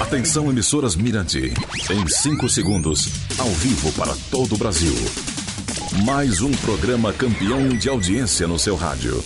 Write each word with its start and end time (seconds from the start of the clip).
Atenção, 0.00 0.50
emissoras 0.50 0.96
Mirante. 0.96 1.52
Em 1.90 2.06
5 2.06 2.48
segundos, 2.48 3.08
ao 3.38 3.48
vivo 3.48 3.92
para 3.92 4.14
todo 4.30 4.54
o 4.54 4.58
Brasil. 4.58 4.94
Mais 6.04 6.40
um 6.40 6.50
programa 6.52 7.12
campeão 7.12 7.68
de 7.68 7.88
audiência 7.88 8.46
no 8.46 8.58
seu 8.58 8.74
rádio. 8.76 9.22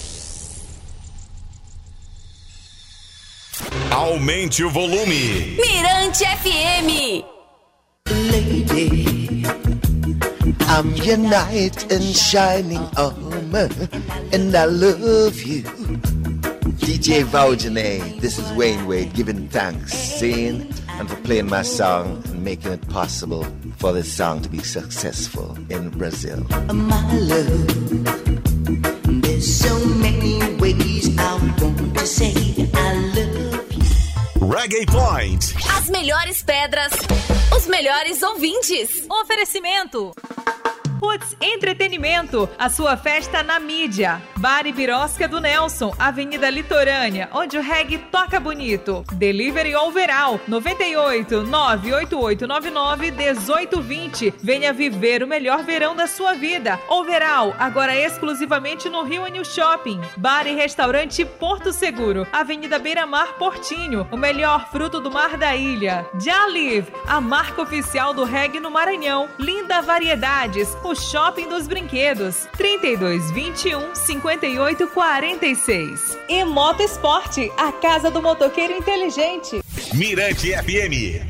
Aumente 3.90 4.62
o 4.64 4.70
volume. 4.70 5.56
Mirante 5.56 6.24
FM. 6.24 7.24
Lady, 8.30 9.42
I'm 10.68 10.94
your 11.02 11.18
knight 11.18 11.86
in 11.92 12.12
shining 12.12 12.88
armor, 12.96 13.68
and 14.32 14.54
I 14.54 14.66
love 14.66 15.42
you. 15.42 15.64
DJ 16.66 17.22
Valjane, 17.24 18.20
this 18.20 18.38
is 18.38 18.52
Wayne 18.52 18.86
Wade 18.86 19.12
giving 19.14 19.48
thanks, 19.48 19.92
saying 19.94 20.68
and 20.98 21.08
for 21.08 21.16
playing 21.16 21.48
my 21.48 21.62
song 21.62 22.22
and 22.26 22.42
making 22.42 22.72
it 22.72 22.88
possible 22.88 23.46
for 23.76 23.92
this 23.92 24.12
song 24.12 24.42
to 24.42 24.48
be 24.48 24.58
successful 24.58 25.56
in 25.70 25.90
Brazil. 25.90 26.44
My 26.72 27.12
love, 27.12 27.66
there's 29.22 29.54
so 29.54 29.78
many 29.96 30.38
ways 30.56 31.16
I 31.18 31.34
want 31.60 31.98
to 31.98 32.06
say 32.06 32.34
I 32.74 32.94
love 33.14 33.72
you. 33.72 33.84
Reggae 34.40 34.86
Point. 34.86 35.54
As 35.76 35.88
melhores 35.88 36.42
pedras, 36.42 36.92
os 37.52 37.66
melhores 37.66 38.22
ouvintes. 38.22 39.06
Oferecimento. 39.08 40.12
Putz 40.98 41.36
Entretenimento, 41.40 42.48
a 42.58 42.70
sua 42.70 42.96
festa 42.96 43.42
na 43.42 43.60
mídia. 43.60 44.20
Bar 44.36 44.66
e 44.66 44.72
Birosca 44.72 45.28
do 45.28 45.40
Nelson, 45.40 45.94
Avenida 45.98 46.48
Litorânea, 46.48 47.28
onde 47.32 47.58
o 47.58 47.62
reggae 47.62 47.98
toca 47.98 48.40
bonito. 48.40 49.04
Delivery 49.12 49.74
Overall, 49.76 50.40
98 50.48 51.42
98899 51.42 53.10
1820. 53.10 54.34
Venha 54.42 54.72
viver 54.72 55.22
o 55.22 55.26
melhor 55.26 55.62
verão 55.64 55.94
da 55.94 56.06
sua 56.06 56.34
vida. 56.34 56.80
Overall, 56.88 57.54
agora 57.58 57.94
exclusivamente 57.94 58.88
no 58.88 59.02
Rio 59.02 59.26
New 59.26 59.44
Shopping. 59.44 60.00
Bar 60.16 60.46
e 60.46 60.54
Restaurante 60.54 61.24
Porto 61.24 61.72
Seguro, 61.72 62.26
Avenida 62.32 62.78
Beira 62.78 63.06
Mar 63.06 63.34
Portinho, 63.34 64.06
o 64.10 64.16
melhor 64.16 64.70
fruto 64.70 65.00
do 65.00 65.10
mar 65.10 65.36
da 65.36 65.54
ilha. 65.54 66.06
Jalive, 66.18 66.92
a 67.06 67.20
marca 67.20 67.62
oficial 67.62 68.14
do 68.14 68.24
reggae 68.24 68.60
no 68.60 68.70
Maranhão. 68.70 69.28
Linda 69.38 69.82
Variedades, 69.82 70.74
o 70.86 70.94
Shopping 70.94 71.48
dos 71.48 71.66
Brinquedos, 71.66 72.46
32 72.56 73.30
21 73.32 73.94
58 73.94 74.86
46. 74.86 76.18
E 76.28 76.44
Moto 76.44 76.80
Esporte, 76.80 77.50
a 77.56 77.72
casa 77.72 78.10
do 78.10 78.22
motoqueiro 78.22 78.72
inteligente. 78.72 79.60
Mirante 79.94 80.52
FM. 80.52 81.26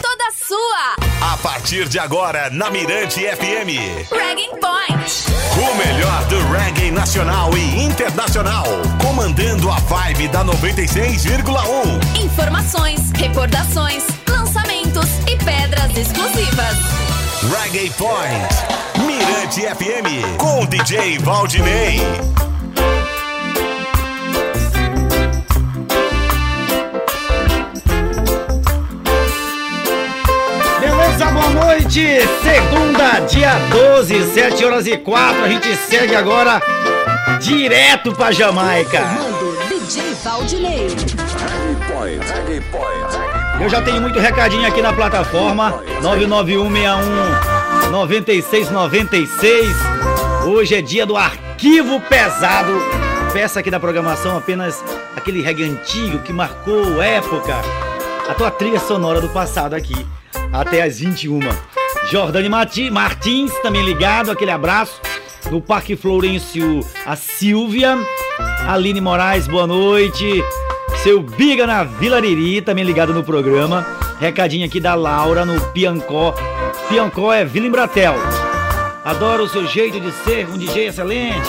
Toda 0.00 0.30
sua. 0.32 1.32
A 1.32 1.36
partir 1.38 1.86
de 1.88 1.98
agora, 1.98 2.48
na 2.48 2.70
Mirante 2.70 3.20
FM. 3.20 4.10
Reggae 4.10 4.48
Point. 4.58 5.24
O 5.58 5.74
melhor 5.74 6.24
do 6.26 6.48
reggae 6.50 6.90
nacional 6.90 7.50
e 7.58 7.82
internacional. 7.82 8.64
Comandando 9.02 9.70
a 9.70 9.76
vibe 9.80 10.28
da 10.28 10.44
96,1. 10.44 12.22
Informações, 12.24 13.10
recordações, 13.12 14.04
lançamentos 14.28 15.08
e 15.26 15.36
pedras 15.36 15.94
exclusivas. 15.96 17.17
Reggae 17.42 17.88
Point. 17.90 19.06
Mirante 19.06 19.60
FM. 19.60 20.36
Com 20.38 20.66
DJ 20.66 21.18
Valdinei. 21.18 22.00
Beleza, 30.80 31.26
boa 31.26 31.50
noite! 31.50 32.18
Segunda, 32.42 33.20
dia 33.28 33.54
12, 33.70 34.32
7 34.34 34.64
horas 34.64 34.86
e 34.88 34.96
4. 34.96 35.44
A 35.44 35.48
gente 35.48 35.76
segue 35.76 36.16
agora 36.16 36.60
direto 37.40 38.12
pra 38.12 38.32
Jamaica. 38.32 39.00
Mando 39.00 39.56
DJ 39.68 40.12
Valdinei. 40.24 40.88
Eu 43.60 43.68
já 43.68 43.82
tenho 43.82 44.00
muito 44.00 44.18
recadinho 44.18 44.66
aqui 44.66 44.80
na 44.80 44.92
plataforma 44.92 45.82
99161 46.02 47.90
9696. 47.90 49.68
Hoje 50.46 50.74
é 50.76 50.80
dia 50.82 51.04
do 51.06 51.16
arquivo 51.16 52.00
pesado. 52.00 52.72
Peça 53.32 53.60
aqui 53.60 53.70
da 53.70 53.78
programação 53.80 54.36
apenas 54.36 54.82
aquele 55.16 55.42
reggae 55.42 55.64
antigo 55.64 56.18
que 56.20 56.32
marcou 56.32 57.02
época. 57.02 57.54
A 58.28 58.34
tua 58.34 58.50
trilha 58.50 58.78
sonora 58.78 59.20
do 59.20 59.28
passado 59.28 59.74
aqui, 59.74 60.06
até 60.52 60.82
as 60.82 60.98
21. 61.00 61.40
Jordane 62.10 62.48
Mati- 62.48 62.90
Martins, 62.90 63.52
também 63.62 63.82
ligado, 63.82 64.30
aquele 64.30 64.50
abraço. 64.50 65.00
No 65.50 65.60
Parque 65.60 65.96
Florencio, 65.96 66.80
a 67.06 67.16
Silvia. 67.16 67.98
Aline 68.66 69.00
Moraes, 69.00 69.46
boa 69.48 69.66
noite. 69.66 70.42
Seu 71.02 71.22
Biga 71.22 71.66
na 71.66 71.84
Vila 71.84 72.16
Ariri, 72.16 72.60
também 72.60 72.84
ligado 72.84 73.14
no 73.14 73.22
programa. 73.22 73.86
Recadinho 74.18 74.66
aqui 74.66 74.80
da 74.80 74.94
Laura 74.94 75.44
no 75.44 75.60
Piancó. 75.72 76.34
Piancó 76.88 77.32
é 77.32 77.44
Vila 77.44 77.66
Embratel. 77.66 78.14
Adoro 79.04 79.44
o 79.44 79.48
seu 79.48 79.66
jeito 79.66 80.00
de 80.00 80.10
ser, 80.10 80.48
um 80.48 80.58
DJ 80.58 80.88
excelente. 80.88 81.48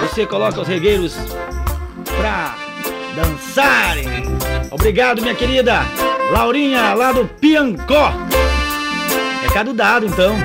Você 0.00 0.24
coloca 0.24 0.60
os 0.60 0.68
regueiros 0.68 1.16
pra 2.16 2.56
dançarem. 3.16 4.06
Obrigado, 4.70 5.20
minha 5.20 5.34
querida 5.34 5.82
Laurinha, 6.30 6.94
lá 6.94 7.12
do 7.12 7.26
Piancó. 7.26 8.12
Recado 9.42 9.74
dado, 9.74 10.06
então. 10.06 10.36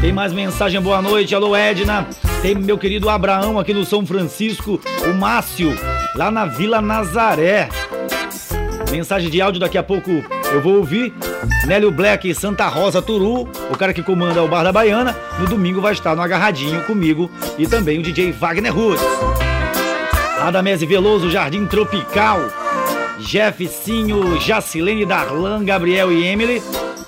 Tem 0.00 0.12
mais 0.12 0.32
mensagem, 0.32 0.80
boa 0.80 1.02
noite. 1.02 1.34
Alô, 1.34 1.54
Edna. 1.54 2.06
Tem 2.40 2.54
meu 2.54 2.76
querido 2.76 3.08
Abraão 3.08 3.58
aqui 3.58 3.72
no 3.72 3.84
São 3.84 4.04
Francisco. 4.04 4.80
O 5.06 5.14
Márcio, 5.14 5.72
lá 6.14 6.30
na 6.30 6.46
Vila 6.46 6.80
Nazaré. 6.80 7.68
Mensagem 8.90 9.30
de 9.30 9.40
áudio 9.40 9.60
daqui 9.60 9.78
a 9.78 9.82
pouco 9.82 10.10
eu 10.52 10.60
vou 10.60 10.76
ouvir. 10.76 11.12
Nélio 11.66 11.90
Black, 11.90 12.34
Santa 12.34 12.68
Rosa 12.68 13.00
Turu, 13.00 13.48
o 13.70 13.76
cara 13.76 13.94
que 13.94 14.02
comanda 14.02 14.42
o 14.42 14.48
Bar 14.48 14.64
da 14.64 14.72
Baiana. 14.72 15.16
No 15.38 15.46
domingo 15.46 15.80
vai 15.80 15.92
estar 15.92 16.14
no 16.14 16.22
agarradinho 16.22 16.82
comigo 16.84 17.30
e 17.58 17.66
também 17.66 17.98
o 17.98 18.02
DJ 18.02 18.32
Wagner 18.32 18.74
Roots. 18.74 19.02
Adamese 20.40 20.84
Veloso, 20.84 21.30
Jardim 21.30 21.66
Tropical. 21.66 22.40
Jeffinho, 23.18 24.40
Jacilene, 24.40 25.06
Darlan, 25.06 25.64
Gabriel 25.64 26.12
e 26.12 26.26
Emily. 26.26 26.62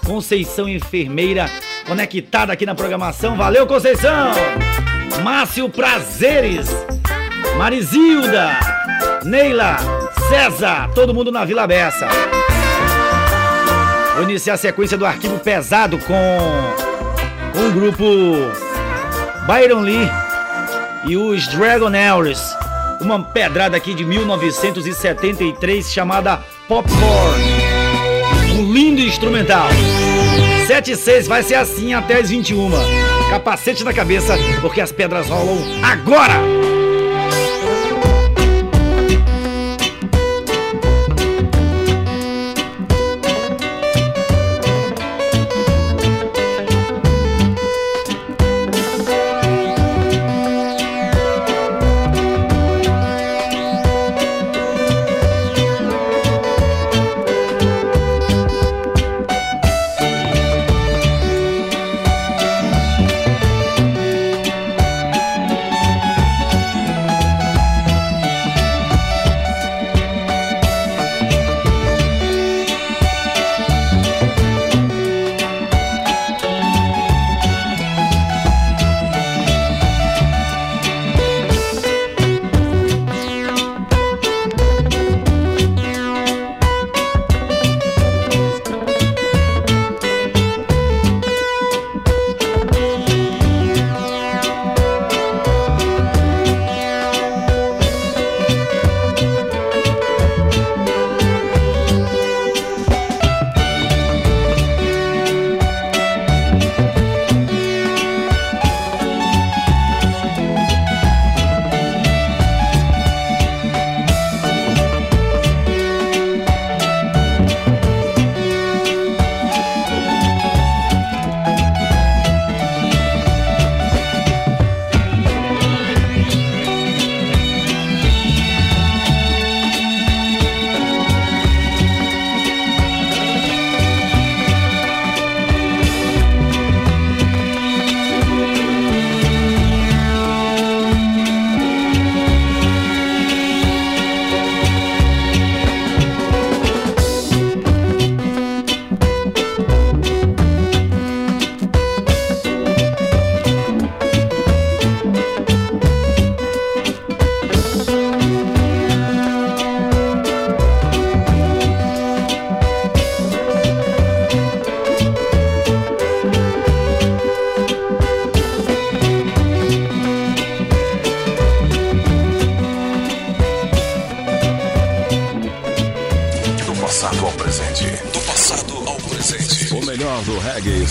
Conceição 0.06 0.68
Enfermeira, 0.68 1.50
conectada 1.86 2.52
aqui 2.52 2.64
na 2.64 2.74
programação. 2.74 3.36
Valeu, 3.36 3.66
Conceição! 3.66 4.32
Márcio 5.22 5.68
Prazeres, 5.68 6.68
Marizilda, 7.56 8.50
Neila, 9.24 9.78
César, 10.28 10.90
todo 10.94 11.14
mundo 11.14 11.32
na 11.32 11.44
Vila 11.44 11.66
Bessa. 11.66 12.06
Vou 14.14 14.24
iniciar 14.24 14.54
a 14.54 14.58
sequência 14.58 14.98
do 14.98 15.06
arquivo 15.06 15.38
pesado 15.38 15.98
com, 15.98 16.14
com 17.52 17.68
o 17.68 17.72
grupo 17.72 18.04
Byron 19.46 19.80
Lee 19.80 20.10
e 21.06 21.16
os 21.16 21.48
Dragonaires. 21.48 22.54
Uma 23.00 23.22
pedrada 23.22 23.76
aqui 23.76 23.94
de 23.94 24.04
1973 24.04 25.90
chamada 25.90 26.40
Popcorn. 26.68 27.44
Um 28.58 28.72
lindo 28.72 29.00
instrumental. 29.00 29.68
7 30.66 30.92
e 30.92 30.96
6 30.96 31.26
vai 31.26 31.42
ser 31.42 31.54
assim 31.54 31.94
até 31.94 32.18
as 32.20 32.28
21. 32.28 32.70
Capacete 33.30 33.84
na 33.84 33.92
cabeça, 33.92 34.36
porque 34.60 34.80
as 34.80 34.92
pedras 34.92 35.28
rolam 35.28 35.58
agora! 35.82 36.83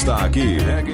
Está 0.03 0.25
aqui. 0.25 0.57
Reggae, 0.57 0.93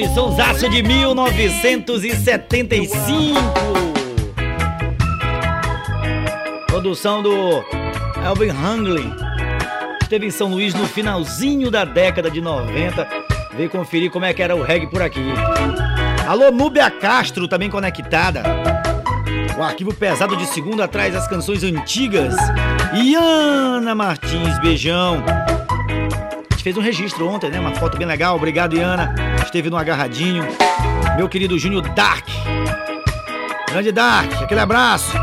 Jones, 0.00 0.14
sonsaço 0.14 0.68
de 0.68 0.82
1975. 0.82 3.38
Produção 6.66 7.22
do 7.22 7.64
Elvin 8.24 8.50
Hanglin. 8.50 9.14
Esteve 10.00 10.26
em 10.26 10.30
São 10.30 10.48
Luís 10.48 10.74
no 10.74 10.86
finalzinho 10.86 11.70
da 11.70 11.84
década 11.84 12.30
de 12.30 12.40
90. 12.40 13.06
Veio 13.54 13.68
conferir 13.68 14.10
como 14.10 14.24
é 14.24 14.32
que 14.32 14.42
era 14.42 14.56
o 14.56 14.62
reggae 14.62 14.86
por 14.86 15.02
aqui. 15.02 15.34
Alô, 16.26 16.50
Núbia 16.50 16.90
Castro, 16.90 17.46
também 17.46 17.68
conectada. 17.68 18.42
O 19.58 19.62
arquivo 19.62 19.92
pesado 19.94 20.34
de 20.36 20.46
segunda 20.46 20.88
traz 20.88 21.14
as 21.14 21.28
canções 21.28 21.62
antigas. 21.62 22.34
E 22.94 23.14
Ana 23.14 23.94
Martins, 23.94 24.58
beijão. 24.60 25.22
Gente 26.60 26.74
fez 26.74 26.76
um 26.76 26.82
registro 26.82 27.26
ontem, 27.26 27.48
né? 27.48 27.58
Uma 27.58 27.74
foto 27.74 27.96
bem 27.96 28.06
legal. 28.06 28.36
Obrigado, 28.36 28.76
Iana. 28.76 29.14
Esteve 29.42 29.70
no 29.70 29.78
agarradinho. 29.78 30.46
Meu 31.16 31.26
querido 31.26 31.58
Júnior 31.58 31.88
Dark. 31.94 32.28
Grande 33.70 33.90
Dark, 33.90 34.30
aquele 34.42 34.60
abraço. 34.60 35.16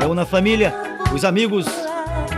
Reúna 0.00 0.22
a 0.22 0.26
família, 0.26 0.91
os 1.14 1.24
amigos 1.24 1.66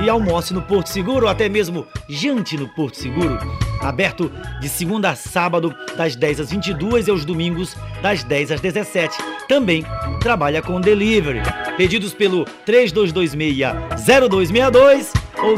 e 0.02 0.08
almoce 0.08 0.52
no 0.52 0.60
Porto 0.62 0.88
Seguro 0.88 1.26
ou 1.26 1.30
até 1.30 1.48
mesmo 1.48 1.86
jante 2.08 2.56
no 2.56 2.66
Porto 2.68 2.96
Seguro. 2.96 3.38
Aberto 3.80 4.32
de 4.60 4.68
segunda 4.68 5.10
a 5.10 5.14
sábado, 5.14 5.72
das 5.96 6.16
10 6.16 6.40
às 6.40 6.50
22 6.50 7.06
e 7.06 7.10
aos 7.10 7.24
domingos, 7.24 7.76
das 8.02 8.24
10 8.24 8.50
às 8.52 8.60
17. 8.60 9.16
Também 9.48 9.84
trabalha 10.20 10.60
com 10.62 10.80
delivery. 10.80 11.40
Pedidos 11.76 12.14
pelo 12.14 12.44
3226-0262 12.66 15.08
ou 15.42 15.56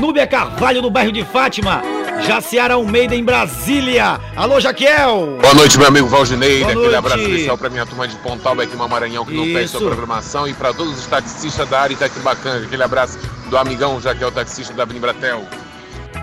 Núbia 0.00 0.26
Carvalho, 0.26 0.80
no 0.80 0.88
bairro 0.88 1.12
de 1.12 1.22
Fátima. 1.22 1.82
Jaciara 2.22 2.74
Almeida, 2.74 3.14
em 3.14 3.24
Brasília. 3.24 4.20
Alô, 4.36 4.60
Jaquiel. 4.60 5.38
Boa 5.40 5.54
noite, 5.54 5.78
meu 5.78 5.88
amigo 5.88 6.06
Valdinei. 6.06 6.60
Boa 6.60 6.72
Aquele 6.72 6.96
abraço 6.96 7.20
especial 7.20 7.58
pra 7.58 7.70
minha 7.70 7.86
turma 7.86 8.06
de 8.06 8.16
Pontal, 8.16 8.58
aqui 8.60 8.76
no 8.76 8.88
Maranhão, 8.88 9.24
que 9.24 9.34
não 9.34 9.44
perde 9.44 9.68
sua 9.68 9.80
programação. 9.80 10.46
E 10.46 10.54
pra 10.54 10.72
todos 10.72 10.98
os 10.98 11.06
taxistas 11.06 11.68
da 11.68 11.80
área 11.80 11.94
Itaquibacanga. 11.94 12.66
Aquele 12.66 12.82
abraço 12.82 13.18
do 13.48 13.56
amigão 13.56 14.00
Jaquel, 14.00 14.30
taxista 14.30 14.74
da 14.74 14.86
Bratel. 14.86 15.44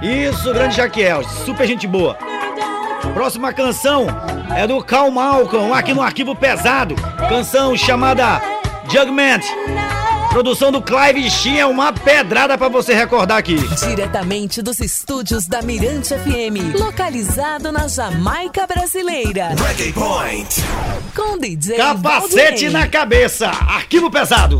Isso, 0.02 0.54
grande 0.54 0.76
Jaquiel, 0.76 1.24
super 1.24 1.66
gente 1.66 1.88
boa. 1.88 2.16
Próxima 3.14 3.52
canção 3.52 4.06
é 4.56 4.68
do 4.68 4.84
Cal 4.84 5.10
Malcolm, 5.10 5.74
aqui 5.74 5.94
no 5.94 6.02
Arquivo 6.02 6.36
Pesado. 6.36 6.96
Canção 7.30 7.76
chamada 7.76 8.42
Jugment. 8.92 9.42
Produção 10.30 10.72
do 10.72 10.82
Clive 10.82 11.30
Sheen, 11.30 11.60
é 11.60 11.66
uma 11.66 11.92
pedrada 11.92 12.58
pra 12.58 12.68
você 12.68 12.94
recordar 12.94 13.38
aqui. 13.38 13.56
Diretamente 13.88 14.62
dos 14.62 14.80
estúdios 14.80 15.48
da 15.48 15.62
Mirante 15.62 16.14
FM, 16.14 16.78
localizado 16.80 17.72
na 17.72 17.88
Jamaica 17.88 18.68
brasileira. 18.68 19.50
Reggae 19.56 19.94
Point. 19.94 20.62
Com 21.16 21.38
DJ 21.38 21.78
Capacete 21.78 22.70
na 22.70 22.88
cabeça, 22.88 23.48
Arquivo 23.48 24.12
Pesado. 24.12 24.60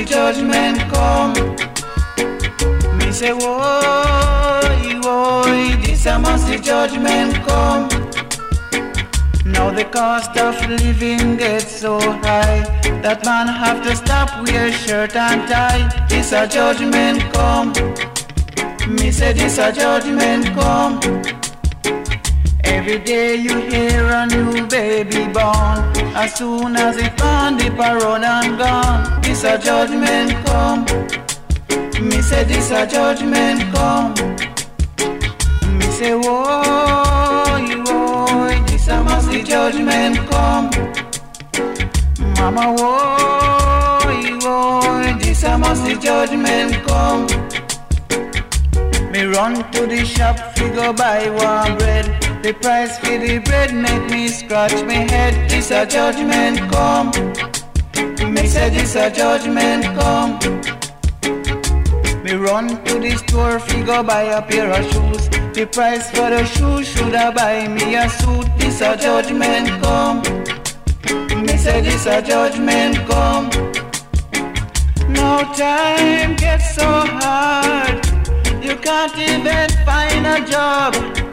A 0.00 0.04
judgment 0.04 0.78
come. 0.92 1.32
Me 2.98 3.12
say, 3.12 3.32
whoa, 3.32 4.62
whoa, 5.02 6.36
see 6.36 6.58
judgment 6.58 7.34
come. 7.46 7.88
Now 9.44 9.70
the 9.70 9.86
cost 9.90 10.36
of 10.38 10.54
living 10.68 11.36
gets 11.36 11.70
so 11.80 11.98
high 12.00 12.62
that 13.02 13.24
man 13.24 13.46
have 13.48 13.82
to 13.82 13.94
stop 13.94 14.28
wear 14.46 14.72
shirt 14.72 15.16
and 15.16 15.46
tie. 15.48 16.06
This 16.08 16.32
a 16.32 16.46
judgment 16.46 17.20
come. 17.34 17.72
Me 18.88 19.10
say 19.10 19.32
this 19.34 19.58
a 19.58 19.70
judgment 19.72 20.46
come. 20.54 21.39
Every 22.64 22.98
day 22.98 23.36
you 23.36 23.56
hear 23.60 24.06
a 24.06 24.26
new 24.26 24.66
baby 24.66 25.26
born. 25.32 25.78
As 26.14 26.34
soon 26.34 26.76
as 26.76 26.96
it 26.96 27.16
born, 27.16 27.60
a 27.60 27.96
run 27.96 28.24
and 28.24 28.58
gone. 28.58 29.20
This 29.22 29.44
a 29.44 29.58
judgment 29.58 30.32
come. 30.46 30.84
Me 32.00 32.20
say 32.22 32.44
this 32.44 32.70
a 32.70 32.86
judgment 32.86 33.60
come. 33.74 34.14
Me 35.78 35.86
say 35.98 36.14
whoa, 36.14 37.58
whoa, 37.86 38.64
this 38.66 38.88
a 38.88 39.02
must 39.04 39.30
the 39.30 39.42
judgment 39.42 40.16
come. 40.30 40.70
Mama 42.36 42.74
whoa, 42.78 44.38
whoa, 44.40 45.18
this 45.18 45.42
a 45.44 45.56
must 45.58 45.84
the 45.84 45.94
judgment 45.96 46.74
come. 46.86 47.26
Me 49.12 49.24
run 49.24 49.54
to 49.72 49.86
the 49.86 50.04
shop, 50.04 50.36
fi 50.56 50.68
go 50.70 50.92
buy 50.92 51.28
one 51.30 51.76
bread. 51.78 52.29
The 52.42 52.54
price 52.54 52.96
for 52.98 53.18
the 53.18 53.38
bread 53.38 53.74
make 53.74 54.10
me 54.10 54.26
scratch 54.28 54.72
my 54.84 55.04
head. 55.12 55.50
This 55.50 55.70
a 55.70 55.84
judgment 55.84 56.58
come. 56.72 57.10
Me 58.32 58.46
say 58.46 58.70
this 58.70 58.96
a 58.96 59.10
judgment 59.10 59.84
come. 59.98 60.38
Me 62.24 62.32
run 62.32 62.82
to 62.84 62.98
the 62.98 63.14
store, 63.18 63.58
fi 63.60 63.82
go 63.82 64.02
buy 64.02 64.22
a 64.22 64.40
pair 64.40 64.70
of 64.72 64.90
shoes. 64.90 65.28
The 65.52 65.68
price 65.70 66.10
for 66.10 66.30
the 66.30 66.46
shoes 66.46 66.88
should 66.88 67.14
I 67.14 67.30
buy 67.30 67.68
me 67.68 67.96
a 67.96 68.08
suit. 68.08 68.46
This 68.56 68.80
a 68.80 68.96
judgment 68.96 69.68
come. 69.82 70.22
Me 71.44 71.58
say 71.58 71.82
this 71.82 72.06
a 72.06 72.22
judgment 72.22 72.96
come. 73.06 73.50
No 75.12 75.42
time 75.54 76.36
gets 76.36 76.74
so 76.74 76.88
hard. 76.88 78.00
You 78.64 78.76
can't 78.76 79.18
even 79.18 79.68
find 79.84 80.26
a 80.26 80.40
job. 80.50 81.29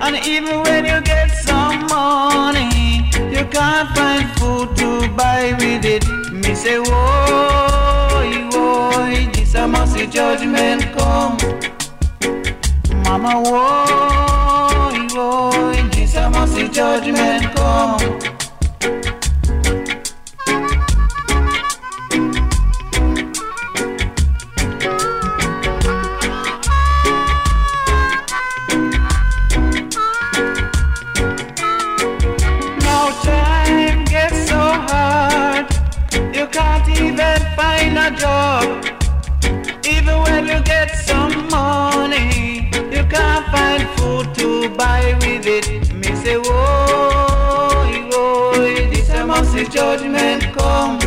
And 0.00 0.14
even 0.26 0.62
when 0.62 0.84
you 0.84 1.00
get 1.00 1.28
some 1.30 1.86
money, 1.86 3.10
you 3.34 3.44
can't 3.46 3.88
find 3.96 4.30
food 4.38 4.76
to 4.76 5.08
buy 5.16 5.54
with 5.58 5.84
it. 5.84 6.06
Me 6.32 6.54
say, 6.54 6.78
whoa, 6.78 8.48
whoa, 8.52 9.30
this 9.32 9.54
a 9.56 9.86
see 9.88 10.06
judgment 10.06 10.82
come. 10.96 11.36
Mama, 13.02 13.42
whoa, 13.42 15.06
whoa, 15.14 15.90
this 15.90 16.14
a 16.14 16.46
see 16.46 16.68
judgment 16.68 17.54
come. 17.56 18.37
Job. 38.10 38.84
Even 39.84 40.20
when 40.22 40.46
you 40.46 40.62
get 40.62 40.90
some 40.96 41.48
money, 41.48 42.70
you 42.94 43.04
can't 43.08 43.46
find 43.54 43.88
food 43.98 44.34
to 44.36 44.68
buy 44.76 45.14
with 45.20 45.46
it. 45.46 45.92
Me 45.94 46.14
say, 46.16 46.36
whoa, 46.36 48.08
whoa, 48.10 48.52
this 48.90 49.10
a 49.10 49.26
must 49.26 49.52
see 49.52 49.66
judgment 49.66 50.42
come. 50.56 50.98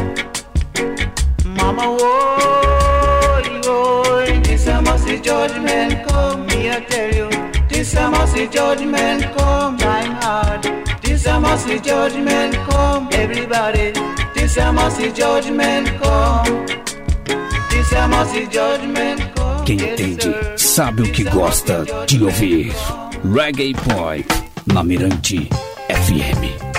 Mama, 1.46 1.86
whoa, 2.00 3.42
whoa, 3.64 4.26
this 4.44 4.68
a 4.68 4.82
must 4.82 5.06
see 5.06 5.20
judgment 5.20 6.08
come. 6.08 6.46
Me 6.48 6.70
I 6.70 6.82
tell 6.82 7.14
you, 7.14 7.30
this 7.70 7.94
a 7.96 8.10
must 8.10 8.34
see 8.34 8.48
judgment 8.48 9.24
come. 9.38 9.78
Time 9.78 10.12
hard. 10.22 10.64
This 11.02 11.26
a 11.26 11.40
must 11.40 11.66
see 11.66 11.80
judgment 11.80 12.56
come. 12.70 13.10
Everybody, 13.14 13.94
this 14.42 14.56
judgment. 15.14 15.88
This 17.70 18.50
judgment. 18.50 19.22
Quem 19.66 19.78
entende 19.78 20.34
sabe 20.58 21.04
o 21.04 21.12
que 21.12 21.24
gosta 21.24 21.86
de 22.08 22.24
ouvir. 22.24 22.74
Reggae 23.24 23.74
Boy 23.74 24.26
na 24.66 24.84
Mirante 24.84 25.48
FM. 25.90 26.71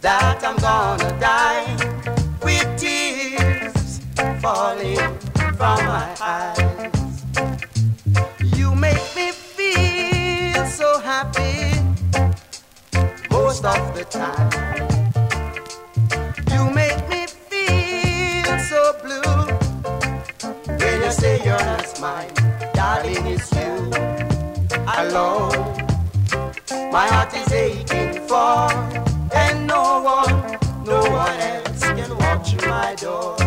That 0.00 0.42
I'm 0.42 0.56
gonna 0.56 1.20
die 1.20 1.66
with 2.42 2.66
tears 2.76 4.00
falling 4.40 4.98
from 5.58 5.78
my 5.86 6.08
eyes. 6.20 7.24
You 8.58 8.74
make 8.74 9.06
me 9.14 9.30
feel 9.30 10.66
so 10.66 10.98
happy 11.00 11.80
most 13.30 13.64
of 13.64 13.82
the 13.96 14.04
time. 14.04 14.50
You 16.52 16.62
make 16.70 17.02
me 17.08 17.26
feel 17.50 18.58
so 18.72 18.80
blue 19.04 19.36
when 20.80 21.02
you 21.02 21.12
say 21.12 21.34
you're 21.44 21.66
not 21.72 22.00
mine. 22.00 22.34
Darling, 22.74 23.26
it's 23.26 23.52
you 23.52 23.74
alone. 24.98 25.86
My 26.92 27.06
heart 27.08 27.34
is 27.34 27.52
aching 27.52 28.05
for, 28.36 29.36
and 29.36 29.66
no 29.66 30.02
one, 30.02 30.58
no 30.84 31.00
one 31.10 31.38
else 31.40 31.82
can 31.98 32.10
walk 32.18 32.44
through 32.46 32.68
my 32.68 32.94
door. 32.96 33.45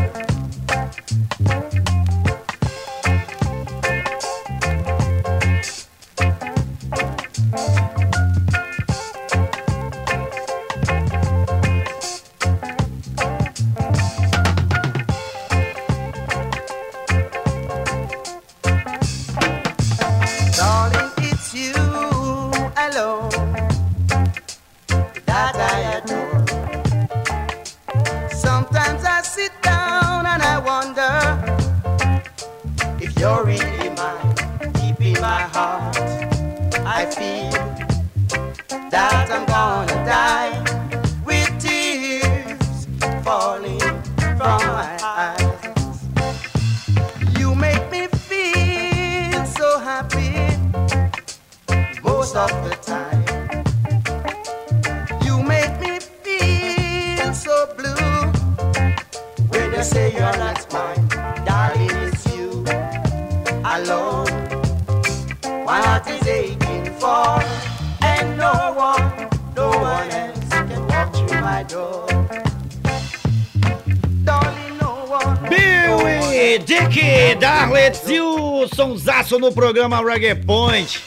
No 79.40 79.54
programa 79.54 80.02
Reggae 80.04 80.36
Point. 80.36 81.02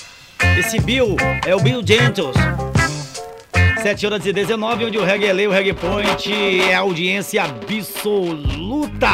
Esse 0.58 0.80
Bill 0.80 1.16
é 1.46 1.54
o 1.54 1.60
Bill 1.60 1.82
Gentles. 1.84 2.34
7 3.82 4.06
horas 4.06 4.24
e 4.24 4.32
19, 4.32 4.86
onde 4.86 4.96
o 4.98 5.04
Reggae 5.04 5.32
lei, 5.32 5.46
o 5.46 5.50
Reggae 5.50 5.72
Point 5.74 6.62
é 6.62 6.74
audiência 6.74 7.42
absoluta. 7.42 9.08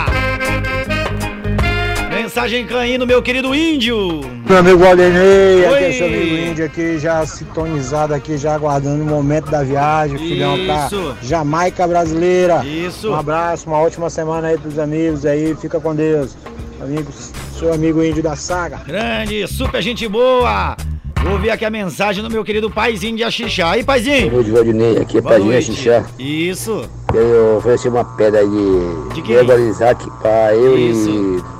Mensagem 2.10 2.66
caindo, 2.66 3.06
meu 3.06 3.22
querido 3.22 3.54
índio. 3.54 4.20
Meu 4.46 4.58
amigo 4.58 4.84
Aldenei, 4.84 5.66
aqui 5.66 5.84
é 5.84 5.92
seu 5.92 6.06
amigo 6.06 6.36
índio 6.36 6.64
aqui, 6.64 6.98
já 6.98 7.24
sintonizado 7.26 8.14
aqui, 8.14 8.36
já 8.36 8.54
aguardando 8.54 9.02
o 9.02 9.06
momento 9.06 9.50
da 9.50 9.62
viagem, 9.62 10.18
filhão 10.18 10.58
pra. 10.64 10.88
Jamaica 11.22 11.86
brasileira. 11.86 12.64
Isso. 12.64 13.10
Um 13.10 13.14
abraço, 13.14 13.66
uma 13.66 13.78
ótima 13.78 14.10
semana 14.10 14.48
aí 14.48 14.58
pros 14.58 14.78
amigos 14.78 15.26
aí, 15.26 15.56
fica 15.56 15.80
com 15.80 15.94
Deus. 15.94 16.36
Amigo, 16.80 17.10
seu 17.58 17.72
amigo 17.72 18.02
índio 18.02 18.22
da 18.22 18.36
saga. 18.36 18.78
Grande, 18.86 19.46
super 19.48 19.82
gente 19.82 20.06
boa. 20.08 20.76
Vou 21.22 21.32
ouvir 21.32 21.50
aqui 21.50 21.64
a 21.64 21.70
mensagem 21.70 22.22
do 22.22 22.30
meu 22.30 22.44
querido 22.44 22.70
paizinho 22.70 23.16
de 23.16 23.24
Axixá. 23.24 23.72
Aí, 23.72 23.82
paizinho? 23.82 24.30
Boa 24.30 24.34
noite, 24.42 24.50
Valdinei. 24.52 24.98
Aqui 24.98 25.18
é 25.18 25.20
Boa 25.20 25.34
Padinho 25.34 25.52
noite. 25.52 25.74
Xixá. 25.74 26.04
Isso. 26.18 26.88
Eu 27.12 27.56
ofereci 27.56 27.88
uma 27.88 28.04
pedra 28.04 28.40
aí 28.40 28.46
de, 28.48 29.08
De 29.08 29.14
de 29.16 29.22
quem? 29.22 29.36
legalizar 29.36 29.96
pra 30.20 30.54
eu 30.54 30.78
Isso. 30.78 31.10
e. 31.10 31.58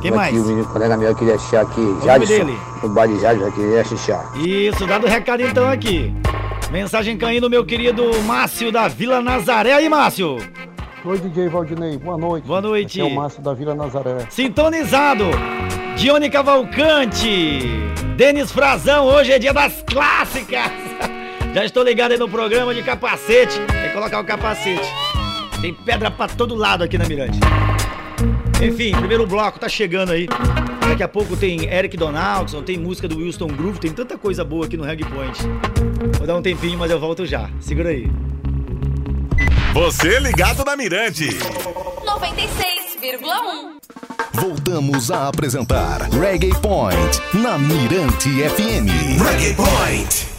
Quem 0.00 0.10
aqui, 0.10 0.16
mais? 0.16 0.36
O 0.36 0.46
menino 0.46 0.64
colega 0.66 0.96
meu 0.96 1.14
queria 1.14 1.34
achar 1.34 1.62
aqui. 1.62 1.80
nome 1.80 2.04
Jadson. 2.04 2.26
dele? 2.26 2.58
No 2.82 2.88
baile 2.90 3.18
Jadson, 3.20 3.50
queria 3.52 3.84
xixá. 3.84 4.24
Isso, 4.36 4.86
dado 4.86 5.04
o 5.06 5.08
recado 5.10 5.42
então 5.42 5.68
aqui. 5.68 6.14
Mensagem 6.70 7.16
caindo, 7.18 7.50
meu 7.50 7.64
querido 7.64 8.02
Márcio 8.22 8.72
da 8.72 8.88
Vila 8.88 9.20
Nazaré. 9.20 9.72
Aí, 9.74 9.88
Márcio. 9.88 10.38
Oi, 11.06 11.20
DJ 11.20 11.48
Valdinei, 11.48 11.96
boa 11.96 12.18
noite. 12.18 12.44
Boa 12.44 12.60
noite. 12.60 13.00
Aqui 13.00 13.08
é 13.08 13.12
o 13.12 13.14
Márcio 13.14 13.40
da 13.40 13.54
Vila 13.54 13.76
Nazaré. 13.76 14.26
Sintonizado. 14.28 15.26
Dione 15.96 16.28
Cavalcante. 16.28 17.60
Denis 18.16 18.50
Frazão, 18.50 19.06
hoje 19.06 19.30
é 19.30 19.38
dia 19.38 19.54
das 19.54 19.82
clássicas. 19.82 20.72
Já 21.54 21.64
estou 21.64 21.84
ligado 21.84 22.10
aí 22.10 22.18
no 22.18 22.28
programa 22.28 22.74
de 22.74 22.82
capacete. 22.82 23.56
Tem 23.56 23.82
que 23.82 23.94
colocar 23.94 24.18
o 24.18 24.24
capacete. 24.24 24.82
Tem 25.60 25.72
pedra 25.72 26.10
pra 26.10 26.26
todo 26.26 26.56
lado 26.56 26.82
aqui 26.82 26.98
na 26.98 27.06
Mirante. 27.06 27.38
Enfim, 28.60 28.90
primeiro 28.90 29.28
bloco 29.28 29.60
tá 29.60 29.68
chegando 29.68 30.10
aí. 30.10 30.26
Daqui 30.88 31.04
a 31.04 31.08
pouco 31.08 31.36
tem 31.36 31.72
Eric 31.72 31.96
Donaldson, 31.96 32.64
tem 32.64 32.76
música 32.78 33.06
do 33.06 33.18
Wilson 33.18 33.46
Groove, 33.46 33.78
tem 33.78 33.92
tanta 33.92 34.18
coisa 34.18 34.44
boa 34.44 34.66
aqui 34.66 34.76
no 34.76 34.82
Reg 34.82 35.04
Point. 35.04 35.38
Vou 36.18 36.26
dar 36.26 36.34
um 36.34 36.42
tempinho, 36.42 36.76
mas 36.76 36.90
eu 36.90 36.98
volto 36.98 37.24
já. 37.24 37.48
Segura 37.60 37.90
aí. 37.90 38.10
Você 39.76 40.18
ligado 40.20 40.64
na 40.64 40.74
Mirante. 40.74 41.28
96,1. 41.28 43.76
Voltamos 44.32 45.10
a 45.10 45.28
apresentar 45.28 46.08
Reggae 46.12 46.58
Point 46.62 47.20
na 47.34 47.58
Mirante 47.58 48.42
FM. 48.42 48.88
Reggae 49.22 49.54
Point. 49.54 50.35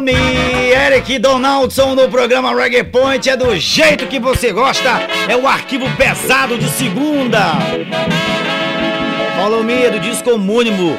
Me! 0.00 0.12
Eric 0.12 1.18
Donaldson 1.18 1.94
no 1.94 2.08
programa 2.08 2.54
Reggae 2.54 2.84
Point 2.84 3.28
é 3.28 3.36
do 3.36 3.56
jeito 3.56 4.06
que 4.06 4.18
você 4.18 4.52
gosta, 4.52 5.00
é 5.28 5.36
o 5.36 5.46
arquivo 5.46 5.84
pesado 5.96 6.56
de 6.58 6.68
segunda. 6.68 7.54
Follow 9.36 9.62
Me 9.62 9.84
é 9.84 9.90
do 9.90 10.00
disco 10.00 10.30
homônimo 10.30 10.98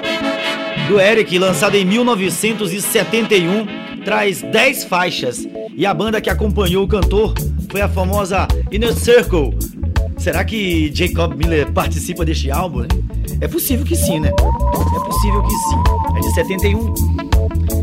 do 0.88 1.00
Eric, 1.00 1.38
lançado 1.38 1.76
em 1.76 1.86
1971, 1.86 3.68
traz 4.04 4.42
10 4.42 4.86
faixas 4.86 5.48
e 5.76 5.86
a 5.86 5.94
banda 5.94 6.20
que 6.20 6.30
acompanhou 6.30 6.84
o 6.84 6.88
cantor 6.88 7.34
foi 7.70 7.82
a 7.82 7.90
famosa 7.90 8.48
Inner 8.72 8.94
Circle. 8.94 9.58
Será 10.18 10.44
que 10.44 10.92
Jacob 10.94 11.36
Miller 11.36 11.72
participa 11.72 12.26
deste 12.26 12.52
álbum? 12.52 12.86
É 13.40 13.48
possível 13.48 13.86
que 13.86 13.96
sim, 13.96 14.20
né? 14.20 14.30
É 14.30 15.00
possível 15.06 15.42
que 15.44 15.52
sim. 15.52 16.18
É 16.18 16.20
de 16.20 16.34
71. 16.34 17.09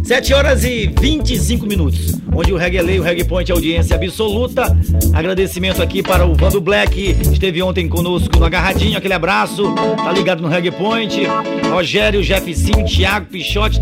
7 0.07 0.35
horas 0.35 0.63
e 0.63 0.87
25 1.01 1.67
minutos, 1.67 2.15
onde 2.33 2.53
o 2.53 2.57
Reggae 2.57 2.81
Lay, 2.81 3.01
o 3.01 3.03
Reggae 3.03 3.25
Point 3.25 3.51
audiência 3.51 3.97
absoluta. 3.97 4.65
Agradecimento 5.13 5.83
aqui 5.83 6.01
para 6.01 6.25
o 6.25 6.33
Vando 6.33 6.61
Black, 6.61 7.11
esteve 7.33 7.61
ontem 7.61 7.89
conosco 7.89 8.39
no 8.39 8.45
Agarradinho, 8.45 8.97
aquele 8.97 9.15
abraço, 9.15 9.75
tá 9.97 10.13
ligado 10.13 10.41
no 10.41 10.47
Reggae 10.47 10.71
Point. 10.71 11.27
Rogério, 11.73 12.23
Jeffinho, 12.23 12.87
Thiago, 12.87 13.27
Pichote, 13.27 13.81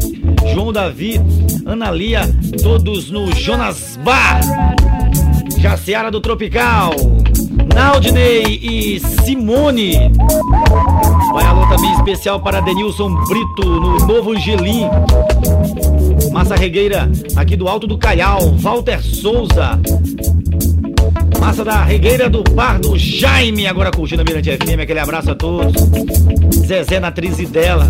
João 0.50 0.72
Davi, 0.72 1.20
Ana 1.66 1.90
Lia, 1.90 2.22
todos 2.62 3.10
no 3.10 3.30
Jonas 3.34 3.98
Bar. 4.02 4.40
Jaciara 5.58 6.10
do 6.10 6.22
Tropical, 6.22 6.94
Naldinei 7.74 8.60
e 8.62 8.98
Simone. 9.00 9.94
Vai 11.34 11.44
alô 11.44 11.66
também 11.68 11.92
especial 11.92 12.40
para 12.40 12.60
Denilson 12.60 13.14
Brito 13.26 13.64
no 13.64 14.06
Novo 14.06 14.32
Angelim. 14.32 14.88
Massa 16.34 16.56
Regueira 16.56 17.08
aqui 17.36 17.54
do 17.54 17.68
Alto 17.68 17.86
do 17.86 17.96
Caial, 17.96 18.40
Walter 18.56 19.00
Souza. 19.00 19.78
Massa 21.38 21.64
da 21.64 21.84
Regueira 21.84 22.28
do 22.28 22.42
Bar 22.42 22.80
do 22.80 22.98
Jaime, 22.98 23.68
agora 23.68 23.92
curtindo 23.92 24.22
a 24.22 24.24
Mirante 24.24 24.50
FM, 24.50 24.80
aquele 24.82 24.98
abraço 24.98 25.30
a 25.30 25.34
todos. 25.36 25.72
Zezé 26.66 26.98
na 26.98 27.12
Trize 27.12 27.46
dela. 27.46 27.88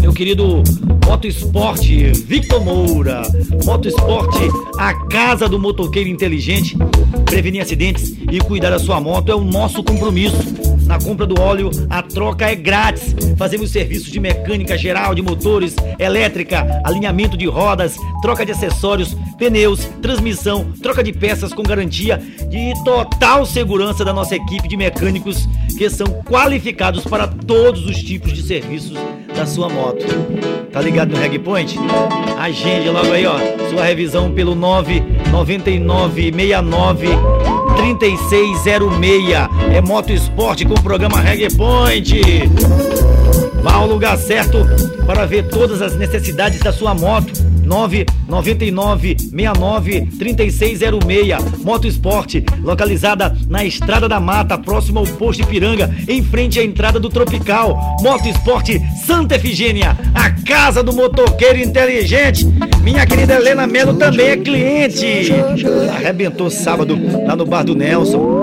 Meu 0.00 0.14
querido 0.14 0.62
Moto 1.04 1.26
Esporte, 1.26 2.12
Victor 2.26 2.64
Moura. 2.64 3.20
Moto 3.66 3.86
Esporte, 3.86 4.48
a 4.78 4.94
casa 5.08 5.46
do 5.46 5.58
motoqueiro 5.58 6.08
inteligente. 6.08 6.74
Prevenir 7.26 7.60
acidentes 7.60 8.16
e 8.30 8.40
cuidar 8.40 8.70
da 8.70 8.78
sua 8.78 8.98
moto 8.98 9.30
é 9.30 9.34
o 9.34 9.44
nosso 9.44 9.84
compromisso. 9.84 10.61
Na 10.86 10.98
compra 10.98 11.26
do 11.26 11.40
óleo, 11.40 11.70
a 11.88 12.02
troca 12.02 12.50
é 12.50 12.54
grátis. 12.54 13.14
Fazemos 13.36 13.70
serviços 13.70 14.10
de 14.10 14.20
mecânica 14.20 14.76
geral, 14.76 15.14
de 15.14 15.22
motores, 15.22 15.74
elétrica, 15.98 16.80
alinhamento 16.84 17.36
de 17.36 17.46
rodas, 17.46 17.96
troca 18.20 18.44
de 18.44 18.52
acessórios, 18.52 19.16
pneus, 19.38 19.80
transmissão, 20.00 20.72
troca 20.82 21.02
de 21.02 21.12
peças 21.12 21.52
com 21.52 21.62
garantia 21.62 22.20
e 22.50 22.72
total 22.84 23.44
segurança 23.46 24.04
da 24.04 24.12
nossa 24.12 24.36
equipe 24.36 24.68
de 24.68 24.76
mecânicos 24.76 25.48
são 25.90 26.06
qualificados 26.22 27.04
para 27.04 27.26
todos 27.26 27.84
os 27.86 28.02
tipos 28.02 28.32
de 28.32 28.42
serviços 28.42 28.96
da 29.34 29.44
sua 29.46 29.68
moto. 29.68 30.04
Tá 30.72 30.80
ligado 30.80 31.10
no 31.10 31.18
Reg 31.18 31.38
Point? 31.38 31.78
Agende 32.38 32.88
logo 32.88 33.12
aí, 33.12 33.26
ó. 33.26 33.36
Sua 33.70 33.84
revisão 33.84 34.32
pelo 34.32 34.54
99969 34.54 37.08
3606. 37.76 39.74
É 39.74 39.80
Moto 39.80 40.12
Esporte 40.12 40.64
com 40.64 40.74
o 40.74 40.82
programa 40.82 41.20
Reg 41.20 41.52
Point. 41.56 42.20
Vá 43.62 43.74
ao 43.74 43.86
lugar 43.86 44.16
certo 44.18 44.58
para 45.06 45.24
ver 45.26 45.48
todas 45.48 45.82
as 45.82 45.96
necessidades 45.96 46.60
da 46.60 46.72
sua 46.72 46.94
moto. 46.94 47.51
999 47.62 49.16
69 49.18 50.06
3606 50.18 51.62
Moto 51.64 51.86
Esporte, 51.86 52.44
localizada 52.62 53.36
na 53.48 53.64
Estrada 53.64 54.08
da 54.08 54.20
Mata, 54.20 54.58
próximo 54.58 54.98
ao 54.98 55.06
posto 55.06 55.42
Ipiranga, 55.42 55.94
em 56.08 56.22
frente 56.22 56.58
à 56.58 56.64
entrada 56.64 56.98
do 56.98 57.08
Tropical. 57.08 57.96
Moto 58.02 58.28
Esporte 58.28 58.80
Santa 59.04 59.36
Efigênia, 59.36 59.96
a 60.14 60.30
casa 60.30 60.82
do 60.82 60.92
motoqueiro 60.92 61.58
inteligente. 61.58 62.46
Minha 62.82 63.06
querida 63.06 63.34
Helena 63.34 63.66
Melo 63.66 63.94
também 63.94 64.28
é 64.28 64.36
cliente. 64.36 65.32
Arrebentou 65.94 66.50
sábado 66.50 66.98
lá 67.26 67.36
no 67.36 67.46
bar 67.46 67.64
do 67.64 67.74
Nelson. 67.74 68.41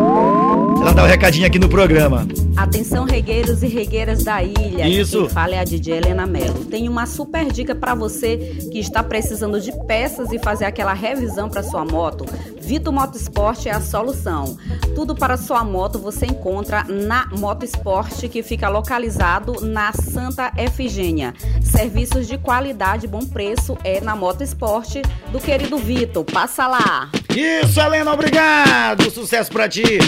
Ela 0.81 0.93
dá 0.93 1.03
o 1.03 1.05
um 1.05 1.09
recadinho 1.09 1.45
aqui 1.45 1.59
no 1.59 1.67
programa. 1.67 2.25
Atenção, 2.55 3.03
regueiros 3.03 3.61
e 3.63 3.67
regueiras 3.67 4.23
da 4.23 4.41
ilha. 4.41 4.87
Isso. 4.87 5.21
Quem 5.21 5.29
fala 5.29 5.55
é 5.55 5.59
a 5.59 5.63
DJ 5.63 5.97
Helena 5.97 6.25
Mello. 6.25 6.65
Tem 6.65 6.87
uma 6.87 7.05
super 7.05 7.51
dica 7.51 7.75
para 7.75 7.93
você 7.93 8.37
que 8.71 8.79
está 8.79 9.03
precisando 9.03 9.59
de 9.59 9.71
peças 9.85 10.31
e 10.31 10.39
fazer 10.39 10.65
aquela 10.65 10.93
revisão 10.93 11.49
para 11.49 11.63
sua 11.63 11.83
moto. 11.83 12.25
Vito 12.61 12.93
Motorsport 12.93 13.65
é 13.65 13.71
a 13.71 13.81
solução. 13.81 14.57
Tudo 14.95 15.15
para 15.15 15.35
sua 15.37 15.63
moto 15.63 15.99
você 15.99 16.25
encontra 16.25 16.83
na 16.83 17.27
Motorsport, 17.37 18.27
que 18.29 18.41
fica 18.41 18.69
localizado 18.69 19.59
na 19.61 19.91
Santa 19.91 20.51
Efigênia. 20.57 21.33
Serviços 21.61 22.27
de 22.27 22.37
qualidade 22.37 23.05
e 23.05 23.09
bom 23.09 23.25
preço 23.25 23.77
é 23.83 23.99
na 23.99 24.15
Motorsport 24.15 25.01
do 25.31 25.39
querido 25.39 25.77
Vitor. 25.77 26.23
Passa 26.23 26.67
lá. 26.67 27.09
Isso, 27.35 27.79
Helena, 27.81 28.13
obrigado. 28.13 29.09
Sucesso 29.11 29.51
pra 29.51 29.67
ti. 29.67 29.99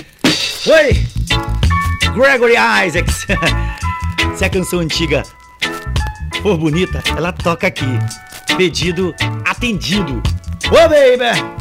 Oi! 0.67 0.93
Gregory 2.13 2.53
Isaacs. 2.55 3.25
Se 4.37 4.45
a 4.45 4.49
canção 4.49 4.79
antiga 4.79 5.23
for 6.43 6.55
bonita, 6.55 7.03
ela 7.17 7.31
toca 7.31 7.65
aqui. 7.65 7.87
Pedido 8.55 9.15
atendido. 9.43 10.21
Ô, 10.71 10.75
oh, 10.75 10.87
baby! 10.87 11.60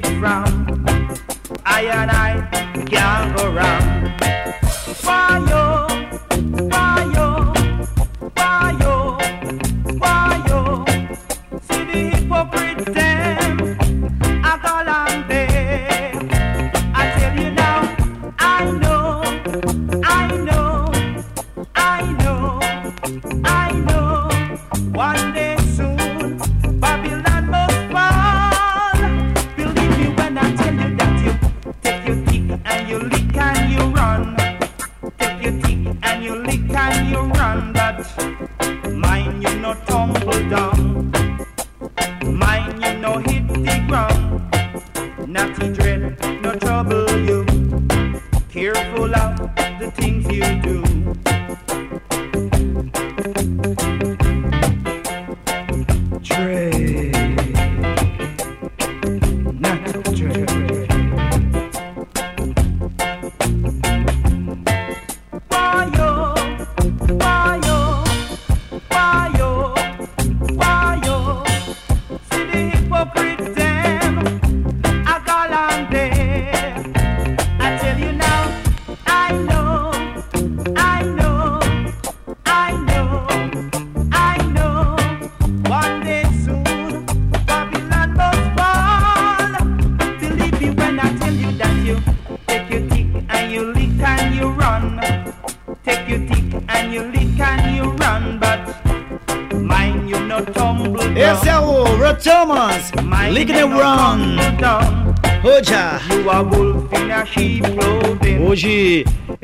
It 0.00 0.18
from, 0.18 0.66
I 1.64 1.82
and 1.82 2.10
I 2.10 2.19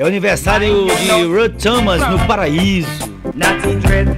o 0.06 0.08
aniversário 0.08 0.86
de 0.86 1.24
Rod 1.24 1.60
Thomas 1.60 2.00
no 2.08 2.24
Paraíso. 2.28 2.88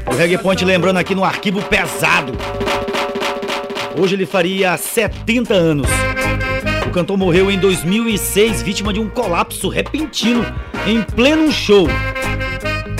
O 0.06 0.14
Reggae 0.14 0.36
Point 0.36 0.62
lembrando 0.62 0.98
aqui 0.98 1.14
no 1.14 1.24
arquivo 1.24 1.62
pesado. 1.62 2.34
Hoje 3.98 4.14
ele 4.14 4.26
faria 4.26 4.76
70 4.76 5.54
anos. 5.54 5.88
O 6.86 6.90
cantor 6.90 7.16
morreu 7.16 7.50
em 7.50 7.58
2006, 7.58 8.60
vítima 8.60 8.92
de 8.92 9.00
um 9.00 9.08
colapso 9.08 9.70
repentino 9.70 10.44
em 10.86 11.02
pleno 11.02 11.50
show. 11.50 11.88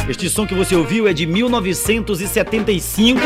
Este 0.08 0.30
som 0.30 0.46
que 0.46 0.54
você 0.54 0.74
ouviu 0.74 1.06
é 1.06 1.12
de 1.12 1.26
1975, 1.26 3.20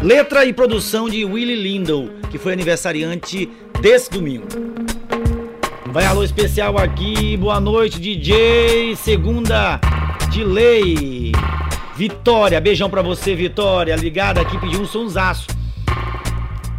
letra 0.00 0.44
e 0.44 0.52
produção 0.52 1.08
de 1.08 1.24
Willie 1.24 1.56
Lindell, 1.56 2.10
que 2.30 2.38
foi 2.38 2.52
aniversariante 2.52 3.50
desse 3.80 4.08
domingo. 4.08 4.67
Vai 5.92 6.04
alô 6.04 6.22
especial 6.22 6.76
aqui, 6.78 7.36
boa 7.36 7.58
noite 7.58 7.98
DJ, 7.98 8.94
segunda 8.96 9.80
de 10.30 10.44
lei. 10.44 11.32
Vitória, 11.96 12.60
beijão 12.60 12.90
pra 12.90 13.00
você, 13.00 13.34
Vitória, 13.34 13.96
ligada 13.96 14.40
aqui, 14.40 14.58
pediu 14.58 14.82
um 14.82 14.86
sonsaço. 14.86 15.46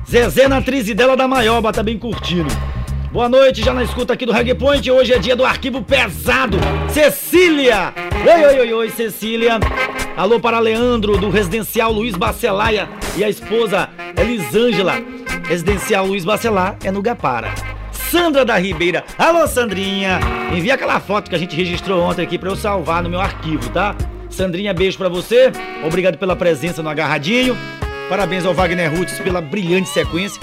Zezé 0.08 0.48
na 0.48 0.58
atriz 0.58 0.86
dela 0.94 1.18
da 1.18 1.28
Maioba, 1.28 1.74
tá 1.74 1.82
bem 1.82 1.98
curtindo. 1.98 2.50
Boa 3.12 3.28
noite, 3.28 3.64
já 3.64 3.74
na 3.74 3.84
escuta 3.84 4.14
aqui 4.14 4.26
do 4.26 4.32
Reggae 4.32 4.54
Point. 4.54 4.90
Hoje 4.92 5.14
é 5.14 5.18
dia 5.18 5.36
do 5.36 5.44
arquivo 5.44 5.82
pesado. 5.82 6.58
Cecília! 6.90 7.92
Oi, 8.24 8.46
oi, 8.46 8.60
oi, 8.60 8.74
oi, 8.74 8.90
Cecília. 8.92 9.60
Alô 10.16 10.40
para 10.40 10.60
Leandro, 10.60 11.18
do 11.18 11.32
Residencial 11.32 11.92
Luiz 11.92 12.16
Bacelaia 12.16 12.88
e 13.18 13.24
a 13.24 13.30
esposa 13.30 13.90
Elisângela. 14.16 15.02
Residencial 15.48 16.06
Luiz 16.06 16.24
Bacelar 16.24 16.78
é 16.84 16.92
no 16.92 17.02
Gapara. 17.02 17.69
Sandra 18.12 18.44
da 18.44 18.58
Ribeira. 18.58 19.04
Alô, 19.20 19.48
Sandrinha. 19.48 20.20
Envia 20.52 20.74
aquela 20.74 21.00
foto 21.00 21.30
que 21.30 21.36
a 21.36 21.38
gente 21.38 21.56
registrou 21.56 22.02
ontem 22.02 22.24
aqui 22.24 22.40
para 22.40 22.50
eu 22.50 22.56
salvar 22.56 23.04
no 23.04 23.10
meu 23.10 23.22
arquivo, 23.22 23.70
tá? 23.70 23.96
Sandrinha, 24.32 24.74
beijo 24.74 24.98
para 24.98 25.08
você. 25.08 25.52
Obrigado 25.86 26.18
pela 26.18 26.36
presença 26.36 26.82
no 26.82 26.90
Agarradinho. 26.90 27.56
Parabéns 28.10 28.48
ao 28.48 28.54
Wagner 28.56 28.92
Roots 28.92 29.20
pela 29.20 29.40
brilhante 29.40 29.90
sequência. 29.90 30.42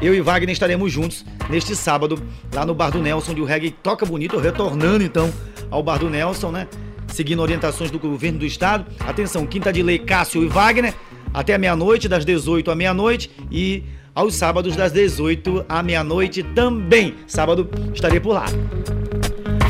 Eu 0.00 0.14
e 0.14 0.20
Wagner 0.20 0.52
estaremos 0.52 0.92
juntos 0.92 1.24
neste 1.50 1.74
sábado, 1.74 2.22
lá 2.54 2.64
no 2.64 2.72
Bar 2.72 2.92
do 2.92 3.02
Nelson, 3.02 3.32
onde 3.32 3.40
o 3.40 3.44
reggae 3.44 3.72
toca 3.72 4.06
bonito, 4.06 4.38
retornando 4.38 5.02
então 5.02 5.28
ao 5.72 5.82
Bar 5.82 5.98
do 5.98 6.08
Nelson, 6.08 6.52
né? 6.52 6.68
Seguindo 7.08 7.42
orientações 7.42 7.90
do 7.90 7.98
governo 7.98 8.38
do 8.38 8.46
estado. 8.46 8.86
Atenção, 9.00 9.44
quinta 9.44 9.72
de 9.72 9.82
lei, 9.82 9.98
Cássio 9.98 10.44
e 10.44 10.46
Wagner, 10.46 10.94
até 11.34 11.58
meia-noite, 11.58 12.08
das 12.08 12.24
18 12.24 12.70
à 12.70 12.76
meia-noite 12.76 13.28
e 13.50 13.82
aos 14.18 14.34
sábados 14.34 14.74
das 14.74 14.90
18 14.90 15.64
à 15.68 15.80
meia-noite 15.80 16.42
também. 16.42 17.14
Sábado 17.24 17.70
estarei 17.94 18.18
por 18.18 18.32
lá. 18.32 18.46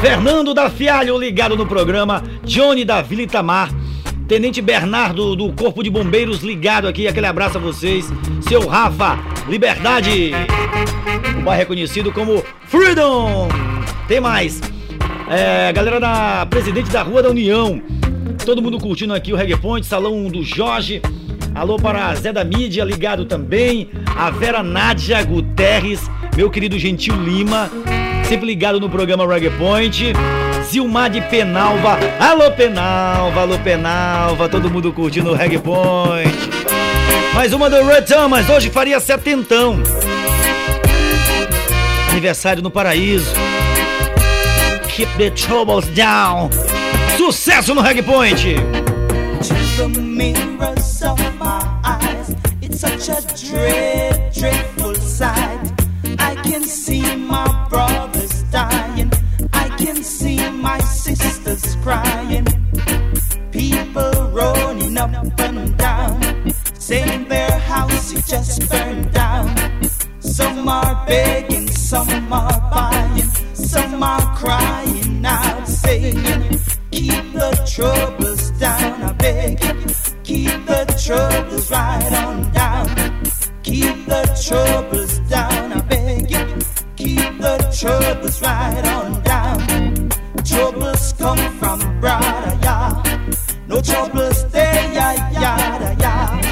Fernando 0.00 0.54
da 0.54 0.70
Fialho 0.70 1.18
ligado 1.18 1.54
no 1.54 1.66
programa, 1.66 2.22
Johnny 2.44 2.82
da 2.82 3.02
Vila 3.02 3.20
Itamar, 3.20 3.70
Tenente 4.26 4.62
Bernardo 4.62 5.36
do 5.36 5.52
Corpo 5.52 5.82
de 5.82 5.90
Bombeiros 5.90 6.42
ligado 6.42 6.88
aqui, 6.88 7.06
aquele 7.06 7.26
abraço 7.26 7.58
a 7.58 7.60
vocês. 7.60 8.06
Seu 8.40 8.66
Rafa, 8.66 9.18
Liberdade. 9.46 10.32
O 11.38 11.42
bairro 11.42 11.62
é 11.62 11.66
conhecido 11.66 12.10
como 12.10 12.42
Freedom. 12.68 13.48
Tem 14.06 14.18
mais. 14.18 14.62
É, 15.28 15.70
galera 15.74 16.00
da 16.00 16.46
Presidente 16.46 16.90
da 16.90 17.02
Rua 17.02 17.22
da 17.22 17.28
União. 17.28 17.82
Todo 18.46 18.62
mundo 18.62 18.78
curtindo 18.78 19.12
aqui 19.12 19.30
o 19.30 19.36
Reggae 19.36 19.58
Point, 19.58 19.86
Salão 19.86 20.26
do 20.28 20.42
Jorge. 20.42 21.02
Alô 21.54 21.76
para 21.76 22.14
Zé 22.14 22.32
da 22.32 22.44
Mídia, 22.44 22.84
ligado 22.84 23.24
também. 23.24 23.88
A 24.16 24.30
Vera 24.30 24.62
Nádia 24.62 25.22
Guterres, 25.22 26.08
meu 26.36 26.50
querido 26.50 26.78
Gentil 26.78 27.16
Lima, 27.16 27.70
sempre 28.28 28.46
ligado 28.46 28.78
no 28.80 28.88
programa 28.88 29.26
Reggae 29.26 29.50
Point. 29.50 30.12
Zilmar 30.64 31.08
de 31.08 31.20
Penalva. 31.22 31.98
Alô, 32.20 32.50
Penalva, 32.50 33.40
alô, 33.40 33.58
Penalva. 33.58 34.48
Todo 34.48 34.70
mundo 34.70 34.92
curtindo 34.92 35.30
o 35.30 35.34
Reggae 35.34 35.58
Point. 35.58 36.50
Mais 37.34 37.52
uma 37.52 37.70
do 37.70 37.82
Red 37.84 38.02
Thomas, 38.02 38.48
hoje 38.48 38.68
faria 38.68 39.00
setentão. 39.00 39.80
Aniversário 42.10 42.62
no 42.62 42.70
Paraíso. 42.70 43.32
Keep 44.88 45.16
the 45.16 45.30
troubles 45.30 45.86
down. 45.88 46.50
Sucesso 47.16 47.74
no 47.74 47.80
Reggae 47.80 48.02
Point. 48.02 48.56
The 49.78 49.88
mirrors 50.00 51.02
of 51.02 51.18
my 51.38 51.62
eyes. 51.84 52.34
It's 52.60 52.80
such 52.80 53.08
a 53.08 53.20
dread, 53.46 54.32
dreadful 54.34 54.96
sight. 54.96 55.72
I 56.18 56.34
can 56.42 56.64
see 56.64 57.14
my 57.14 57.46
brothers 57.70 58.42
dying. 58.50 59.12
I 59.52 59.68
can 59.78 60.02
see 60.02 60.50
my 60.50 60.80
sisters 60.80 61.76
crying. 61.76 62.46
People 63.52 64.10
running 64.32 64.98
up 64.98 65.14
and 65.38 65.78
down, 65.78 66.50
saying 66.74 67.28
their 67.28 67.52
house 67.52 68.12
is 68.12 68.26
just 68.26 68.68
burned 68.68 69.12
down. 69.12 69.54
Some 70.18 70.68
are 70.68 71.06
begging, 71.06 71.68
some 71.68 72.32
are 72.32 72.60
buying, 72.72 73.30
some 73.54 74.02
are 74.02 74.36
crying 74.36 75.24
out, 75.24 75.68
saying, 75.68 76.20
Keep 76.90 77.32
the 77.32 77.52
troubles 77.64 78.47
down, 78.58 79.02
I 79.02 79.12
beg. 79.12 79.64
you. 79.64 79.94
Keep 80.24 80.66
the 80.66 80.84
troubles 81.04 81.70
right 81.70 82.12
on 82.24 82.52
down. 82.52 82.86
Keep 83.62 84.06
the 84.06 84.22
troubles 84.46 85.18
down. 85.30 85.72
I 85.72 85.80
beg 85.82 86.30
you, 86.30 86.58
keep 86.96 87.38
the 87.38 87.56
troubles 87.78 88.42
right 88.42 88.86
on 88.86 89.22
down. 89.22 90.10
Troubles 90.44 91.12
come 91.18 91.38
from 91.58 92.00
brother, 92.00 92.58
yeah. 92.62 93.28
No 93.68 93.80
troubles 93.80 94.50
there, 94.50 94.92
yeah, 94.92 95.30
yeah, 95.32 95.96
yeah. 96.00 96.47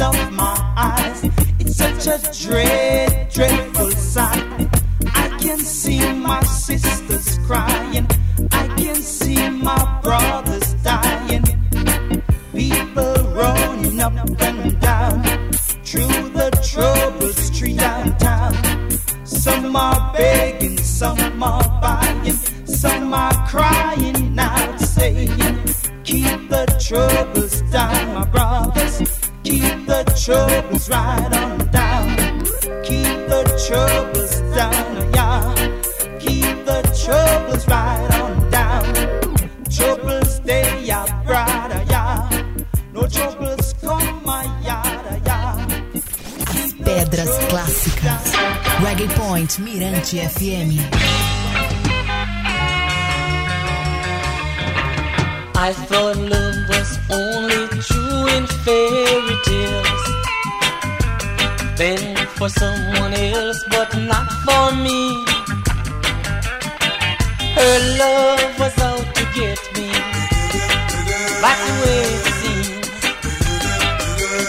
Of 0.00 0.32
my 0.32 0.56
eyes. 0.76 1.24
It's 1.58 1.76
such 1.76 2.06
a 2.06 2.46
dread, 2.46 3.30
dreadful 3.30 3.90
sight. 3.92 4.68
I 5.14 5.28
can 5.40 5.58
see 5.58 6.00
my 6.12 6.42
sisters 6.42 7.38
crying. 7.46 8.06
I 8.52 8.66
can 8.76 8.96
see 8.96 9.48
my 9.48 10.00
brothers 10.02 10.74
dying. 10.82 11.44
People 12.52 13.14
running 13.34 14.00
up 14.00 14.12
and 14.40 14.80
down 14.80 15.22
through 15.84 16.30
the 16.30 16.50
trouble 16.62 17.32
street 17.32 17.78
downtown. 17.78 18.54
Some 19.24 19.76
are 19.76 20.12
begging, 20.12 20.78
some 20.78 21.42
are 21.42 21.80
buying, 21.80 22.32
some 22.66 23.14
are 23.14 23.46
crying 23.48 24.38
out, 24.38 24.80
saying, 24.80 25.38
Keep 26.04 26.50
the 26.50 26.66
troubles 26.80 27.62
down, 27.72 28.14
my 28.14 28.24
brothers. 28.26 29.15
Keep 29.46 29.86
the 29.86 30.02
troubles 30.24 30.90
right 30.90 31.32
on 31.42 31.58
down. 31.70 32.16
Keep 32.82 33.28
the 33.30 33.42
troubles 33.68 34.40
down, 34.56 35.12
yeah. 35.14 35.54
Keep 36.18 36.66
the 36.66 36.82
troubles 37.04 37.64
right 37.68 38.10
on 38.20 38.50
down. 38.50 38.92
Troubles 39.70 40.40
they 40.40 40.82
yeah, 40.82 41.06
brother, 41.24 41.80
yeah. 41.88 42.28
No 42.92 43.06
troubles 43.06 43.72
come 43.80 44.20
my 44.24 44.42
yada, 44.66 45.20
yeah. 45.24 45.66
Pedras 46.84 47.38
clássicas. 47.48 48.32
Reggae 48.82 49.08
Point 49.14 49.60
Mirante 49.60 50.22
FM. 50.22 50.70
I 55.54 55.72
thought 55.72 56.16
love 56.16 56.68
was 56.68 56.95
only 57.10 57.68
true 57.80 58.26
in 58.36 58.46
fairy 58.64 59.36
tales. 59.44 60.02
Then 61.76 62.16
for 62.38 62.48
someone 62.48 63.14
else, 63.14 63.64
but 63.70 63.94
not 63.96 64.30
for 64.44 64.74
me. 64.74 65.24
Her 67.54 67.78
love 67.98 68.58
was 68.58 68.78
out 68.78 69.06
to 69.14 69.24
get 69.34 69.60
me. 69.76 69.88
That's 71.42 71.62
the 71.66 71.74
way 71.82 72.00
it 72.14 72.24
seems. 72.40 72.86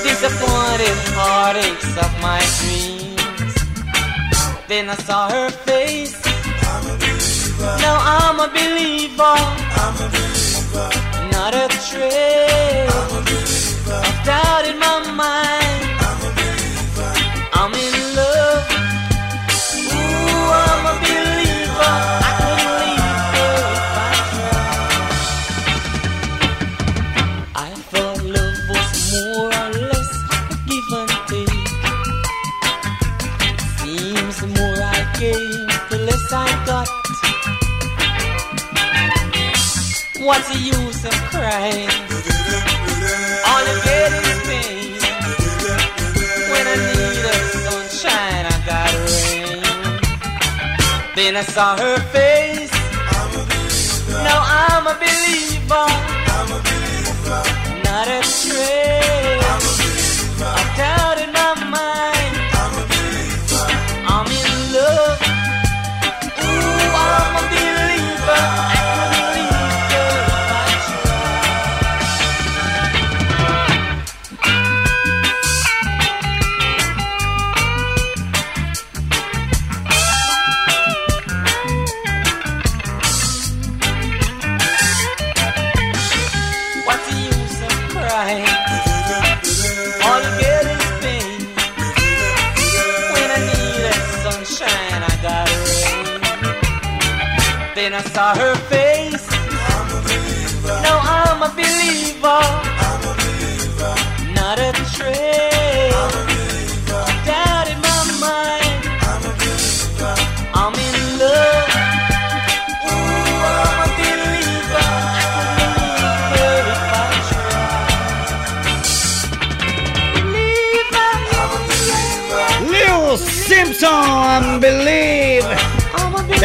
Disappointed 0.03 0.97
heartaches 1.15 1.97
of 1.97 2.11
my 2.21 2.41
dreams. 2.59 3.55
Then 4.67 4.89
I 4.89 4.95
saw 4.95 5.29
her 5.29 5.49
face. 5.49 6.21
Now 7.81 7.97
I'm 8.01 8.39
a 8.39 8.47
believer 8.47 10.16
not 11.37 11.53
a 11.53 11.67
trick. 11.87 12.89
i 13.87 14.21
doubted 14.25 14.75
my 14.79 15.11
mind. 15.11 15.66
Then 51.17 51.35
I 51.35 51.41
saw 51.41 51.75
her 51.75 51.99
face. 52.13 52.71
Now 54.23 54.39
I'm 54.45 54.85
a 54.85 54.93
believer. 54.99 56.06
I 98.29 98.35
saw 98.35 98.66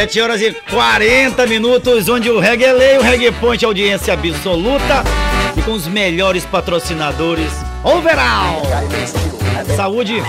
7 0.03 0.21
horas 0.21 0.43
e 0.43 0.51
40 0.69 1.47
minutos, 1.47 2.09
onde 2.09 2.29
o 2.29 2.41
Reggae 2.41 2.65
é 2.65 2.73
lei, 2.73 2.99
o 2.99 3.03
Reggae 3.03 3.33
audiência 3.65 4.13
absoluta 4.13 5.05
e 5.57 5.63
com 5.63 5.71
os 5.71 5.87
melhores 5.87 6.45
patrocinadores. 6.45 7.53
Overall! 7.85 8.63
Saúde 9.77 10.21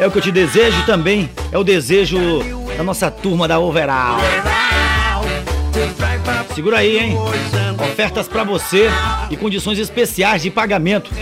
é 0.00 0.06
o 0.08 0.10
que 0.10 0.18
eu 0.18 0.22
te 0.22 0.32
desejo 0.32 0.84
também 0.84 1.30
é 1.52 1.56
o 1.56 1.62
desejo 1.62 2.18
da 2.76 2.82
nossa 2.82 3.08
turma 3.08 3.46
da 3.46 3.60
Overall. 3.60 4.18
Segura 6.52 6.78
aí, 6.78 6.98
hein? 6.98 7.16
Ofertas 7.92 8.26
pra 8.26 8.42
você 8.42 8.90
e 9.30 9.36
condições 9.36 9.78
especiais 9.78 10.42
de 10.42 10.50
pagamento. 10.50 11.12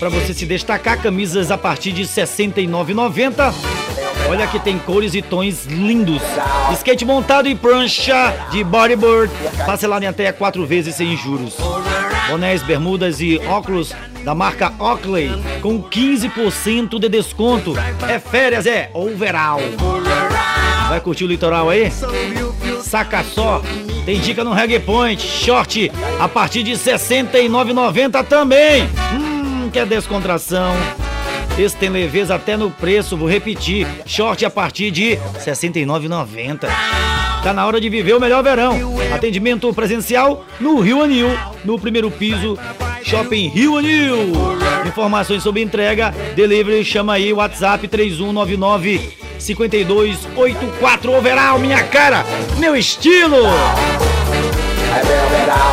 Pra 0.00 0.08
você 0.08 0.34
se 0.34 0.44
destacar, 0.46 1.00
camisas 1.00 1.52
a 1.52 1.56
partir 1.56 1.92
de 1.92 2.02
R$ 2.02 2.08
69,90. 2.08 3.83
Olha 4.28 4.46
que 4.46 4.58
tem 4.58 4.78
cores 4.78 5.14
e 5.14 5.22
tons 5.22 5.66
lindos. 5.66 6.22
Skate 6.72 7.04
montado 7.04 7.48
e 7.48 7.54
prancha 7.54 8.34
de 8.50 8.64
bodyboard, 8.64 9.32
parcelado 9.66 10.04
em 10.04 10.08
até 10.08 10.32
quatro 10.32 10.64
vezes 10.66 10.94
sem 10.94 11.16
juros. 11.16 11.54
Bonés, 12.28 12.62
bermudas 12.62 13.20
e 13.20 13.38
óculos 13.46 13.92
da 14.24 14.34
marca 14.34 14.72
Oakley 14.78 15.30
com 15.60 15.82
15% 15.82 16.98
de 16.98 17.08
desconto. 17.08 17.74
É 18.08 18.18
férias, 18.18 18.66
é 18.66 18.90
overall. 18.94 19.60
Vai 20.88 21.00
curtir 21.00 21.24
o 21.24 21.28
litoral 21.28 21.68
aí? 21.68 21.92
Saca 22.82 23.22
só, 23.22 23.62
tem 24.04 24.18
dica 24.20 24.42
no 24.42 24.52
Reggae 24.52 24.80
Point, 24.80 25.20
short 25.22 25.90
a 26.18 26.28
partir 26.28 26.62
de 26.62 26.72
R$ 26.72 26.78
69,90 26.78 28.24
também. 28.24 28.88
Hum, 29.12 29.70
que 29.70 29.84
descontração. 29.84 30.74
Esse 31.56 31.76
tem 31.76 31.88
leveza 31.88 32.34
até 32.34 32.56
no 32.56 32.68
preço, 32.70 33.16
vou 33.16 33.28
repetir. 33.28 33.86
Short 34.04 34.44
a 34.44 34.50
partir 34.50 34.90
de 34.90 35.14
R$ 35.14 35.20
69,90. 35.38 36.68
Tá 37.44 37.52
na 37.52 37.64
hora 37.64 37.80
de 37.80 37.88
viver 37.88 38.14
o 38.14 38.20
melhor 38.20 38.42
verão. 38.42 38.76
Atendimento 39.14 39.72
presencial 39.72 40.44
no 40.58 40.80
Rio 40.80 41.02
Anil, 41.02 41.28
no 41.64 41.78
primeiro 41.78 42.10
piso, 42.10 42.58
Shopping 43.04 43.48
Rio 43.48 43.76
Anil. 43.76 44.32
Informações 44.84 45.42
sobre 45.42 45.62
entrega, 45.62 46.12
delivery, 46.34 46.84
chama 46.84 47.14
aí, 47.14 47.32
WhatsApp 47.32 47.86
3199 47.86 49.16
5284 49.38 51.12
Overall, 51.12 51.58
minha 51.58 51.84
cara, 51.84 52.24
meu 52.58 52.74
estilo. 52.74 53.36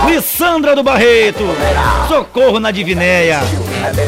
Lissandra 0.08 0.76
do 0.76 0.84
Barreto, 0.84 1.44
Socorro 2.08 2.60
na 2.60 2.72
Divinéia, 2.72 3.40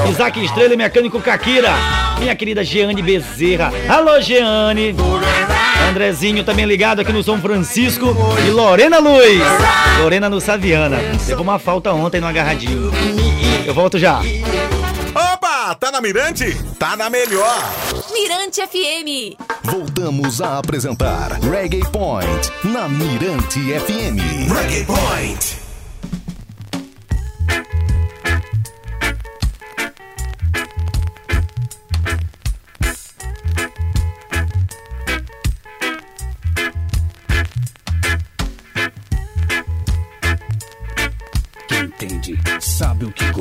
Isaac 0.10 0.44
Estrela 0.44 0.74
e 0.74 0.78
Mecânico 0.78 1.20
Caquira, 1.22 1.72
minha 2.20 2.36
querida 2.36 2.64
Jeane 2.64 3.02
Bezerra. 3.02 3.72
Alô, 3.88 4.20
Jeane. 4.20 4.96
Andrezinho 5.90 6.44
também 6.44 6.66
ligado 6.66 7.02
aqui 7.02 7.12
no 7.12 7.24
São 7.24 7.40
Francisco 7.40 8.16
e 8.48 8.50
Lorena 8.50 9.00
Luz. 9.00 9.42
Lorena 10.02 10.30
no 10.30 10.42
Saviana. 10.42 10.98
Levou 11.28 11.44
uma 11.44 11.60
falta 11.60 11.92
ontem 11.92 12.20
no 12.20 12.28
agarradinho. 12.28 12.92
Eu 13.66 13.74
volto 13.74 14.00
já. 14.00 14.22
Tá 15.80 15.92
na 15.92 16.02
Mirante? 16.02 16.46
Tá 16.78 16.96
na 16.96 17.10
melhor. 17.10 17.58
Mirante 18.14 18.62
FM. 18.62 19.38
Voltamos 19.64 20.42
a 20.42 20.58
apresentar 20.60 21.32
Reggae 21.42 21.82
Point 21.92 22.52
na 22.64 22.88
Mirante 22.88 23.60
FM. 23.60 24.20
Reggae 24.54 24.86
Point. 24.86 25.63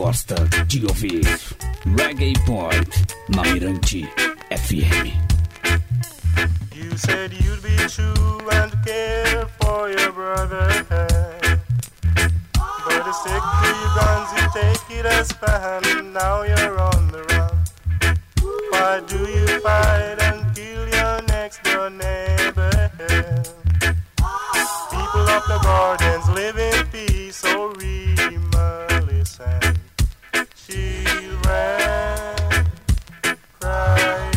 Gosta 0.03 0.35
de 0.67 0.85
ouvir. 0.85 1.23
Reggae 1.97 2.33
Point 2.45 3.17
na 3.29 3.43
Mirante 3.43 4.03
FM. 4.51 5.07
You 6.75 6.91
said 6.97 7.33
you'd 7.33 7.63
be 7.63 7.77
true 7.87 8.51
and 8.51 8.73
care 8.85 9.47
for 9.61 9.89
your 9.91 10.11
brother. 10.11 10.67
But 12.85 13.03
to 13.07 13.13
stick 13.13 13.43
to 13.63 13.69
your 13.81 13.93
guns, 13.95 14.29
you 14.37 14.45
take 14.61 14.99
it 14.99 15.07
as 15.07 15.33
planned. 15.35 16.13
Now 16.13 16.43
you're 16.43 16.81
on 16.81 17.03
the 17.15 17.23
run. 17.31 17.55
Why 18.71 19.01
do 19.07 19.19
you 19.19 19.61
fight 19.61 20.19
and 20.19 20.53
kill 20.57 20.85
your 20.99 21.23
next 21.29 21.63
door 21.63 21.91
neighbor? 21.91 22.91
People 24.91 25.27
of 25.37 25.45
the 25.47 25.61
gardens 25.63 26.29
live 26.31 26.59
in 26.59 26.87
peace, 26.89 27.37
so 27.37 27.69
Rima, 27.79 28.87
listen. 29.07 29.82
Children 30.73 31.43
crying. 33.61 34.32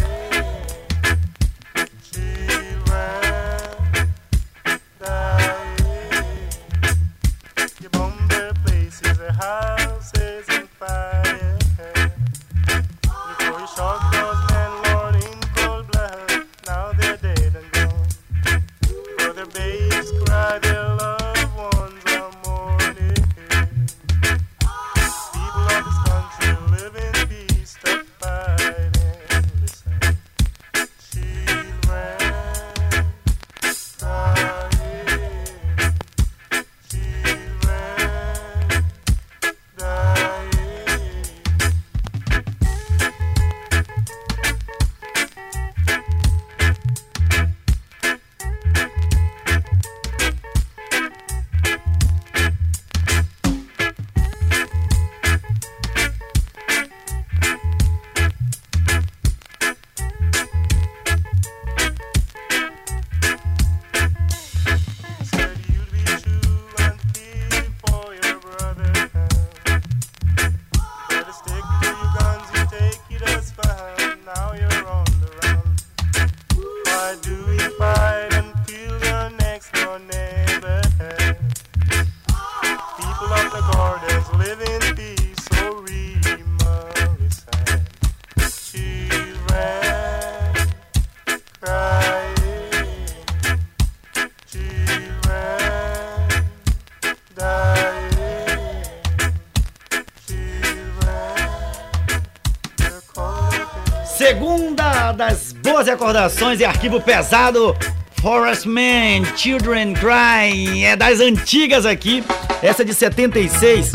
Recordações 105.96 106.60
e 106.60 106.66
arquivo 106.66 107.00
pesado. 107.00 107.74
Forest 108.22 108.68
Man, 108.68 109.24
Children 109.36 109.94
Cry, 109.94 110.84
é 110.84 110.96
das 110.96 111.22
antigas 111.22 111.86
aqui. 111.86 112.22
Essa 112.62 112.82
é 112.82 112.86
de 112.86 112.94
76. 112.94 113.94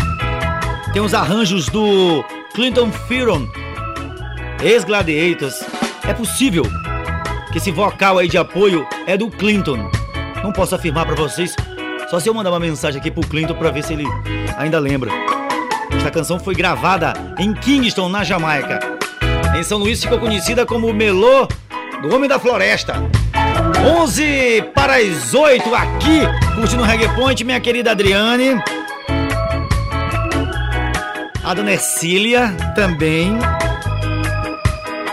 Tem 0.95 1.03
os 1.03 1.13
arranjos 1.13 1.69
do 1.69 2.25
Clinton 2.55 2.91
Fearon, 3.07 3.47
ex-Gladiators. 4.63 5.63
É 6.09 6.15
possível 6.15 6.65
que 7.53 7.59
esse 7.59 7.71
vocal 7.71 8.19
aí 8.19 8.29
de 8.29 8.39
apoio 8.39 8.87
é 9.07 9.17
do 9.17 9.31
Clinton. 9.31 9.91
Não 10.43 10.53
posso 10.53 10.75
afirmar 10.75 11.05
pra 11.05 11.15
vocês, 11.15 11.55
só 12.09 12.19
se 12.19 12.29
eu 12.29 12.35
mandar 12.35 12.51
uma 12.51 12.61
mensagem 12.61 12.99
aqui 12.99 13.11
pro 13.11 13.27
Clinton 13.29 13.55
pra 13.55 13.71
ver 13.71 13.85
se 13.85 13.93
ele 13.93 14.07
ainda 14.57 14.79
lembra. 14.79 15.11
Esta 15.95 16.11
canção 16.11 16.41
foi 16.41 16.55
gravada 16.55 17.13
em 17.39 17.53
Kingston, 17.53 18.09
na 18.09 18.25
Jamaica. 18.25 18.81
Em 19.59 19.63
São 19.63 19.79
Luís 19.79 20.03
ficou 20.03 20.19
conhecida 20.19 20.65
como 20.65 20.93
Melô 20.95 21.47
do 22.03 22.15
Homem 22.15 22.29
da 22.29 22.39
Floresta. 22.39 22.95
11 24.01 24.63
para 24.75 24.97
as 24.97 25.35
8 25.35 25.75
aqui, 25.75 26.21
curtindo 26.55 26.83
o 26.83 26.87
Reggae 26.87 27.09
Point, 27.15 27.45
minha 27.45 27.61
querida 27.61 27.91
Adriane. 27.93 28.63
A 31.45 31.55
dona 31.55 31.73
Ercília 31.73 32.55
também. 32.75 33.39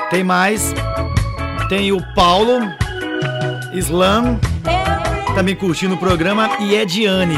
Tem 0.10 0.24
mais. 0.24 0.74
Tem 1.70 1.92
o 1.92 2.02
Paulo 2.14 2.62
Slam 3.74 4.40
também 5.36 5.56
curtindo 5.56 5.96
o 5.96 5.98
programa 5.98 6.50
e 6.60 6.76
é 6.76 6.86
Diane. 6.86 7.38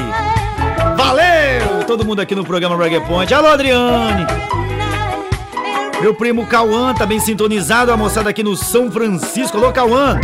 Valeu! 0.95 1.83
Todo 1.85 2.05
mundo 2.05 2.21
aqui 2.21 2.35
no 2.35 2.45
programa 2.45 2.77
Reggae 2.77 3.01
Point. 3.01 3.33
Alô, 3.33 3.47
Adriane! 3.47 4.25
Meu 6.01 6.13
primo 6.13 6.47
Cauã, 6.47 6.93
também 6.93 7.19
sintonizado, 7.19 7.91
a 7.91 7.97
moçada 7.97 8.29
aqui 8.29 8.41
no 8.41 8.55
São 8.55 8.89
Francisco. 8.89 9.57
Alô, 9.57 9.73
Cauã! 9.73 10.17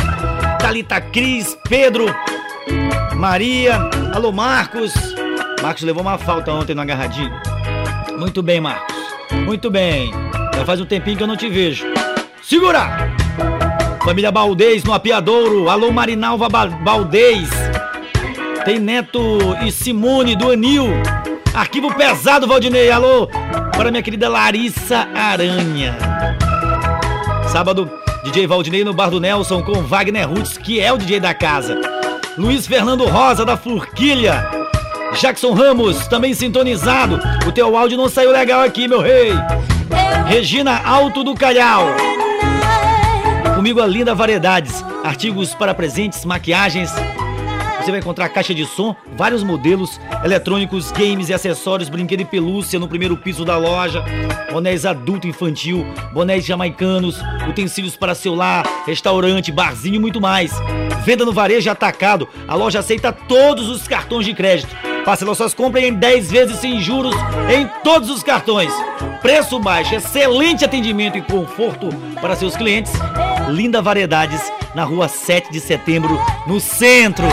Thalita 0.57 1.01
Cris, 1.01 1.57
Pedro, 1.67 2.05
Maria, 3.13 3.77
alô, 4.13 4.31
Marcos. 4.31 4.93
Marcos 5.61 5.83
levou 5.83 6.01
uma 6.01 6.17
falta 6.17 6.53
ontem 6.53 6.73
no 6.73 6.81
agarradinho. 6.81 7.31
Muito 8.17 8.41
bem, 8.41 8.61
Marcos. 8.61 8.95
Muito 9.45 9.69
bem. 9.69 10.11
Já 10.55 10.65
faz 10.65 10.79
um 10.79 10.85
tempinho 10.85 11.17
que 11.17 11.23
eu 11.23 11.27
não 11.27 11.35
te 11.35 11.49
vejo. 11.49 11.85
Segura! 12.41 13.13
Família 14.03 14.31
Baldez 14.31 14.83
no 14.83 14.93
Apiadouro. 14.93 15.69
Alô, 15.69 15.91
Marinalva 15.91 16.47
ba 16.47 16.67
Baldez. 16.67 17.49
Tem 18.63 18.79
Neto 18.79 19.19
e 19.65 19.71
Simone 19.71 20.37
do 20.37 20.51
Anil. 20.51 20.87
Arquivo 21.53 21.93
pesado, 21.93 22.47
Valdinei. 22.47 22.89
Alô, 22.89 23.27
para 23.75 23.91
minha 23.91 24.01
querida 24.01 24.29
Larissa 24.29 25.07
Aranha. 25.13 25.95
Sábado, 27.49 27.91
DJ 28.23 28.47
Valdinei 28.47 28.83
no 28.83 28.93
Bar 28.93 29.09
do 29.09 29.19
Nelson 29.19 29.61
com 29.61 29.83
Wagner 29.83 30.27
Roots, 30.27 30.57
que 30.57 30.79
é 30.79 30.91
o 30.91 30.97
DJ 30.97 31.19
da 31.19 31.33
casa. 31.33 31.79
Luiz 32.37 32.65
Fernando 32.65 33.05
Rosa 33.05 33.45
da 33.45 33.57
Furquilha. 33.57 34.49
Jackson 35.19 35.53
Ramos, 35.53 36.07
também 36.07 36.33
sintonizado. 36.33 37.19
O 37.47 37.51
teu 37.51 37.77
áudio 37.77 37.97
não 37.97 38.09
saiu 38.09 38.31
legal 38.31 38.61
aqui, 38.61 38.87
meu 38.87 39.01
rei. 39.01 39.31
Regina 40.25 40.81
Alto 40.83 41.23
do 41.23 41.35
Calhau. 41.35 41.87
Comigo 43.55 43.81
a 43.81 43.87
Linda 43.87 44.15
Variedades. 44.15 44.83
Artigos 45.03 45.53
para 45.53 45.73
presentes, 45.73 46.25
maquiagens, 46.25 46.91
você 47.85 47.91
vai 47.91 47.99
encontrar 47.99 48.29
caixa 48.29 48.51
de 48.51 48.65
som, 48.65 48.95
vários 49.15 49.43
modelos, 49.43 50.01
eletrônicos, 50.23 50.91
games 50.91 51.29
e 51.29 51.35
acessórios, 51.35 51.87
brinquedo 51.87 52.21
e 52.21 52.25
pelúcia 52.25 52.79
no 52.79 52.87
primeiro 52.87 53.15
piso 53.15 53.45
da 53.45 53.57
loja, 53.57 54.03
bonés 54.51 54.87
adulto 54.87 55.27
e 55.27 55.29
infantil, 55.29 55.85
bonés 56.11 56.43
jamaicanos, 56.43 57.21
utensílios 57.47 57.95
para 57.95 58.15
celular, 58.15 58.65
restaurante, 58.87 59.51
barzinho 59.51 59.97
e 59.97 59.99
muito 59.99 60.19
mais. 60.19 60.51
Venda 61.05 61.25
no 61.25 61.31
varejo 61.31 61.69
atacado. 61.69 62.27
A 62.47 62.55
loja 62.55 62.79
aceita 62.79 63.13
todos 63.13 63.69
os 63.69 63.87
cartões 63.87 64.25
de 64.25 64.33
crédito. 64.33 64.75
Parcela 65.05 65.35
suas 65.35 65.53
compras 65.53 65.83
em 65.83 65.93
10 65.93 66.31
vezes 66.31 66.57
sem 66.57 66.81
juros 66.81 67.13
em 67.55 67.69
todos 67.83 68.09
os 68.09 68.23
cartões. 68.23 68.73
Preço 69.21 69.59
baixo, 69.59 69.93
excelente 69.93 70.65
atendimento 70.65 71.19
e 71.19 71.21
conforto 71.21 71.89
para 72.19 72.35
seus 72.35 72.57
clientes. 72.57 72.93
Linda 73.47 73.79
Variedades, 73.79 74.41
na 74.73 74.83
rua 74.83 75.07
7 75.07 75.51
de 75.51 75.59
setembro, 75.59 76.19
no 76.47 76.59
centro. 76.59 77.27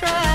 try. 0.00 0.29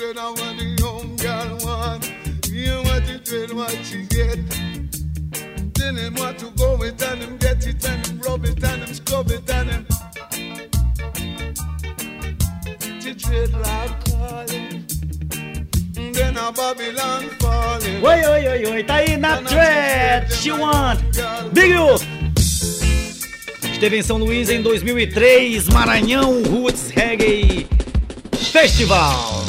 Dread 0.00 0.16
of 0.16 0.40
what 0.40 0.56
the 0.56 0.64
young 0.80 1.14
girl 1.16 1.58
want. 1.60 2.10
You 2.48 2.76
want 2.88 3.04
the 3.04 3.20
dread 3.22 3.52
what 3.52 3.76
she 3.84 4.06
get. 4.06 4.40
Then 5.74 5.96
him 5.96 6.14
want 6.14 6.38
to 6.38 6.48
go 6.52 6.82
it 6.82 7.02
and 7.02 7.20
him 7.20 7.36
get 7.36 7.66
it 7.66 7.84
and 7.86 8.06
him 8.06 8.18
rub 8.20 8.46
it 8.46 8.64
and 8.64 8.82
him 8.82 8.94
scrub 8.94 9.30
it 9.30 9.50
and 9.50 9.70
him. 9.70 9.86
The 13.02 13.14
dread 13.14 13.52
like 13.60 13.92
calling. 14.08 14.86
Then 16.14 16.38
a 16.38 16.50
Babylon 16.50 17.28
falling. 17.38 18.02
Oi, 18.02 18.22
oi, 18.24 18.48
oi, 18.48 18.72
oi, 18.72 18.82
tá 18.84 18.94
aí 18.94 19.18
na 19.18 19.42
Thread, 19.42 20.32
She 20.32 20.50
Want, 20.50 20.98
Big 21.52 21.76
U. 21.76 21.96
Esteve 23.70 23.98
em 23.98 24.02
São 24.02 24.16
Luís 24.16 24.48
em 24.48 24.62
2003, 24.62 25.68
Maranhão 25.68 26.42
Roots 26.44 26.88
Reggae 26.88 27.68
Festival. 28.32 29.39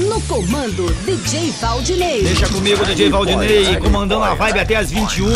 No 0.00 0.18
comando, 0.22 0.86
DJ 1.04 1.52
Valdinei. 1.60 2.22
Deixa 2.22 2.48
comigo, 2.48 2.82
DJ 2.86 3.10
Valdinei, 3.10 3.76
comandando 3.76 4.24
a 4.24 4.34
vibe 4.34 4.60
até 4.60 4.76
as 4.76 4.90
21. 4.90 5.28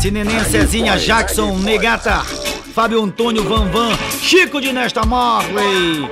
Sineném, 0.00 0.42
Cezinha, 0.44 0.98
Jackson, 0.98 1.56
Negata, 1.58 2.24
Fábio 2.74 3.00
Antônio, 3.02 3.44
Van 3.44 3.68
Van, 3.68 3.96
Chico 4.20 4.60
de 4.60 4.72
Nesta 4.72 5.06
Marley, 5.06 6.08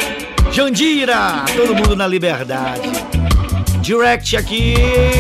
Jandira, 0.53 1.45
todo 1.57 1.75
mundo 1.75 1.97
na 1.97 2.07
liberdade. 2.07 2.89
Direct 3.81 4.37
aqui, 4.37 4.75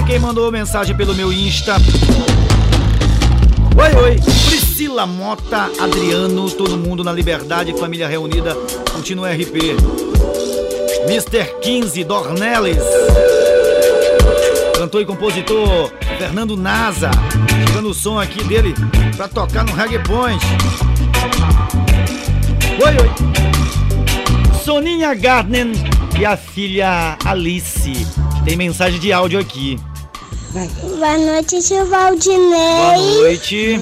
quem 0.06 0.20
mandou 0.20 0.50
mensagem 0.52 0.96
pelo 0.96 1.16
meu 1.16 1.32
Insta. 1.32 1.76
Oi, 3.76 4.02
oi, 4.04 4.20
Priscila 4.46 5.04
Mota, 5.04 5.68
Adriano, 5.80 6.48
todo 6.48 6.76
mundo 6.76 7.02
na 7.02 7.12
liberdade, 7.12 7.76
família 7.76 8.06
reunida, 8.06 8.56
o 8.56 9.24
RP. 9.24 10.15
Mr. 11.06 11.60
15 11.60 12.02
Dornelles. 12.02 12.82
Cantor 14.76 15.02
e 15.02 15.06
compositor 15.06 15.92
Fernando 16.18 16.56
Naza. 16.56 17.10
Chegando 17.68 17.90
o 17.90 17.94
som 17.94 18.18
aqui 18.18 18.42
dele 18.42 18.74
pra 19.16 19.28
tocar 19.28 19.64
no 19.64 19.72
Reggae 19.72 20.00
Point. 20.00 20.44
Oi, 22.84 22.92
oi. 22.92 24.58
Soninha 24.64 25.14
Gardner 25.14 25.68
e 26.18 26.26
a 26.26 26.36
filha 26.36 27.16
Alice. 27.24 27.92
Tem 28.44 28.56
mensagem 28.56 28.98
de 28.98 29.12
áudio 29.12 29.38
aqui. 29.38 29.78
Boa 30.82 31.18
noite, 31.18 31.62
tio 31.62 31.86
Valdinei. 31.86 32.48
Boa 32.50 32.98
noite. 32.98 33.78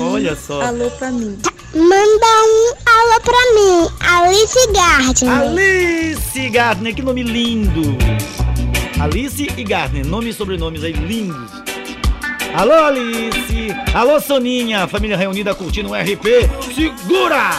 Olha 0.00 0.36
só. 0.36 0.62
alô 0.62 0.88
pra 0.92 1.10
mim. 1.10 1.36
Manda 1.74 2.26
um 2.44 2.72
alô 2.86 3.20
pra 3.22 3.52
mim, 3.54 3.88
Alice 4.00 4.72
Gardner. 4.72 5.40
Alice 5.40 6.50
Gardner, 6.50 6.94
que 6.94 7.00
nome 7.00 7.22
lindo! 7.22 7.96
Alice 9.00 9.48
e 9.56 9.64
Gardner, 9.64 10.06
nome 10.06 10.28
e 10.28 10.32
sobrenomes 10.34 10.84
aí 10.84 10.92
lindos. 10.92 11.50
Alô, 12.54 12.74
Alice! 12.74 13.68
Alô, 13.94 14.20
Soninha! 14.20 14.86
Família 14.86 15.16
reunida 15.16 15.54
curtindo 15.54 15.88
o 15.88 15.94
RP. 15.94 16.46
Segura! 16.74 17.50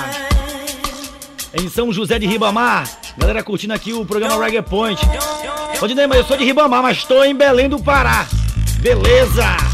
Em 1.56 1.68
São 1.68 1.92
José 1.92 2.20
de 2.20 2.28
Ribamar, 2.28 2.88
galera 3.18 3.42
curtindo 3.42 3.74
aqui 3.74 3.94
o 3.94 4.06
programa 4.06 4.44
Reggae 4.44 4.62
Point. 4.62 5.02
Valdinei, 5.80 6.06
mas 6.06 6.20
eu 6.20 6.26
sou 6.26 6.38
de 6.38 6.46
Ribamar, 6.46 6.84
mas 6.84 6.98
estou 6.98 7.26
em 7.26 7.34
Belém 7.34 7.68
do 7.68 7.80
Pará. 7.80 8.28
Beleza! 8.80 9.73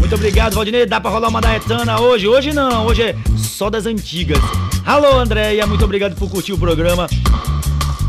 Muito 0.00 0.14
obrigado, 0.14 0.54
Valdinei. 0.54 0.86
Dá 0.86 1.00
pra 1.00 1.10
rolar 1.10 1.28
uma 1.28 1.40
daetana 1.40 2.00
hoje? 2.00 2.26
Hoje 2.26 2.52
não, 2.52 2.86
hoje 2.86 3.02
é 3.02 3.14
só 3.36 3.70
das 3.70 3.86
antigas. 3.86 4.40
Alô, 4.84 5.18
Andréia, 5.20 5.66
muito 5.66 5.84
obrigado 5.84 6.16
por 6.16 6.28
curtir 6.28 6.52
o 6.52 6.58
programa. 6.58 7.06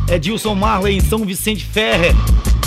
É 0.08 0.18
Dilson 0.18 0.56
Marley 0.56 0.98
em 0.98 1.02
São 1.02 1.20
Vicente 1.26 1.64
Ferrer. 1.64 2.16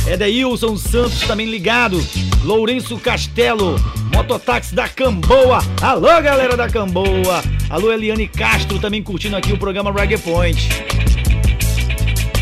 É 0.07 0.17
Deilson 0.17 0.77
Santos 0.77 1.21
também 1.23 1.51
ligado. 1.51 1.99
Lourenço 2.45 2.99
Castelo, 2.99 3.77
mototáxi 4.15 4.75
da 4.75 4.87
Camboa. 4.87 5.61
Alô, 5.81 6.21
galera 6.23 6.57
da 6.57 6.69
Camboa. 6.69 7.43
Alô, 7.71 7.91
Eliane 7.91 8.29
Castro 8.29 8.79
também 8.79 9.03
curtindo 9.03 9.35
aqui 9.35 9.53
o 9.53 9.59
programa 9.59 9.91
Reggae 9.91 10.19
Point. 10.19 10.69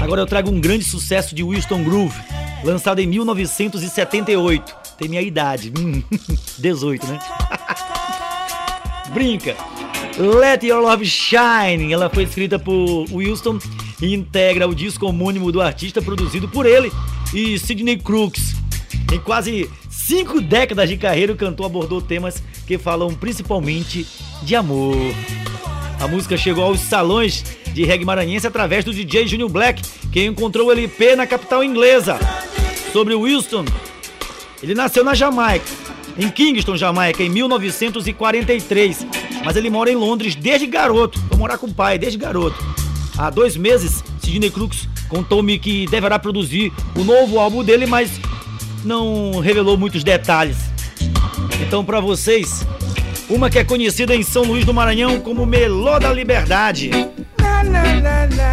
Agora 0.01 0.21
eu 0.21 0.27
trago 0.27 0.51
um 0.51 0.61
grande 0.61 0.85
sucesso 0.85 1.35
de 1.35 1.45
Winston 1.45 1.85
Groove, 1.85 2.21
lançado 2.65 2.99
em 2.99 3.07
1978. 3.07 4.82
Tem 5.03 5.09
minha 5.09 5.21
idade, 5.21 5.73
hum, 5.77 6.01
18, 6.59 7.07
né? 7.09 7.19
Brinca. 9.13 9.57
Let 10.17 10.65
Your 10.65 10.81
Love 10.81 11.05
Shine. 11.05 11.93
Ela 11.93 12.09
foi 12.09 12.23
escrita 12.23 12.57
por 12.57 13.07
Wilson 13.11 13.59
e 14.01 14.15
integra 14.15 14.69
o 14.69 14.73
disco 14.73 15.05
homônimo 15.07 15.51
do 15.51 15.61
artista 15.61 16.01
produzido 16.01 16.49
por 16.49 16.67
ele 16.67 16.93
e 17.35 17.59
Sidney 17.59 17.97
Crooks. 17.97 18.55
Em 19.13 19.19
quase 19.19 19.69
cinco 19.91 20.41
décadas 20.41 20.89
de 20.89 20.97
carreira, 20.97 21.33
o 21.33 21.37
cantor 21.37 21.67
abordou 21.67 22.01
temas 22.01 22.41
que 22.65 22.79
falam 22.79 23.13
principalmente 23.13 24.07
de 24.45 24.55
amor. 24.55 24.97
A 25.99 26.07
música 26.07 26.37
chegou 26.37 26.63
aos 26.63 26.79
salões 26.79 27.45
de 27.75 27.85
reggae 27.85 28.05
maranhense 28.05 28.47
através 28.47 28.85
do 28.85 28.95
DJ 28.95 29.27
Junior 29.27 29.49
Black, 29.49 29.83
que 30.13 30.25
encontrou 30.25 30.69
o 30.69 30.73
LP 30.73 31.17
na 31.17 31.27
capital 31.27 31.65
inglesa. 31.65 32.21
Sobre 32.93 33.17
Wilson, 33.17 33.65
ele 34.63 34.75
nasceu 34.75 35.03
na 35.03 35.15
Jamaica, 35.15 35.67
em 36.17 36.29
Kingston, 36.29 36.77
Jamaica, 36.77 37.23
em 37.23 37.29
1943, 37.29 39.07
mas 39.45 39.57
ele 39.57 39.71
mora 39.71 39.91
em 39.91 39.97
Londres 39.97 40.35
desde 40.35 40.67
garoto. 40.67 41.19
Foi 41.29 41.37
morar 41.37 41.59
com 41.59 41.67
o 41.67 41.75
pai 41.75 41.99
desde 41.99 42.19
garoto. 42.19 42.57
Há 43.19 43.29
dois 43.31 43.57
meses, 43.57 44.05
Sidney 44.23 44.51
Crooks 44.51 44.89
contou-me 45.09 45.59
que 45.59 45.87
deverá 45.87 46.19
produzir 46.19 46.73
o 46.97 47.05
novo 47.05 47.39
álbum 47.39 47.63
dele, 47.65 47.87
mas 47.87 48.11
não 48.85 49.41
revelou 49.41 49.77
muitos 49.77 50.05
detalhes. 50.05 50.57
Então, 51.61 51.85
para 51.85 52.01
vocês, 52.01 52.67
uma 53.29 53.51
que 53.51 53.59
é 53.59 53.65
conhecida 53.65 54.15
em 54.15 54.23
São 54.23 54.45
Luís 54.45 54.65
do 54.65 54.73
Maranhão 54.73 55.21
como 55.21 55.45
Melô 55.45 55.99
da 55.99 56.13
Liberdade. 56.13 56.91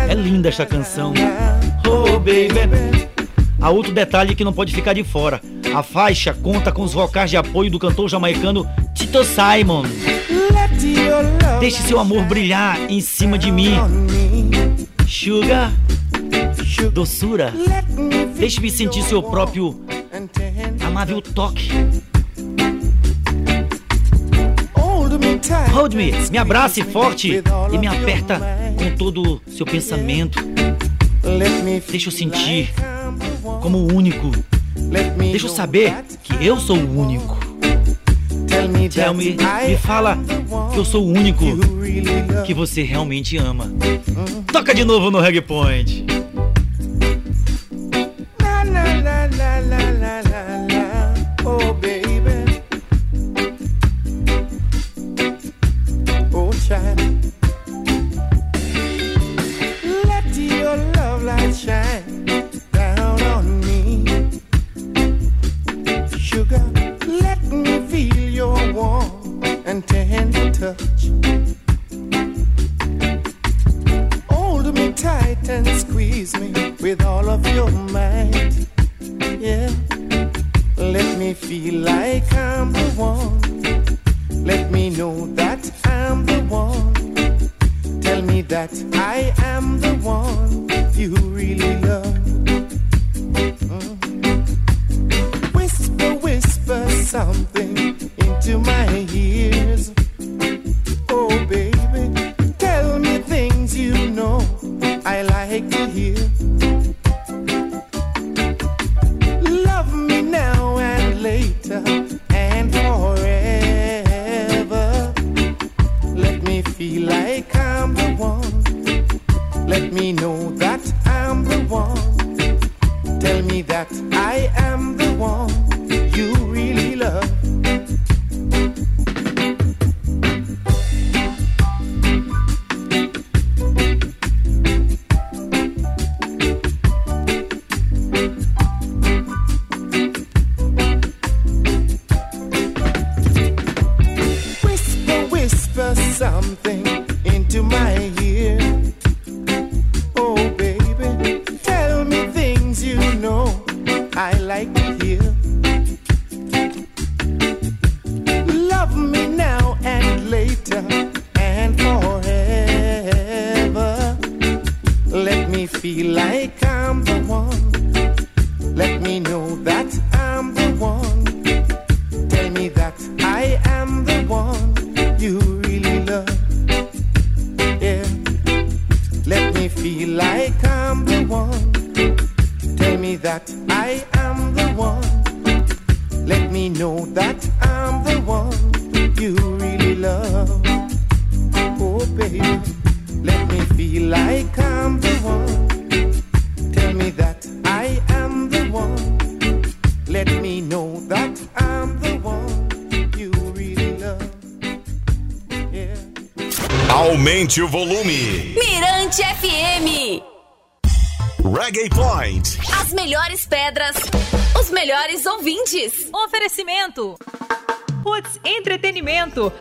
É 0.07 0.13
linda 0.13 0.49
esta 0.49 0.65
canção. 0.65 1.13
Oh, 1.87 2.19
baby. 2.19 3.09
Há 3.61 3.69
outro 3.69 3.91
detalhe 3.91 4.35
que 4.35 4.43
não 4.43 4.53
pode 4.53 4.73
ficar 4.73 4.93
de 4.93 5.03
fora. 5.03 5.41
A 5.73 5.83
faixa 5.83 6.33
conta 6.33 6.71
com 6.71 6.81
os 6.81 6.93
vocais 6.93 7.29
de 7.29 7.37
apoio 7.37 7.69
do 7.69 7.77
cantor 7.77 8.09
jamaicano 8.09 8.67
Tito 8.93 9.23
Simon. 9.23 9.83
Deixe 11.59 11.81
seu 11.83 11.99
amor 11.99 12.23
brilhar 12.23 12.79
em 12.89 13.01
cima 13.01 13.37
de 13.37 13.51
mim. 13.51 13.75
Sugar, 15.07 15.71
doçura. 16.93 17.53
Deixe-me 18.37 18.71
sentir 18.71 19.03
seu 19.03 19.21
próprio 19.21 19.79
amável 20.85 21.21
toque. 21.21 21.69
Hold 25.71 25.93
me, 25.93 26.11
me 26.31 26.37
abrace 26.37 26.83
forte 26.83 27.43
e 27.71 27.77
me 27.77 27.87
aperta 27.87 28.39
com 28.77 28.95
todo 28.95 29.41
seu 29.47 29.65
pensamento. 29.65 30.39
Deixa 31.89 32.07
eu 32.07 32.11
sentir 32.11 32.73
como 33.61 33.77
o 33.77 33.93
único 33.93 34.31
Deixa 35.17 35.45
eu 35.45 35.49
saber 35.49 35.93
que 36.23 36.45
eu 36.45 36.59
sou 36.59 36.77
o 36.77 36.99
único. 36.99 37.37
Tell 38.93 39.13
me, 39.13 39.37
me 39.67 39.77
fala 39.77 40.17
que 40.73 40.79
eu 40.79 40.85
sou 40.85 41.05
o 41.05 41.07
único 41.07 41.45
que 42.45 42.53
você 42.53 42.81
realmente 42.83 43.37
ama. 43.37 43.71
Toca 44.51 44.73
de 44.73 44.83
novo 44.83 45.11
no 45.11 45.19
Reggae 45.19 45.41
Point. 45.41 46.05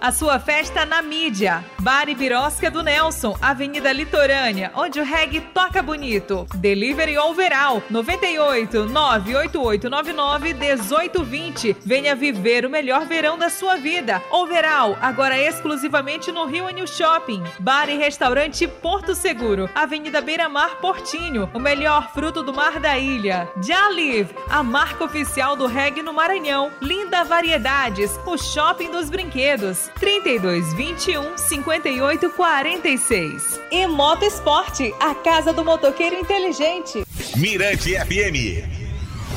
A 0.09 0.13
sua 0.13 0.39
festa 0.39 0.87
na 0.87 1.03
mídia. 1.03 1.63
Bar 1.81 2.09
e 2.09 2.15
Birosca 2.15 2.71
do 2.71 2.83
Nelson, 2.83 3.37
Avenida 3.43 3.93
Litorânea, 3.93 4.73
onde 4.75 4.99
o 4.99 5.05
reggae 5.05 5.43
toca 5.53 5.83
bonito. 5.83 6.47
Delivery 6.55 7.19
Overall, 7.19 7.83
98 7.91 8.87
98899 8.87 10.55
1820. 10.55 11.77
Venha 11.85 12.17
viver 12.17 12.65
o 12.65 12.71
melhor 12.71 13.05
verão 13.05 13.37
da 13.37 13.51
sua 13.51 13.77
vida. 13.77 14.23
Overall, 14.31 14.97
agora 15.03 15.39
exclusivamente 15.39 16.33
no 16.33 16.47
Rio 16.47 16.71
New 16.71 16.87
Shopping. 16.87 17.45
Bar 17.59 17.91
e 17.91 17.99
Restaurante 17.99 18.67
Porto 18.67 19.15
Seguro, 19.15 19.69
Avenida 19.75 20.23
Beira 20.23 20.49
Mar 20.49 20.77
Portinho, 20.77 21.51
o 21.53 21.59
melhor 21.59 22.15
fruto 22.15 22.43
do 22.43 22.55
mar 22.55 22.81
da 22.81 22.99
ilha. 22.99 23.47
Jalive, 23.63 24.35
a 24.49 24.63
marca 24.63 25.05
oficial 25.05 25.55
do 25.55 25.67
reggae 25.67 26.03
no 26.03 26.15
Maranhão. 26.15 26.73
Linda 26.81 27.25
Variedades, 27.25 28.19
o 28.25 28.39
shopping 28.39 28.91
dos 28.91 29.11
brinquedos. 29.11 29.91
32 30.01 30.75
21 30.75 31.37
58 31.37 32.31
46. 32.31 33.61
E 33.71 33.87
Moto 33.87 34.25
Esporte, 34.25 34.95
a 35.01 35.15
casa 35.15 35.53
do 35.53 35.65
motoqueiro 35.65 36.17
inteligente. 36.17 37.05
Mirante 37.37 37.95
FM. 37.95 38.65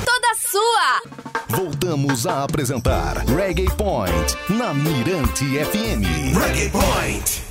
Toda 0.06 0.36
sua. 0.36 1.02
Voltamos 1.50 2.26
a 2.26 2.44
apresentar 2.44 3.24
Reggae 3.28 3.70
Point 3.76 4.38
na 4.50 4.74
Mirante 4.74 5.46
FM. 5.58 6.04
Reggae 6.34 6.70
Point. 6.70 7.42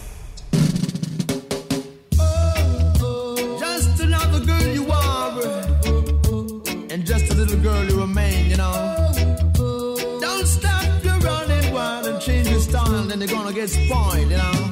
Just 3.58 4.00
another 4.00 4.40
girl 4.40 4.74
you 4.74 4.86
are, 4.90 5.40
and 6.92 7.04
just 7.04 7.30
a 7.30 7.34
little 7.34 7.58
girl 7.58 7.84
you 7.84 8.00
remain, 8.00 8.29
then 13.10 13.18
they're 13.18 13.28
gonna 13.28 13.52
get 13.52 13.68
spoiled, 13.68 14.30
you 14.30 14.36
know. 14.36 14.69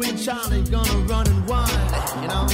Child, 0.00 0.52
ain't 0.52 0.70
gonna 0.70 0.98
run 1.06 1.26
and 1.26 1.48
whine, 1.48 1.68
you 2.22 2.28
know. 2.28 2.46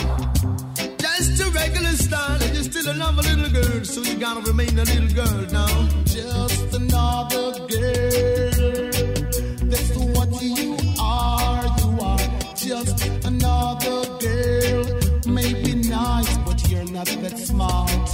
Just 0.99 1.41
a 1.41 1.51
regular 1.51 1.91
style, 1.91 2.43
and 2.43 2.55
you're 2.55 2.64
still 2.64 2.89
another 2.89 3.22
little 3.22 3.51
girl, 3.51 3.84
so 3.84 4.03
you 4.03 4.16
gotta 4.18 4.41
remain 4.41 4.76
a 4.78 4.84
little 4.84 5.09
girl 5.14 5.47
now. 5.53 5.89
Just 6.05 6.74
another 6.74 7.53
girl. 7.68 8.91
That's 9.70 9.97
what 9.97 10.43
you 10.43 10.76
are, 11.01 11.64
you 11.78 12.01
are 12.01 12.18
just 12.57 13.07
another 13.24 14.18
girl. 14.18 14.84
Maybe 15.26 15.74
nice, 15.74 16.39
but 16.39 16.68
you're 16.68 16.91
not 16.91 17.07
that 17.07 17.39
smart. 17.39 18.07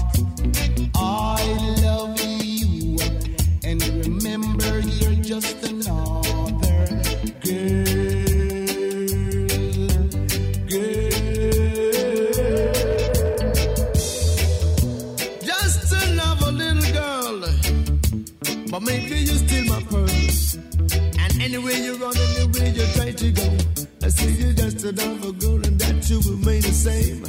You 22.60 23.32
go. 23.32 23.56
I 24.02 24.08
see 24.08 24.32
you 24.32 24.52
just 24.52 24.84
another 24.84 25.32
girl 25.32 25.56
and 25.66 25.78
that 25.80 26.08
you 26.10 26.20
remain 26.30 26.60
the 26.62 26.72
same. 26.72 27.24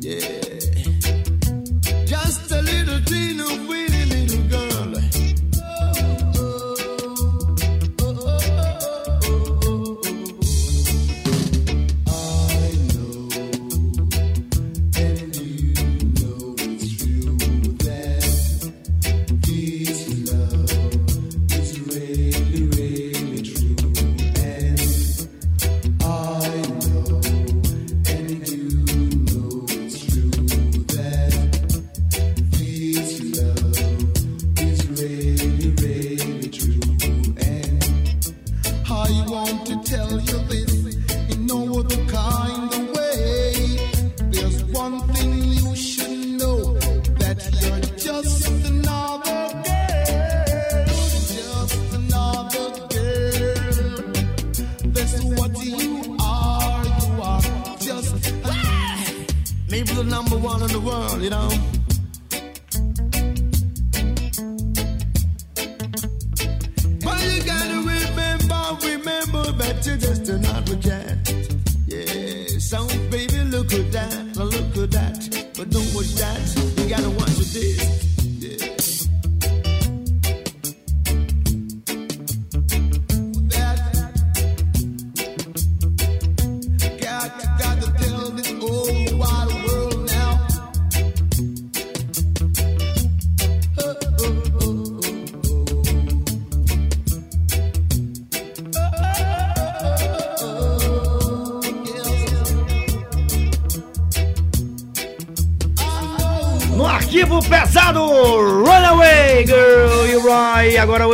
Yeah. 0.00 0.50
Just 2.06 2.50
a 2.50 2.62
little 2.62 3.00
teeny 3.04 3.68
weeny 3.68 3.79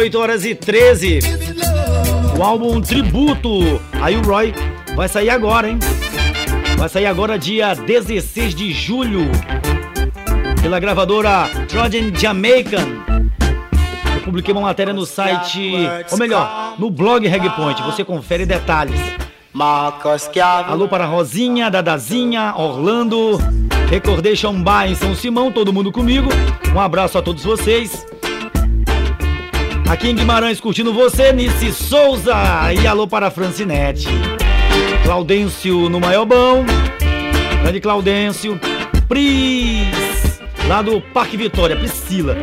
8 0.06 0.18
horas 0.20 0.44
e 0.44 0.54
13. 0.54 1.18
O 2.38 2.42
álbum 2.42 2.80
Tributo. 2.80 3.80
Aí 4.00 4.16
o 4.16 4.22
Roy 4.22 4.54
vai 4.94 5.08
sair 5.08 5.30
agora, 5.30 5.68
hein? 5.68 5.80
Vai 6.76 6.88
sair 6.88 7.06
agora, 7.06 7.36
dia 7.36 7.74
16 7.74 8.54
de 8.54 8.70
julho. 8.72 9.22
Pela 10.62 10.78
gravadora 10.78 11.48
Trojan 11.68 12.14
Jamaican. 12.14 12.86
Eu 14.14 14.20
publiquei 14.22 14.54
uma 14.54 14.60
matéria 14.60 14.92
no 14.92 15.04
site, 15.04 15.88
ou 16.12 16.18
melhor, 16.18 16.76
no 16.78 16.88
blog 16.88 17.26
Regpoint. 17.26 17.82
Você 17.82 18.04
confere 18.04 18.46
detalhes. 18.46 19.00
Alô 20.68 20.86
para 20.86 21.04
Rosinha, 21.04 21.68
Dadazinha, 21.68 22.54
Orlando, 22.56 23.38
Recordation 23.90 24.52
Bar 24.62 24.88
em 24.88 24.94
São 24.94 25.16
Simão, 25.16 25.50
todo 25.50 25.72
mundo 25.72 25.90
comigo. 25.90 26.28
Um 26.72 26.78
abraço 26.80 27.18
a 27.18 27.22
todos 27.22 27.42
vocês. 27.42 28.05
Aqui 29.88 30.08
em 30.08 30.14
Guimarães 30.16 30.60
curtindo 30.60 30.92
você, 30.92 31.32
Nice 31.32 31.72
Souza. 31.72 32.34
E 32.72 32.86
alô 32.86 33.06
para 33.06 33.30
Francinete. 33.30 34.08
Claudêncio 35.04 35.88
no 35.88 36.00
Maiobão. 36.00 36.64
Grande 37.62 37.80
Claudêncio. 37.80 38.60
Pris. 39.08 40.40
Lá 40.66 40.82
do 40.82 41.00
Parque 41.00 41.36
Vitória, 41.36 41.76
Priscila. 41.76 42.36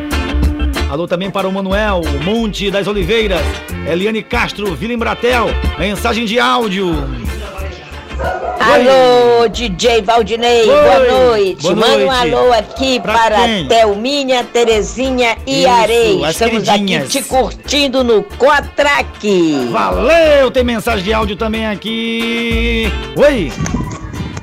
Alô 0.88 1.06
também 1.06 1.30
para 1.30 1.46
o 1.46 1.52
Manuel, 1.52 2.00
Monte 2.24 2.70
das 2.70 2.86
Oliveiras. 2.86 3.42
Eliane 3.86 4.22
Castro, 4.22 4.74
Vila 4.74 4.94
Embratel. 4.94 5.46
Mensagem 5.78 6.24
de 6.24 6.38
áudio. 6.38 6.94
Alô, 8.66 9.48
DJ 9.48 10.00
Valdinei, 10.02 10.62
Oi. 10.62 10.66
boa 10.66 10.98
noite. 11.28 11.62
Boa 11.62 11.74
Manda 11.76 11.92
um 11.98 12.06
noite. 12.06 12.34
alô 12.34 12.52
aqui 12.52 13.00
Pra 13.00 13.12
para 13.12 13.36
quem? 13.36 13.68
Thelminha, 13.68 14.44
Terezinha 14.44 15.36
e 15.46 15.64
Isso, 15.64 16.26
Estamos 16.30 16.62
queridinhas. 16.68 17.02
aqui 17.04 17.10
te 17.10 17.22
curtindo 17.22 18.02
no 18.02 18.22
Cotraque. 18.22 19.68
Valeu, 19.70 20.50
tem 20.50 20.64
mensagem 20.64 21.04
de 21.04 21.12
áudio 21.12 21.36
também 21.36 21.66
aqui. 21.66 22.90
Oi. 23.16 23.52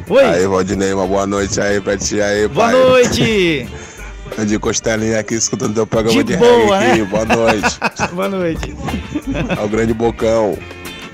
Oi. 0.10 0.24
Aí, 0.24 0.46
Valdinei, 0.46 0.94
uma 0.94 1.08
boa 1.08 1.26
noite 1.26 1.60
aí 1.60 1.80
pra 1.82 1.98
ti 1.98 2.22
aí, 2.22 2.48
Boa 2.48 2.68
pai. 2.70 2.76
noite. 2.80 3.68
De 4.48 4.58
costelinha 4.58 5.20
aqui, 5.20 5.34
escutando 5.36 5.74
teu 5.74 5.86
programa 5.86 6.24
De 6.24 6.32
de, 6.32 6.38
boa, 6.38 6.80
reggae 6.80 6.92
aqui. 6.92 7.02
né? 7.02 7.06
Boa 7.06 7.26
noite. 7.26 7.80
Boa 8.16 8.30
noite. 8.30 8.76
Ao 9.60 9.68
grande 9.68 9.94
Bocão. 9.94 10.58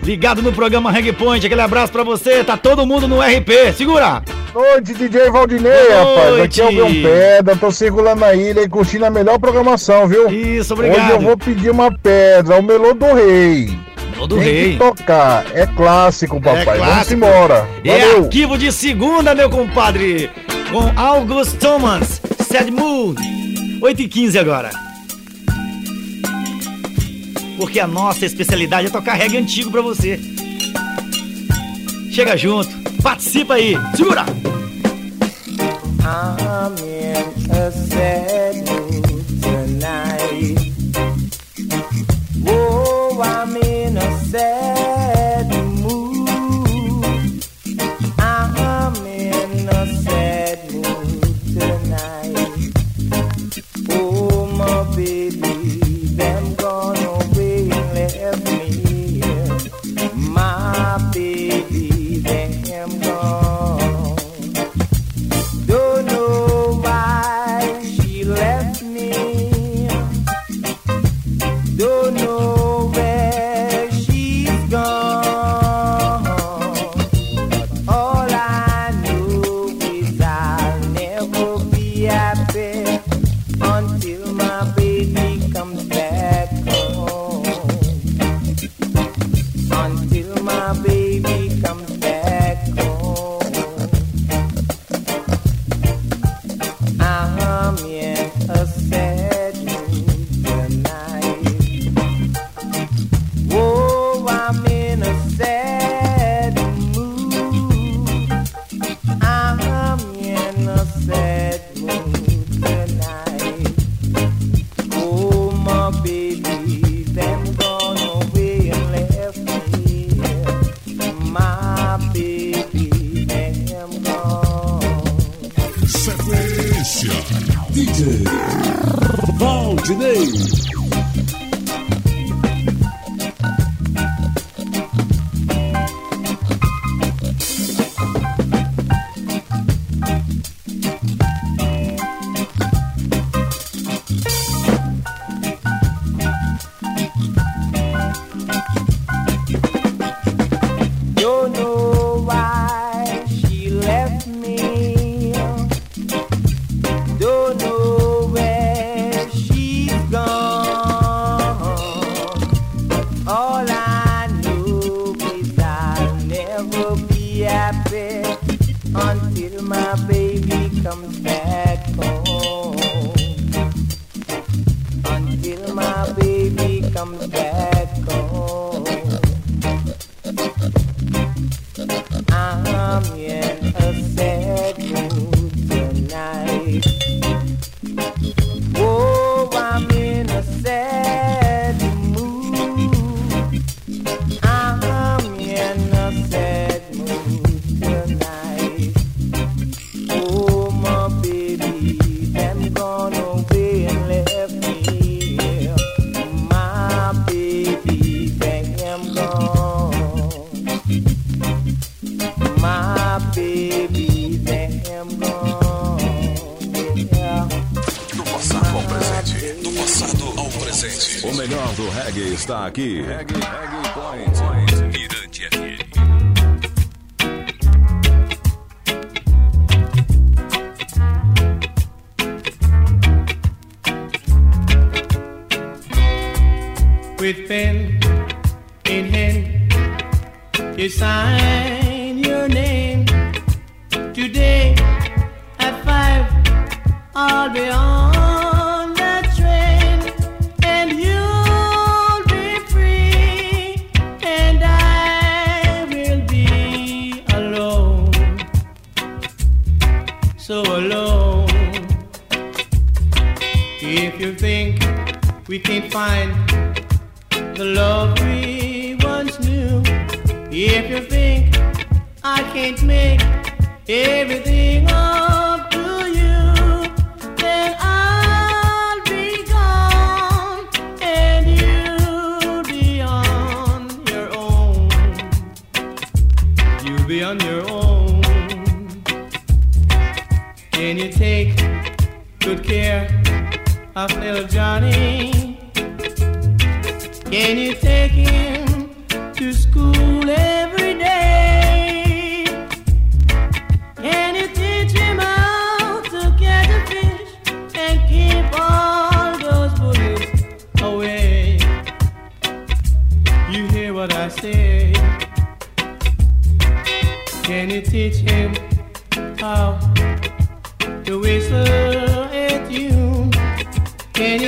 Ligado 0.07 0.41
no 0.41 0.53
programa 0.53 0.89
Reggae 0.89 1.11
Point, 1.11 1.45
aquele 1.45 1.59
abraço 1.59 1.91
pra 1.91 2.01
você. 2.01 2.41
Tá 2.41 2.55
todo 2.55 2.85
mundo 2.85 3.09
no 3.09 3.19
RP. 3.19 3.73
Segura. 3.75 4.23
Noite, 4.53 4.93
DJ 4.93 5.29
Valdinei, 5.29 5.69
Boa 5.69 5.99
rapaz. 5.99 6.41
Aqui 6.43 6.61
é 6.61 6.65
o 6.65 6.71
meu 6.71 6.85
pedra, 6.85 7.57
tô 7.57 7.69
circulando 7.73 8.23
a 8.23 8.33
ilha 8.33 8.61
e 8.61 8.69
curtindo 8.69 9.05
a 9.05 9.09
melhor 9.09 9.37
programação, 9.37 10.07
viu? 10.07 10.29
Isso, 10.29 10.73
obrigado. 10.73 11.07
Hoje 11.07 11.11
eu 11.11 11.19
vou 11.19 11.35
pedir 11.37 11.71
uma 11.71 11.91
pedra, 11.91 12.55
o 12.57 12.63
Melô 12.63 12.93
do 12.93 13.13
Rei. 13.13 13.77
Melô 14.11 14.27
do 14.27 14.35
Tem 14.37 14.45
Rei. 14.45 14.71
que 14.71 14.77
tocar, 14.77 15.45
é 15.53 15.67
clássico, 15.67 16.39
papai. 16.39 16.63
Vamos 16.63 16.79
clássico. 16.85 17.13
embora. 17.13 17.67
É 17.83 17.99
Valeu. 17.99 18.23
arquivo 18.23 18.57
de 18.57 18.71
segunda, 18.71 19.35
meu 19.35 19.49
compadre. 19.49 20.31
Com 20.71 20.89
August 20.95 21.57
Thomas, 21.57 22.21
Sad 22.49 22.71
Mood. 22.71 23.21
8 23.81 24.01
e 24.03 24.07
15 24.07 24.39
agora. 24.39 24.86
Porque 27.57 27.79
a 27.79 27.87
nossa 27.87 28.25
especialidade 28.25 28.87
é 28.87 28.89
tocar 28.89 29.13
reggae 29.15 29.37
antigo 29.37 29.71
pra 29.71 29.81
você. 29.81 30.19
Chega 32.11 32.37
junto, 32.37 32.69
participa 33.01 33.55
aí. 33.55 33.75
Segura! 33.95 34.25
I'm 36.09 36.77
in 36.77 37.51
a 37.51 37.71
sad 37.71 38.55
mood 38.69 39.41
tonight. 39.41 40.73
Oh, 42.47 43.21
I'm 43.21 43.55
in 43.57 43.97
a 43.97 44.19
sad 44.29 44.66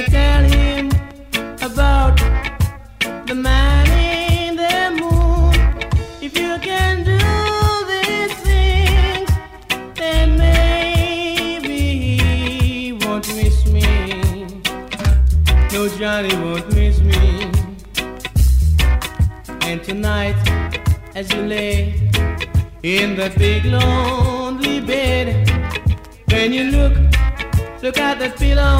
tell 0.06 0.44
him 0.44 0.90
about 1.62 2.18
the 3.26 3.36
man 3.36 3.88
in 3.88 4.56
the 4.56 5.02
moon. 5.02 5.54
If 6.22 6.38
you 6.38 6.58
can 6.60 7.04
do 7.04 7.20
these 7.92 8.34
things, 8.48 9.30
then 9.96 10.38
maybe 10.38 12.18
he 12.18 12.94
won't 12.94 13.28
miss 13.36 13.66
me. 13.68 14.46
No, 15.74 15.88
Johnny 15.98 16.34
won't 16.36 16.72
miss 16.74 17.00
me. 17.02 17.52
And 19.62 19.84
tonight, 19.84 20.36
as 21.16 21.32
you 21.34 21.42
lay 21.42 22.10
in 22.84 23.16
that 23.18 23.38
big 23.38 23.66
lonely 23.66 24.80
bed, 24.80 25.28
when 26.32 26.54
you 26.54 26.72
look, 26.72 26.94
look 27.82 27.98
at 27.98 28.20
that 28.20 28.38
pillow, 28.38 28.80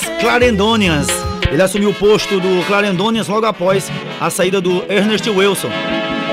ex-Clarendonians. 0.21 1.07
Ele 1.51 1.61
assumiu 1.61 1.89
o 1.89 1.93
posto 1.93 2.39
do 2.39 2.65
Clarendonians 2.67 3.27
logo 3.27 3.45
após 3.45 3.91
a 4.19 4.29
saída 4.29 4.61
do 4.61 4.83
Ernest 4.87 5.27
Wilson. 5.27 5.69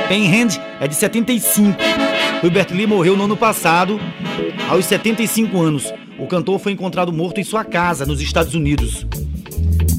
Painhand 0.07 0.61
é 0.78 0.86
de 0.86 0.95
75. 0.95 1.76
Hilbert 2.43 2.68
Lee 2.70 2.86
morreu 2.86 3.16
no 3.16 3.24
ano 3.24 3.36
passado, 3.36 3.99
aos 4.68 4.84
75 4.84 5.59
anos. 5.61 5.93
O 6.18 6.26
cantor 6.26 6.59
foi 6.59 6.72
encontrado 6.72 7.12
morto 7.12 7.41
em 7.41 7.45
sua 7.45 7.64
casa, 7.64 8.05
nos 8.05 8.20
Estados 8.20 8.55
Unidos. 8.55 9.07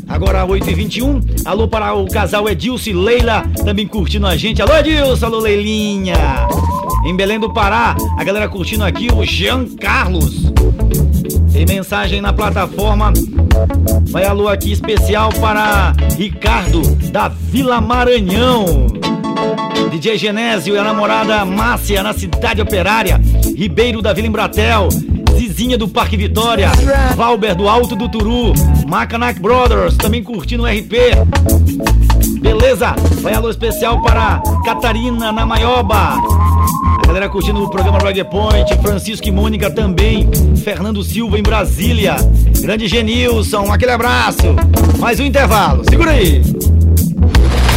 Agora 0.08 0.46
8h21, 0.46 1.42
alô 1.46 1.68
para 1.68 1.94
o 1.94 2.08
casal 2.08 2.48
Edilson 2.48 2.92
e 2.92 2.94
Leila, 2.94 3.44
também 3.66 3.88
curtindo 3.88 4.28
a 4.28 4.38
gente. 4.38 4.62
Alô 4.62 4.76
Edilson, 4.78 5.26
alô 5.26 5.40
Leilinha. 5.40 6.16
Em 7.06 7.16
Belém 7.16 7.40
do 7.40 7.52
Pará, 7.52 7.96
a 8.18 8.24
galera 8.24 8.48
curtindo 8.48 8.84
aqui 8.84 9.08
o 9.12 9.26
Jean 9.26 9.66
Carlos. 9.66 10.50
Tem 11.60 11.66
mensagem 11.66 12.22
na 12.22 12.32
plataforma. 12.32 13.12
Vai 14.12 14.24
alô 14.24 14.48
aqui 14.48 14.72
especial 14.72 15.30
para 15.42 15.94
Ricardo 16.18 16.82
da 17.12 17.28
Vila 17.28 17.82
Maranhão. 17.82 18.88
DJ 19.92 20.18
Genésio 20.18 20.76
e 20.76 20.78
a 20.78 20.86
namorada 20.86 21.44
Márcia 21.44 22.02
na 22.02 22.14
Cidade 22.14 22.62
Operária. 22.62 23.20
Ribeiro 23.58 24.02
da 24.02 24.14
Vila 24.14 24.28
Embratel. 24.28 24.88
Zizinha 25.38 25.78
do 25.78 25.90
Parque 25.90 26.16
Vitória, 26.16 26.72
Valber 27.18 27.54
do 27.56 27.68
Alto 27.68 27.96
do 27.96 28.08
Turu, 28.08 28.54
Macanac 28.88 29.40
Brothers, 29.42 29.98
também 29.98 30.24
curtindo 30.24 30.64
o 30.64 30.66
RP. 30.66 30.94
Beleza? 32.42 32.96
Vai 33.22 33.34
alô 33.34 33.50
especial 33.50 34.02
para 34.02 34.42
Catarina 34.64 35.32
na 35.34 35.46
Maioba, 35.46 36.16
Galera 37.10 37.28
curtindo 37.28 37.64
o 37.64 37.68
programa 37.68 37.98
Reggae 37.98 38.24
Point, 38.24 38.72
Francisco 38.84 39.28
e 39.28 39.32
Mônica 39.32 39.72
também, 39.72 40.30
Fernando 40.64 41.04
Silva 41.04 41.40
em 41.40 41.42
Brasília, 41.42 42.16
grande 42.62 42.88
Genilson, 42.88 43.74
aquele 43.74 43.94
abraço. 43.94 44.56
Mais 45.00 45.20
um 45.20 45.24
intervalo, 45.24 45.84
segura 45.90 46.12
aí. 46.12 46.44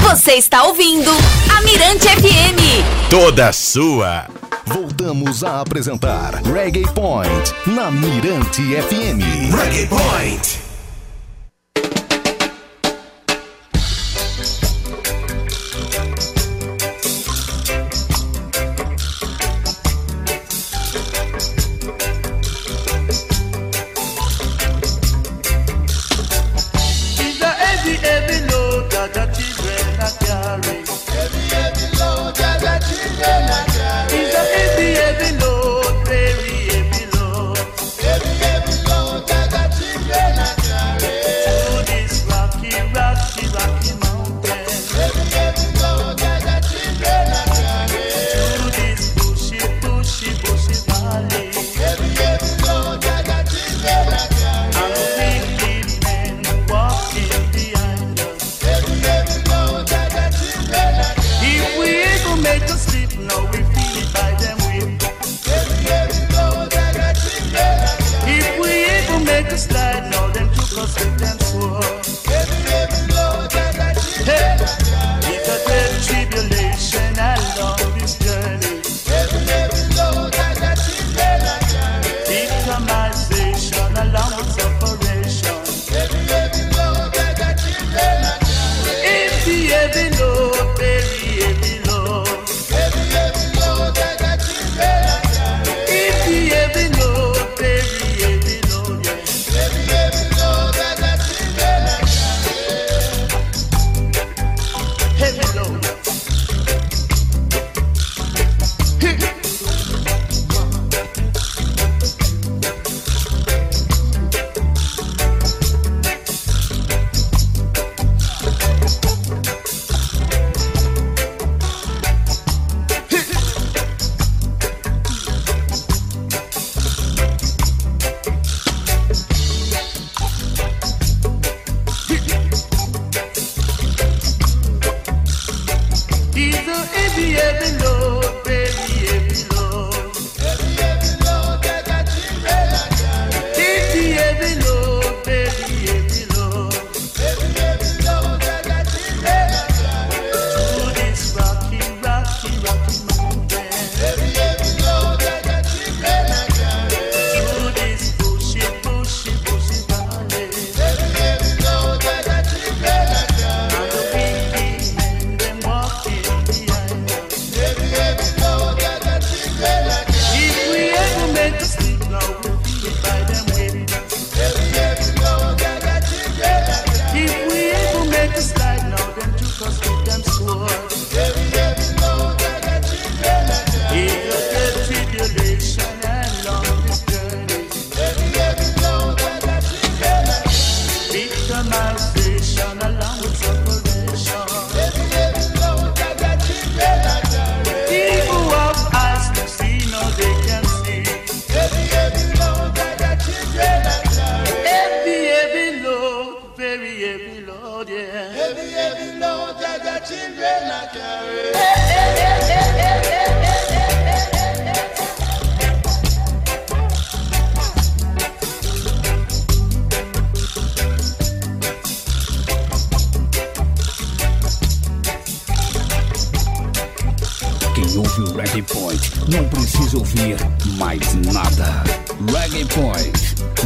Você 0.03 0.33
está 0.33 0.65
ouvindo 0.65 1.11
a 1.51 1.63
Mirante 1.63 2.09
FM. 2.09 3.09
Toda 3.09 3.51
sua. 3.55 4.27
Voltamos 4.67 5.43
a 5.43 5.63
apresentar 5.63 6.35
Reggae 6.45 6.85
Point 6.93 7.55
na 7.69 7.91
Mirante 7.91 8.61
FM. 8.61 9.51
Reggae 9.51 9.87
Point. 9.87 10.62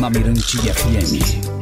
na 0.00 0.10
Mirante 0.10 0.58
FM. 0.58 1.55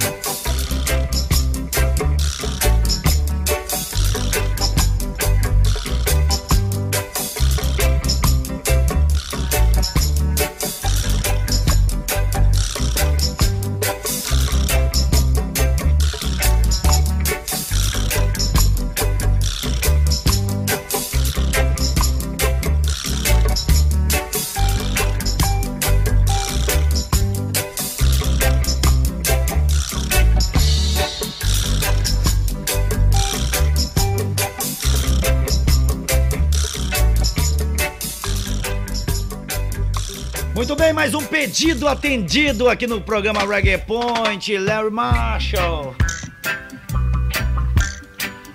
Pedido 41.45 41.87
atendido 41.87 42.71
aqui 42.71 42.87
no 42.87 43.03
programa 43.03 43.45
Reggae 43.45 43.77
Point, 43.77 44.57
Larry 44.57 44.91
Marshall. 44.91 45.95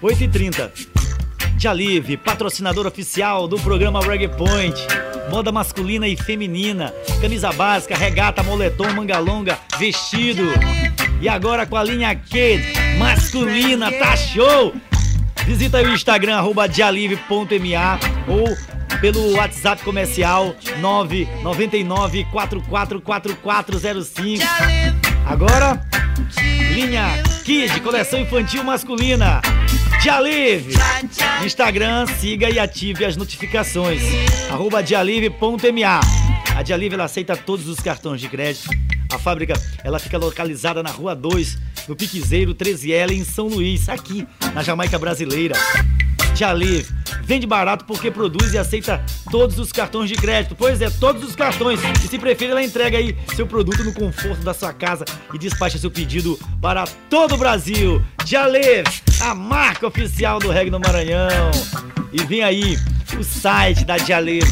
8h30. 0.01 0.71
Jalive, 1.59 2.17
patrocinador 2.17 2.87
oficial 2.87 3.47
do 3.47 3.59
programa 3.59 3.99
Reggae 3.99 4.27
Point. 4.27 4.75
Moda 5.29 5.51
masculina 5.51 6.07
e 6.07 6.17
feminina, 6.17 6.91
camisa 7.21 7.53
básica, 7.53 7.95
regata, 7.95 8.41
moletom, 8.41 8.91
manga 8.91 9.19
longa, 9.19 9.59
vestido. 9.77 10.45
E 11.21 11.29
agora 11.29 11.67
com 11.67 11.75
a 11.75 11.83
linha 11.83 12.15
Kid, 12.15 12.73
masculina, 12.97 13.91
tá 13.91 14.17
show! 14.17 14.73
Visita 15.45 15.77
aí 15.77 15.85
o 15.85 15.93
Instagram, 15.93 16.37
arroba 16.37 16.67
dialive.ma 16.67 17.99
ou 18.27 18.78
pelo 19.01 19.35
WhatsApp 19.35 19.83
comercial 19.83 20.55
999 20.79 22.25
444405. 22.31 24.45
Agora, 25.25 25.85
linha 26.73 27.21
Kid, 27.43 27.81
coleção 27.81 28.19
infantil 28.19 28.63
masculina. 28.63 29.41
Dialive. 30.01 30.75
Instagram, 31.43 32.05
siga 32.19 32.49
e 32.49 32.59
ative 32.59 33.05
as 33.05 33.17
notificações. 33.17 34.01
Arroba 34.49 34.81
dialive.ma. 34.81 35.99
A 36.55 36.63
Dialive 36.63 36.95
ela 36.95 37.05
aceita 37.05 37.35
todos 37.35 37.67
os 37.67 37.79
cartões 37.79 38.21
de 38.21 38.29
crédito. 38.29 38.69
A 39.11 39.17
fábrica 39.17 39.53
ela 39.83 39.97
fica 39.97 40.17
localizada 40.17 40.83
na 40.83 40.91
Rua 40.91 41.15
2, 41.15 41.57
no 41.87 41.95
Piquezeiro 41.95 42.53
13L, 42.53 43.11
em 43.11 43.23
São 43.23 43.47
Luís, 43.47 43.89
aqui 43.89 44.27
na 44.53 44.61
Jamaica 44.61 44.99
Brasileira. 44.99 45.55
Dialive 46.39 46.87
vende 47.23 47.45
barato 47.45 47.83
porque 47.83 48.09
produz 48.09 48.53
e 48.53 48.57
aceita 48.57 49.03
todos 49.29 49.59
os 49.59 49.73
cartões 49.73 50.09
de 50.09 50.15
crédito. 50.15 50.55
Pois 50.55 50.81
é, 50.81 50.89
todos 50.89 51.21
os 51.21 51.35
cartões. 51.35 51.81
E 52.01 52.07
se 52.07 52.17
preferir, 52.17 52.51
ela 52.51 52.63
entrega 52.63 52.97
aí 52.97 53.13
seu 53.35 53.45
produto 53.45 53.83
no 53.83 53.93
conforto 53.93 54.41
da 54.41 54.53
sua 54.53 54.71
casa 54.71 55.03
e 55.33 55.37
despacha 55.37 55.77
seu 55.77 55.91
pedido 55.91 56.39
para 56.61 56.85
todo 57.09 57.35
o 57.35 57.37
Brasil. 57.37 58.01
Dialive, 58.23 58.89
a 59.21 59.35
marca 59.35 59.85
oficial 59.85 60.39
do 60.39 60.49
reggae 60.49 60.71
no 60.71 60.79
Maranhão. 60.79 61.51
E 62.13 62.23
vem 62.23 62.41
aí 62.41 62.79
o 63.19 63.23
site 63.23 63.83
da 63.83 63.97
Dialive. 63.97 64.49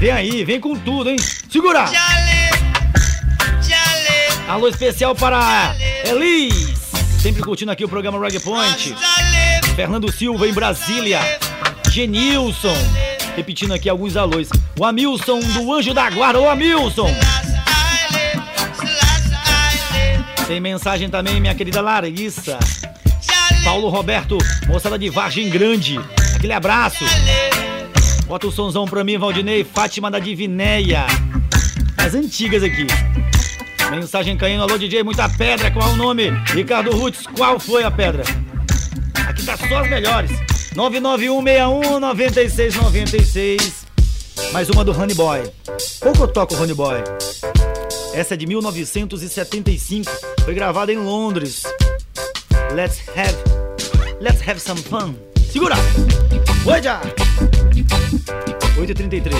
Vem 0.00 0.10
aí, 0.10 0.44
vem 0.44 0.60
com 0.60 0.76
tudo, 0.76 1.08
hein? 1.08 1.16
Segura! 1.48 1.84
Alô 4.48 4.66
especial 4.66 5.14
para 5.14 5.76
Elis, 6.04 6.80
sempre 7.22 7.42
curtindo 7.42 7.70
aqui 7.70 7.84
o 7.84 7.88
programa 7.88 8.18
Reggae 8.18 8.40
Point. 8.40 8.94
Fernando 9.78 10.10
Silva 10.10 10.48
em 10.48 10.52
Brasília. 10.52 11.20
Genilson, 11.88 12.74
repetindo 13.36 13.72
aqui 13.72 13.88
alguns 13.88 14.16
alôs. 14.16 14.48
O 14.76 14.84
Amilson 14.84 15.38
do 15.38 15.72
Anjo 15.72 15.94
da 15.94 16.10
Guarda. 16.10 16.40
Ô 16.40 16.50
Amilson! 16.50 17.06
Tem 20.48 20.58
mensagem 20.58 21.08
também, 21.08 21.40
minha 21.40 21.54
querida 21.54 21.80
Larissa. 21.80 22.58
Paulo 23.62 23.88
Roberto, 23.88 24.36
moçada 24.66 24.98
de 24.98 25.08
Vargem 25.10 25.48
Grande. 25.48 26.00
Aquele 26.34 26.54
abraço. 26.54 27.04
Bota 28.26 28.48
o 28.48 28.50
sonzão 28.50 28.84
pra 28.84 29.04
mim, 29.04 29.16
Valdinei. 29.16 29.62
Fátima 29.62 30.10
da 30.10 30.18
Divinéia. 30.18 31.06
As 31.96 32.16
antigas 32.16 32.64
aqui. 32.64 32.88
Mensagem 33.92 34.36
caindo, 34.36 34.64
alô 34.64 34.76
DJ, 34.76 35.04
muita 35.04 35.28
pedra, 35.28 35.70
qual 35.70 35.88
é 35.88 35.92
o 35.92 35.96
nome? 35.96 36.30
Ricardo 36.52 36.90
Rutz, 36.90 37.28
qual 37.28 37.60
foi 37.60 37.84
a 37.84 37.90
pedra? 37.92 38.24
Tá 39.48 39.56
só 39.56 39.78
as 39.78 39.88
melhores. 39.88 40.30
991619696. 40.74 43.72
Mais 44.52 44.68
uma 44.68 44.84
do 44.84 44.92
Honey 44.92 45.14
Boy. 45.14 45.50
Pouco 46.00 46.24
eu 46.24 46.28
toco 46.28 46.54
Honey 46.54 46.74
Boy. 46.74 47.02
Essa 48.12 48.34
é 48.34 48.36
de 48.36 48.46
1975. 48.46 50.10
Foi 50.44 50.52
gravada 50.52 50.92
em 50.92 50.98
Londres. 50.98 51.62
Let's 52.74 53.00
have. 53.16 53.34
Let's 54.20 54.46
have 54.46 54.60
some 54.60 54.82
fun. 54.82 55.14
Segura! 55.50 55.76
Oi, 56.66 56.82
já! 56.82 57.00
8h33. 58.76 59.32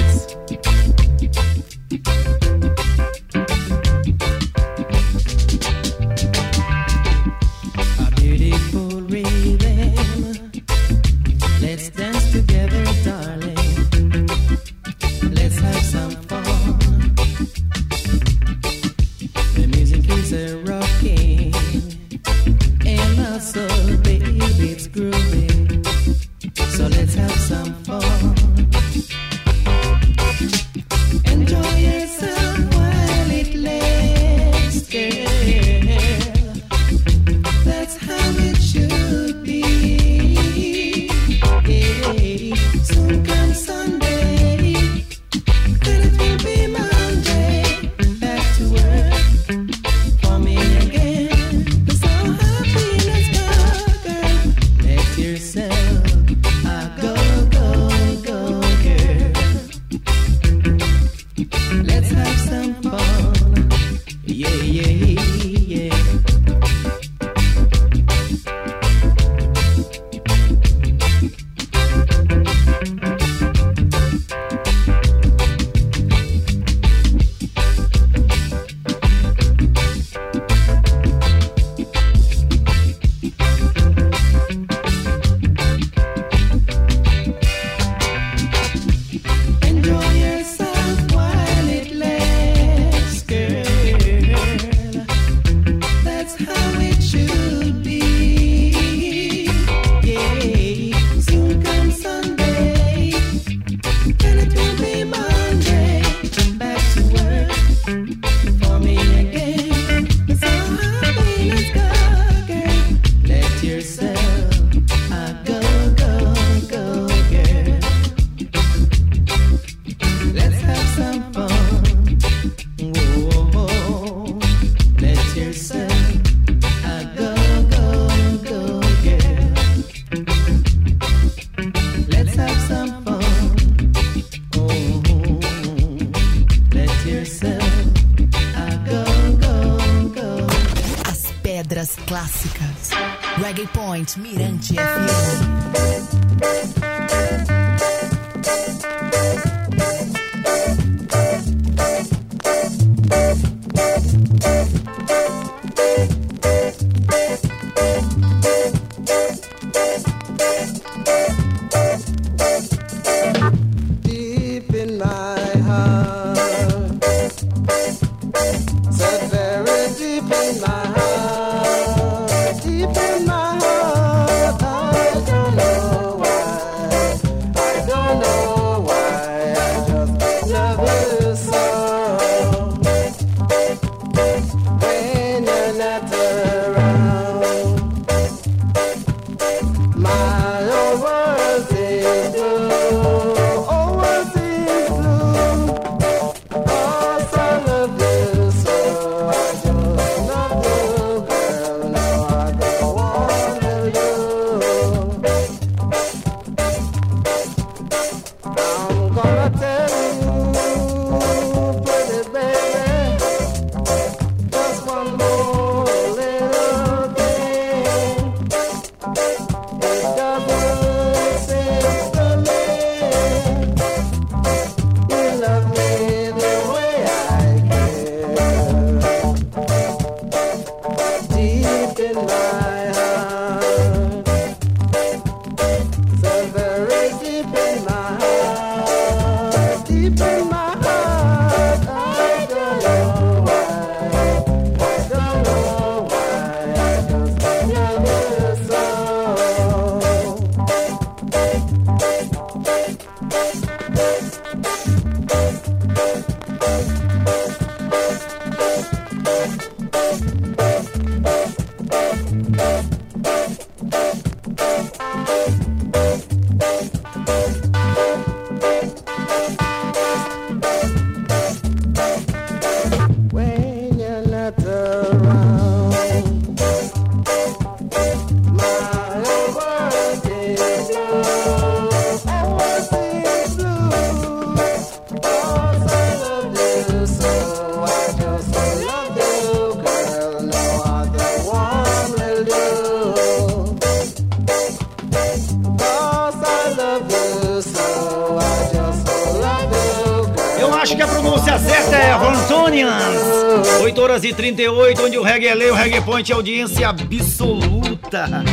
38, 304.39 305.03
onde 305.03 305.19
o 305.19 305.23
reggae 305.25 305.49
é 305.49 305.55
lei, 305.55 305.69
o 305.69 305.75
reggae 305.75 306.01
point 306.01 306.31
é 306.31 306.35
audiência 306.37 306.89
absoluta. 306.89 308.45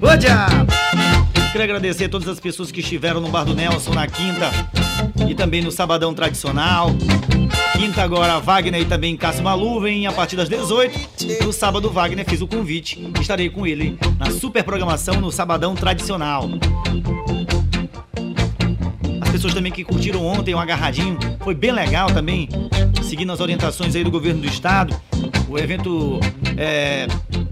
Odia! 0.00 0.46
Quero 1.50 1.64
agradecer 1.64 2.04
a 2.04 2.08
todas 2.08 2.28
as 2.28 2.38
pessoas 2.38 2.70
que 2.70 2.78
estiveram 2.78 3.20
no 3.20 3.28
Bar 3.28 3.42
do 3.42 3.52
Nelson 3.52 3.94
na 3.94 4.06
quinta 4.06 4.48
e 5.28 5.34
também 5.34 5.60
no 5.60 5.72
Sabadão 5.72 6.14
Tradicional. 6.14 6.90
Quinta 7.72 8.00
agora, 8.00 8.38
Wagner 8.38 8.82
e 8.82 8.84
também 8.84 9.16
Cássio 9.16 9.42
Malu 9.42 9.80
vem 9.80 10.06
a 10.06 10.12
partir 10.12 10.36
das 10.36 10.48
18. 10.48 11.44
No 11.44 11.52
sábado, 11.52 11.90
Wagner 11.90 12.24
fez 12.24 12.40
o 12.40 12.46
convite. 12.46 13.04
Estarei 13.20 13.50
com 13.50 13.66
ele 13.66 13.98
na 14.16 14.30
super 14.30 14.62
programação 14.62 15.20
no 15.20 15.32
Sabadão 15.32 15.74
Tradicional. 15.74 16.48
As 19.20 19.30
pessoas 19.32 19.52
também 19.52 19.72
que 19.72 19.82
curtiram 19.82 20.24
ontem 20.24 20.54
o 20.54 20.58
agarradinho, 20.60 21.18
foi 21.42 21.56
bem 21.56 21.72
legal 21.72 22.06
também, 22.12 22.48
seguindo 23.02 23.32
as 23.32 23.40
orientações 23.40 23.96
aí 23.96 24.04
do 24.04 24.12
governo 24.12 24.40
do 24.40 24.46
estado. 24.46 24.96
O 25.54 25.58
evento 25.58 26.18
é, 26.56 27.06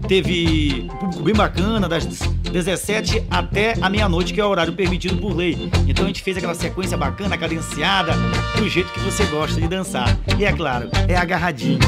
teve 0.09 0.89
um 1.17 1.21
bem 1.21 1.33
bacana, 1.33 1.87
das 1.87 2.05
17 2.05 3.23
até 3.31 3.75
a 3.81 3.89
meia-noite, 3.89 4.33
que 4.33 4.41
é 4.41 4.45
o 4.45 4.49
horário 4.49 4.73
permitido 4.73 5.15
por 5.15 5.33
lei. 5.33 5.71
Então 5.87 6.03
a 6.03 6.07
gente 6.07 6.21
fez 6.21 6.35
aquela 6.35 6.53
sequência 6.53 6.97
bacana, 6.97 7.37
cadenciada, 7.37 8.11
do 8.57 8.67
jeito 8.67 8.91
que 8.91 8.99
você 8.99 9.23
gosta 9.27 9.61
de 9.61 9.69
dançar. 9.69 10.17
E 10.37 10.43
é 10.43 10.51
claro, 10.51 10.89
é 11.07 11.15
agarradinho. 11.15 11.79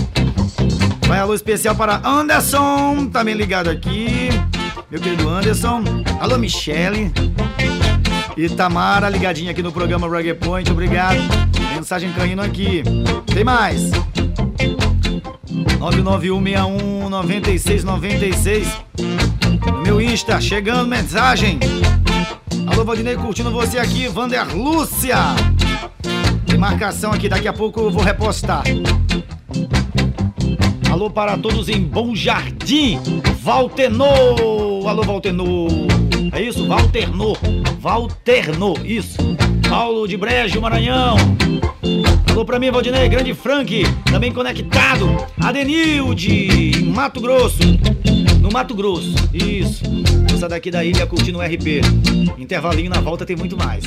Vai 1.05 1.19
alô 1.19 1.33
especial 1.33 1.75
para 1.75 1.99
Anderson, 2.07 3.09
tá 3.11 3.21
bem 3.21 3.35
ligado 3.35 3.69
aqui. 3.69 4.29
Meu 4.89 5.01
querido 5.01 5.27
Anderson. 5.27 5.83
Alô, 6.21 6.37
Michele. 6.37 7.11
E 8.37 8.47
Tamara 8.47 9.09
ligadinha 9.09 9.51
aqui 9.51 9.61
no 9.61 9.73
programa 9.73 10.07
Reggae 10.07 10.33
Point, 10.33 10.71
obrigado. 10.71 11.19
Mensagem 11.75 12.09
caindo 12.13 12.41
aqui. 12.41 12.83
Tem 13.33 13.43
mais. 13.43 13.91
991619696. 15.79 18.65
No 19.71 19.81
meu 19.81 20.01
Insta, 20.01 20.41
chegando 20.41 20.87
mensagem. 20.87 21.59
Alô, 22.67 22.83
Valdinei, 22.83 23.15
curtindo 23.15 23.51
você 23.51 23.77
aqui, 23.77 24.07
Vander 24.07 24.55
Lúcia. 24.55 25.17
Tem 26.45 26.57
marcação 26.57 27.11
aqui, 27.11 27.29
daqui 27.29 27.47
a 27.47 27.53
pouco 27.53 27.79
eu 27.79 27.91
vou 27.91 28.03
repostar. 28.03 28.63
Alô 30.91 31.09
para 31.09 31.37
todos 31.37 31.67
em 31.67 31.81
Bom 31.81 32.15
Jardim, 32.15 32.99
Valtenô. 33.41 34.87
Alô, 34.87 35.03
Valtenô. 35.03 35.67
É 36.31 36.41
isso? 36.41 36.67
Valternô. 36.67 37.35
Valternô, 37.79 38.75
isso. 38.83 39.17
Paulo 39.69 40.07
de 40.07 40.17
Brejo, 40.17 40.61
Maranhão. 40.61 41.15
Alô 42.35 42.43
pra 42.43 42.59
mim, 42.59 42.69
Valdinei, 42.69 43.07
grande 43.07 43.33
Frank, 43.33 43.83
também 44.11 44.29
conectado. 44.29 45.07
Adenilde, 45.39 46.83
Mato 46.83 47.21
Grosso. 47.21 47.63
No 48.41 48.51
Mato 48.51 48.75
Grosso, 48.75 49.15
isso. 49.33 49.85
Essa 50.33 50.49
daqui 50.49 50.69
da 50.69 50.83
ilha 50.83 51.07
curtindo 51.07 51.39
o 51.39 51.41
RP. 51.41 51.79
Intervalinho 52.37 52.89
na 52.89 52.99
volta 52.99 53.25
tem 53.25 53.37
muito 53.37 53.55
mais. 53.55 53.85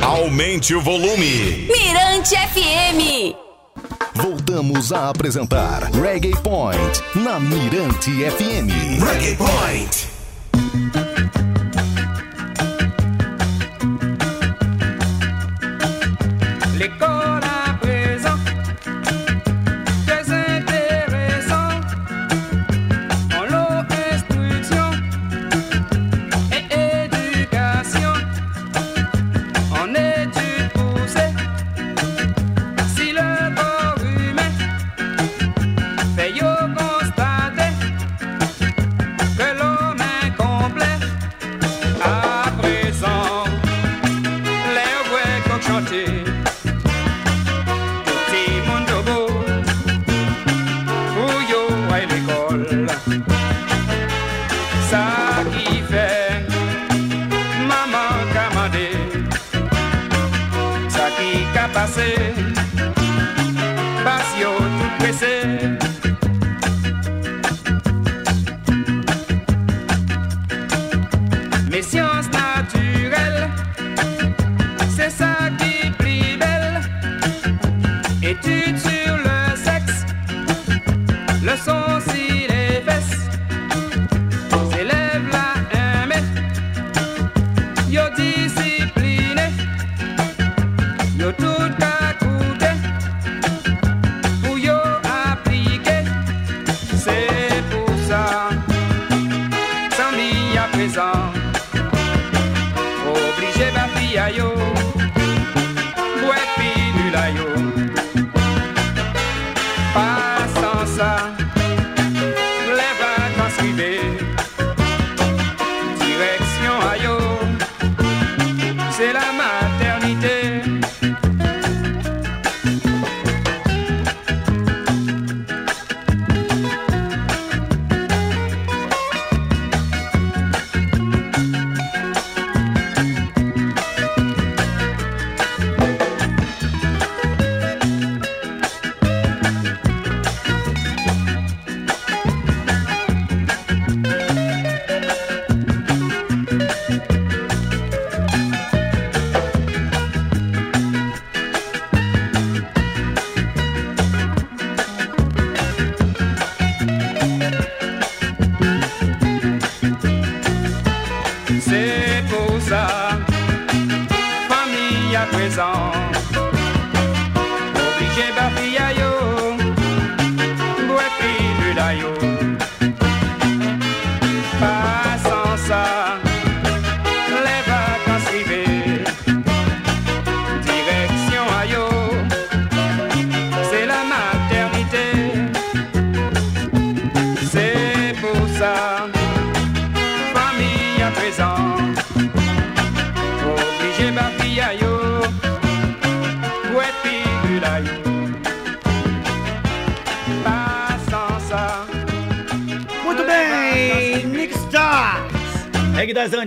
Aumente 0.00 0.74
o 0.74 0.80
volume. 0.80 1.68
Mirante 1.70 2.36
FM. 2.36 3.36
Voltamos 4.14 4.92
a 4.92 5.10
apresentar 5.10 5.90
Reggae 5.92 6.32
Point 6.42 7.02
na 7.14 7.38
Mirante 7.38 8.12
FM. 8.12 8.98
Reggae 8.98 9.36
Point. 9.36 11.09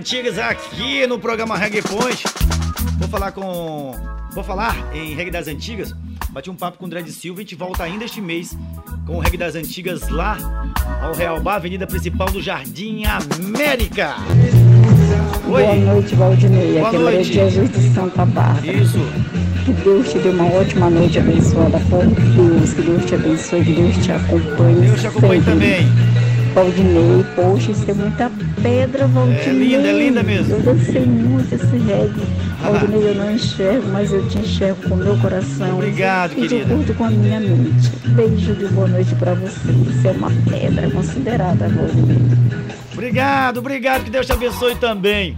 Antigas 0.04 0.38
aqui 0.38 1.06
no 1.06 1.18
programa 1.18 1.56
Reggae 1.56 1.80
Point. 1.80 2.24
Vou 2.98 3.08
falar 3.08 3.32
com. 3.32 3.94
Vou 4.34 4.44
falar 4.44 4.76
em 4.94 5.14
Reggae 5.14 5.30
das 5.30 5.48
Antigas. 5.48 5.94
Bati 6.28 6.50
um 6.50 6.54
papo 6.54 6.76
com 6.76 6.84
o 6.84 6.88
Dredd 6.90 7.08
Silva 7.10 7.40
e 7.40 7.42
a 7.42 7.44
gente 7.44 7.54
volta 7.54 7.84
ainda 7.84 8.04
este 8.04 8.20
mês 8.20 8.54
com 9.06 9.16
o 9.16 9.18
Reggae 9.18 9.38
das 9.38 9.54
Antigas 9.54 10.10
lá 10.10 10.36
ao 11.00 11.14
Real 11.14 11.40
Bar, 11.40 11.54
avenida 11.54 11.86
principal 11.86 12.30
do 12.30 12.42
Jardim 12.42 13.04
América. 13.06 14.16
Oi. 15.48 15.62
Boa 15.62 15.74
noite, 15.74 16.14
Valdinei. 16.16 16.72
Boa 16.74 16.88
Aqui 16.88 16.96
é 16.96 16.98
Maria 16.98 17.18
noite. 17.20 17.30
de 17.30 17.34
Jesus 17.34 17.72
de 17.72 17.94
Santa 17.94 18.26
Bárbara. 18.26 18.72
Isso. 18.72 18.98
Que 19.64 19.72
Deus 19.72 20.12
te 20.12 20.18
dê 20.18 20.28
uma 20.28 20.52
ótima 20.52 20.90
noite 20.90 21.18
abençoada 21.18 21.80
por 21.88 22.04
Deus. 22.04 22.74
Que 22.74 22.82
Deus 22.82 23.04
te 23.06 23.14
abençoe, 23.14 23.64
que 23.64 23.72
Deus 23.72 23.96
te 24.04 24.12
acompanhe. 24.12 24.80
Deus 24.82 25.00
te 25.00 25.06
acompanhe 25.06 25.42
também. 25.42 25.86
Valdinei, 26.54 27.24
poxa, 27.34 27.72
isso 27.72 27.90
é 27.90 27.94
muita 27.94 28.28
pedra, 28.64 29.06
Valdinei. 29.06 29.74
É 29.74 29.76
linda, 29.76 29.88
é 29.88 29.92
linda 29.92 30.22
mesmo. 30.22 30.54
Eu 30.54 30.62
dancei 30.62 31.04
muito 31.04 31.54
esse 31.54 31.76
reggae. 31.76 32.26
Valdinei, 32.62 33.10
eu 33.10 33.14
não 33.14 33.30
enxergo, 33.30 33.88
mas 33.88 34.10
eu 34.10 34.26
te 34.26 34.38
enxergo 34.38 34.88
com 34.88 34.94
o 34.94 34.96
meu 34.96 35.18
coração. 35.18 35.74
Obrigado, 35.74 36.32
e 36.32 36.48
querida. 36.48 36.64
te 36.64 36.70
curto 36.70 36.94
com 36.94 37.04
a 37.04 37.10
minha 37.10 37.40
mente. 37.40 37.90
Beijo 38.08 38.54
de 38.54 38.66
boa 38.68 38.88
noite 38.88 39.14
pra 39.16 39.34
você. 39.34 39.70
Você 39.70 40.08
é 40.08 40.12
uma 40.12 40.30
pedra 40.50 40.90
considerada, 40.90 41.68
Valdinei. 41.68 42.16
Obrigado, 42.94 43.58
obrigado, 43.58 44.04
que 44.04 44.10
Deus 44.10 44.24
te 44.24 44.32
abençoe 44.32 44.74
também. 44.76 45.36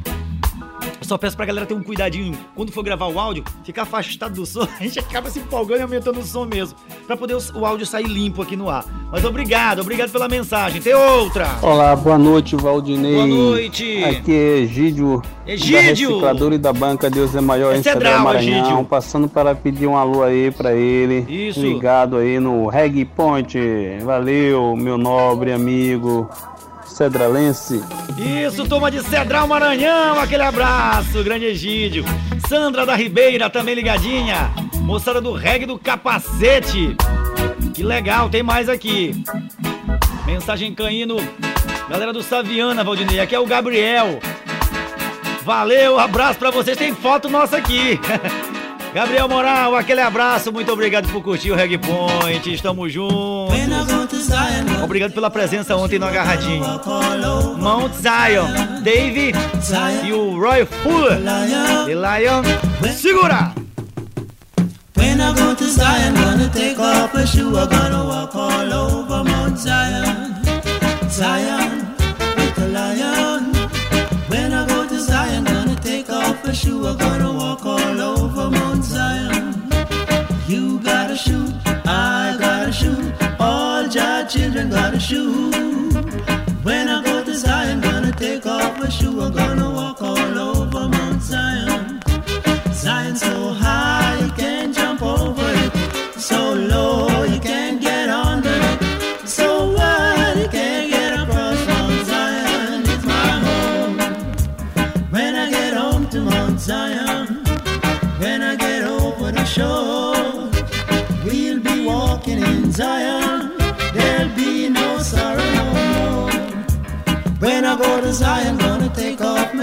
Eu 1.01 1.09
só 1.09 1.19
peço 1.19 1.37
pra 1.37 1.47
galera 1.47 1.67
ter 1.67 1.75
um 1.75 1.83
cuidadinho 1.83 2.39
quando 2.55 2.71
for 2.71 2.85
gravar 2.85 3.07
o 3.07 3.19
áudio, 3.19 3.45
ficar 3.65 3.83
afastado 3.83 4.35
do 4.35 4.47
som, 4.47 4.69
a 4.79 4.83
gente 4.83 5.01
acaba 5.01 5.29
se 5.31 5.41
empolgando 5.41 5.81
e 5.81 5.83
aumentando 5.83 6.21
o 6.21 6.25
som 6.25 6.45
mesmo, 6.45 6.79
pra 7.07 7.17
poder 7.17 7.35
o, 7.35 7.41
o 7.55 7.65
áudio 7.65 7.87
sair 7.87 8.07
limpo 8.07 8.43
aqui 8.43 8.57
no 8.57 8.69
ar. 8.69 8.85
Mas 9.11 9.25
obrigado, 9.25 9.81
obrigado 9.81 10.11
pela 10.11 10.29
mensagem. 10.29 10.83
Tem 10.83 10.95
outra. 10.95 11.47
Olá, 11.63 11.95
boa 11.95 12.19
noite, 12.19 12.57
Valdinei. 12.57 13.15
Boa 13.15 13.27
noite. 13.27 14.05
Aqui 14.05 14.33
é 14.33 14.59
Egídio, 14.59 15.23
Egídio. 15.47 15.77
da 15.77 15.81
Recicladora 15.81 16.55
e 16.55 16.59
da 16.59 16.73
Banca 16.73 17.09
Deus 17.09 17.35
é 17.35 17.41
Maior 17.41 17.75
É 17.75 17.79
em 17.79 17.83
Cedral 17.83 18.03
Cedral, 18.03 18.25
Maranhão. 18.25 18.67
Egídio. 18.67 18.85
Passando 18.85 19.29
para 19.29 19.55
pedir 19.55 19.87
um 19.87 19.97
alô 19.97 20.23
aí 20.23 20.51
pra 20.51 20.75
ele. 20.75 21.25
Isso. 21.29 21.61
Ligado 21.61 22.17
aí 22.17 22.41
no 22.41 22.67
Reggae 22.67 23.05
Point. 23.05 23.59
Valeu, 24.03 24.75
meu 24.77 24.99
nobre 24.99 25.53
amigo 25.53 26.29
cedralense. 26.97 27.83
Isso, 28.17 28.67
turma 28.67 28.91
de 28.91 29.03
Cedral 29.03 29.47
Maranhão, 29.47 30.19
aquele 30.19 30.43
abraço, 30.43 31.23
grande 31.23 31.45
Egídio. 31.45 32.05
Sandra 32.49 32.87
da 32.87 32.95
Ribeira, 32.97 33.51
também 33.51 33.75
ligadinha. 33.75 34.51
Moçada 34.87 35.21
do 35.21 35.33
reggae 35.33 35.67
do 35.67 35.77
capacete. 35.77 36.97
Que 37.75 37.83
legal, 37.83 38.31
tem 38.31 38.41
mais 38.41 38.69
aqui. 38.69 39.25
Mensagem 40.25 40.73
caindo. 40.73 41.17
Galera 41.91 42.13
do 42.13 42.23
Saviana, 42.23 42.85
Valdinei, 42.85 43.19
aqui 43.19 43.35
é 43.35 43.39
o 43.41 43.47
Gabriel. 43.47 44.21
Valeu, 45.43 45.99
abraço 45.99 46.39
pra 46.39 46.53
vocês. 46.53 46.79
Tem 46.79 46.95
foto 46.95 47.29
nossa 47.29 47.57
aqui. 47.57 47.99
Gabriel 48.95 49.29
Moral, 49.29 49.75
aquele 49.75 50.01
abraço. 50.01 50.53
Muito 50.53 50.73
obrigado 50.73 51.11
por 51.11 51.21
curtir 51.21 51.51
o 51.51 51.57
Reggae 51.57 51.79
Point. 51.79 52.55
Estamos 52.55 52.93
juntos. 52.93 53.57
Obrigado 54.85 55.13
pela 55.13 55.29
presença 55.29 55.75
ontem 55.75 55.99
no 55.99 56.07
Agarradinho. 56.07 56.65
Mount 57.59 57.93
Zion, 57.93 58.83
Dave 58.83 59.33
e 60.05 60.13
o 60.13 60.41
Roy 60.41 60.65
Fuller. 60.65 61.19
E 61.89 61.93
Lion, 61.93 62.43
segura! 62.95 63.66
When 65.17 65.25
I 65.25 65.35
go 65.35 65.55
to 65.55 65.65
Zion, 65.65 66.13
gonna 66.15 66.51
take 66.51 66.79
off 66.79 67.15
my 67.15 67.25
shoe, 67.25 67.57
I'm 67.57 67.71
gonna 67.71 68.05
walk 68.05 68.35
all 68.37 68.71
over 68.71 69.25
Mount 69.25 69.59
Zion. 69.59 70.45
Zion, 71.09 71.87
with 72.37 72.59
a 72.59 72.69
lion. 72.69 73.55
When 74.29 74.53
I 74.53 74.69
go 74.69 74.87
to 74.87 75.01
Zion, 75.01 75.45
gonna 75.45 75.75
take 75.77 76.11
off 76.11 76.45
my 76.45 76.53
shoe, 76.53 76.87
I'm 76.87 76.99
gonna 76.99 77.33
walk 77.33 77.65
all 77.65 77.99
over 77.99 78.51
Mount 78.51 78.85
Zion. 78.85 79.71
You 80.47 80.81
gotta 80.81 81.17
shoot, 81.17 81.55
I 81.87 82.37
gotta 82.39 82.71
shoot, 82.71 83.11
all 83.41 83.87
your 83.87 84.27
children 84.27 84.69
gotta 84.69 85.01
shoot. 85.01 85.55
When 86.63 86.91
I 86.91 87.03
go 87.03 87.25
to 87.25 87.35
Zion, 87.35 87.81
gonna 87.81 88.13
take 88.13 88.45
off 88.45 88.79
a 88.83 88.91
shoe, 88.91 89.19
I'm 89.23 89.33
gonna 89.33 89.66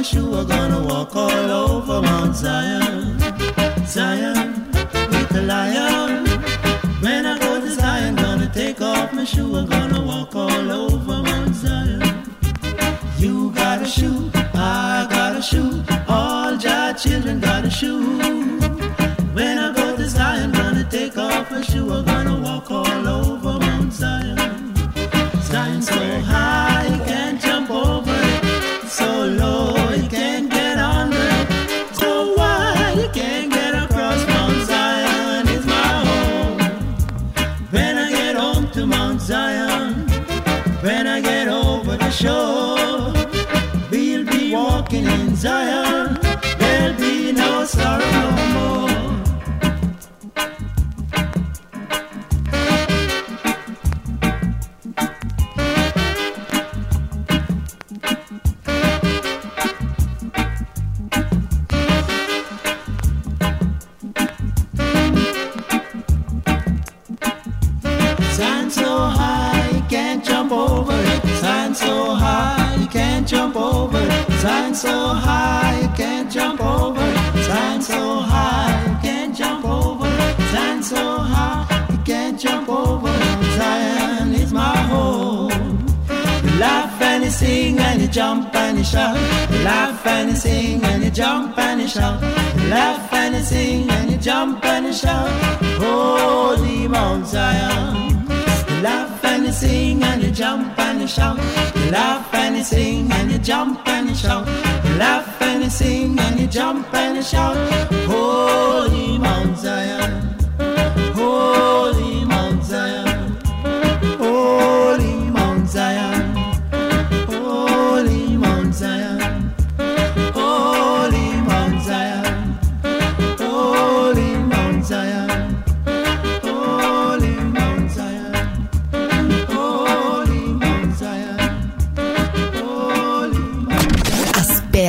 shoe, 0.03 0.33
I'm 0.33 0.45
gonna 0.47 0.83
walk 0.83 1.15
all 1.15 1.31
over 1.31 2.01
Mount 2.01 2.35
Zion. 2.35 3.17
Zion, 3.85 4.69
with 5.11 5.29
the 5.29 5.43
lion. 5.47 6.25
When 7.01 7.25
I 7.25 7.39
go 7.39 7.61
to 7.61 7.69
Zion, 7.69 8.15
gonna 8.15 8.51
take 8.53 8.81
off 8.81 9.13
my 9.13 9.23
shoe, 9.23 9.55
I'm 9.55 9.65
gonna 9.65 10.01
walk 10.01 10.35
all 10.35 10.71
over 10.71 11.23
Mount 11.23 11.55
Zion. 11.55 12.01
You 13.17 13.51
got 13.51 13.81
a 13.81 13.85
shoe, 13.85 14.29
I 14.53 15.07
gotta 15.09 15.41
shoe, 15.41 15.83
all 16.07 16.55
your 16.57 16.93
children 16.95 17.39
got 17.39 17.65
a. 17.65 17.69
When 17.69 18.32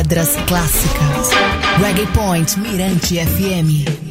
Pedras 0.05 0.37
Clássicas. 0.47 1.31
Reggae 1.81 2.07
Point 2.09 2.57
Mirante 2.59 3.21
FM. 3.23 4.04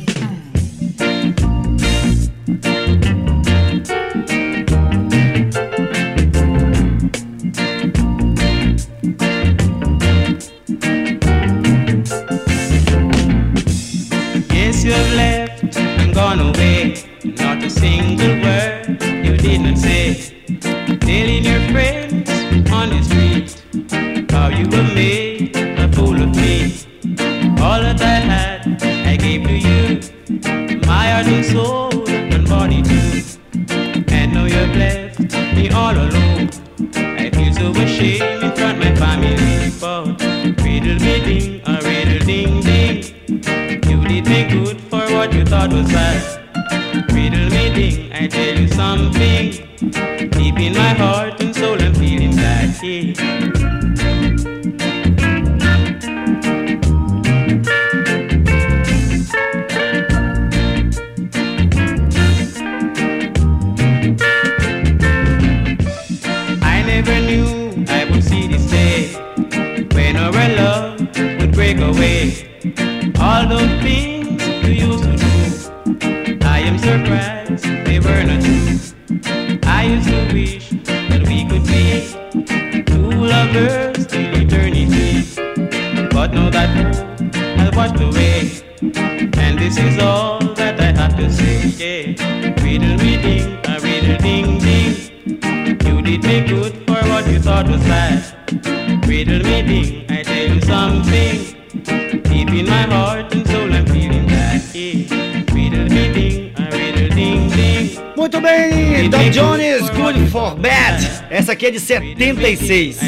de 111.74 111.80
76. 111.80 113.00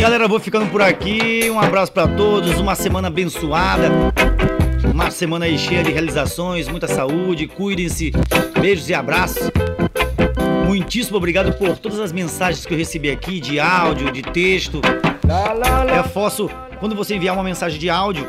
Galera, 0.00 0.28
vou 0.28 0.38
ficando 0.38 0.66
por 0.70 0.80
aqui. 0.80 1.50
Um 1.50 1.58
abraço 1.58 1.90
para 1.90 2.06
todos, 2.06 2.56
uma 2.60 2.76
semana 2.76 3.08
abençoada. 3.08 3.90
Uma 4.92 5.10
semana 5.10 5.46
aí 5.46 5.58
cheia 5.58 5.82
de 5.82 5.90
realizações, 5.90 6.68
muita 6.68 6.86
saúde, 6.86 7.48
cuidem-se. 7.48 8.12
Beijos 8.60 8.88
e 8.88 8.94
abraços. 8.94 9.50
Muitíssimo 10.66 11.16
obrigado 11.16 11.52
por 11.54 11.76
todas 11.76 11.98
as 11.98 12.12
mensagens 12.12 12.64
que 12.64 12.72
eu 12.72 12.78
recebi 12.78 13.10
aqui, 13.10 13.40
de 13.40 13.58
áudio, 13.58 14.12
de 14.12 14.22
texto. 14.22 14.80
É 15.26 15.96
Reforço, 15.96 16.48
quando 16.78 16.94
você 16.94 17.16
enviar 17.16 17.34
uma 17.34 17.42
mensagem 17.42 17.80
de 17.80 17.90
áudio, 17.90 18.24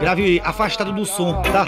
grave 0.00 0.40
afastado 0.42 0.92
do 0.92 1.04
som, 1.04 1.42
tá? 1.42 1.66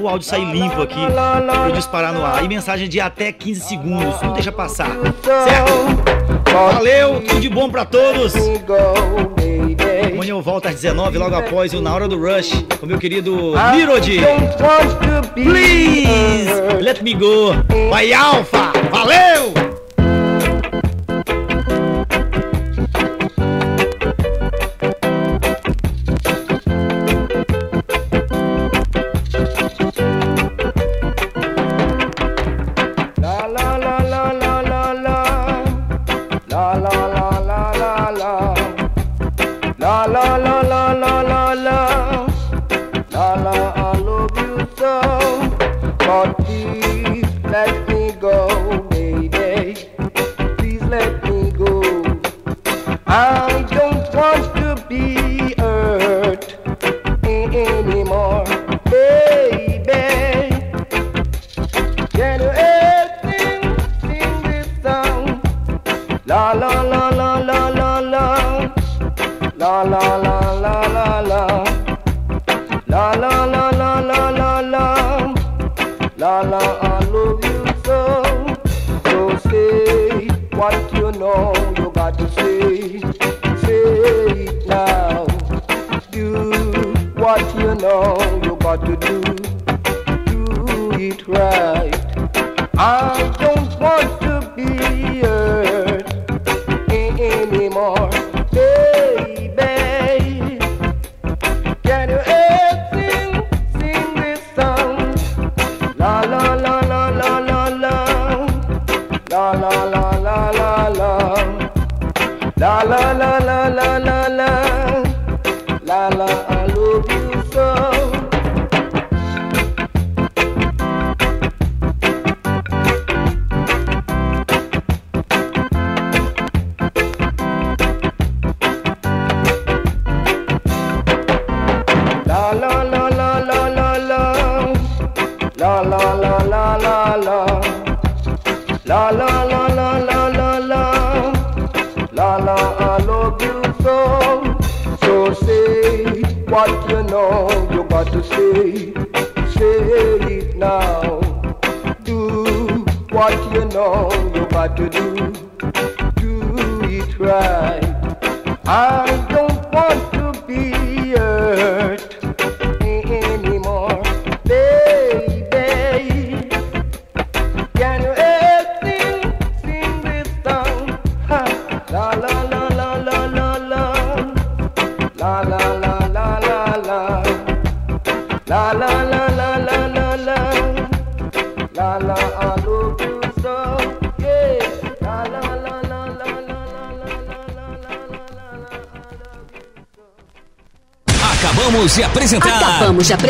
o 0.00 0.08
áudio 0.08 0.26
sair 0.26 0.44
limpo 0.44 0.82
aqui 0.82 1.00
pra 1.06 1.68
eu 1.68 1.72
disparar 1.72 2.12
no 2.12 2.24
ar. 2.24 2.44
E 2.44 2.48
mensagem 2.48 2.88
de 2.88 3.00
até 3.00 3.32
15 3.32 3.60
segundos, 3.60 4.20
não 4.22 4.32
deixa 4.32 4.52
passar. 4.52 4.90
Certo? 5.22 6.52
Valeu, 6.52 7.20
tudo 7.22 7.40
de 7.40 7.48
bom 7.48 7.68
pra 7.70 7.84
todos. 7.84 8.34
Amanhã 10.12 10.30
eu 10.30 10.42
volto 10.42 10.66
às 10.66 10.74
19, 10.74 11.18
logo 11.18 11.34
após 11.34 11.72
o 11.74 11.80
Na 11.80 11.94
Hora 11.94 12.08
do 12.08 12.18
Rush, 12.18 12.64
com 12.80 12.86
meu 12.86 12.98
querido 12.98 13.54
Nirodi. 13.72 14.18
Please, 15.34 16.50
let 16.80 17.02
me 17.02 17.14
go. 17.14 17.54
Vai, 17.90 18.12
Alfa. 18.12 18.72
Valeu! 18.90 19.37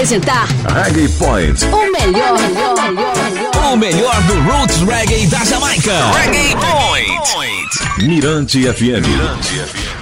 Apresentar 0.09 0.49
Reggae 0.73 1.09
Point. 1.19 1.65
o 1.67 1.93
melhor, 1.93 2.33
o 2.33 2.41
melhor, 2.41 2.79
o 2.79 2.93
melhor. 2.95 3.73
O 3.73 3.77
melhor 3.77 4.23
do 4.23 4.41
Roots 4.41 4.81
Reggae 4.83 5.27
da 5.27 5.45
Jamaica. 5.45 5.93
Reggae 6.13 6.57
Point. 6.57 8.07
Mirante 8.09 8.63
FM. 8.73 9.07
Mirante 9.07 9.55
FM. 9.55 9.98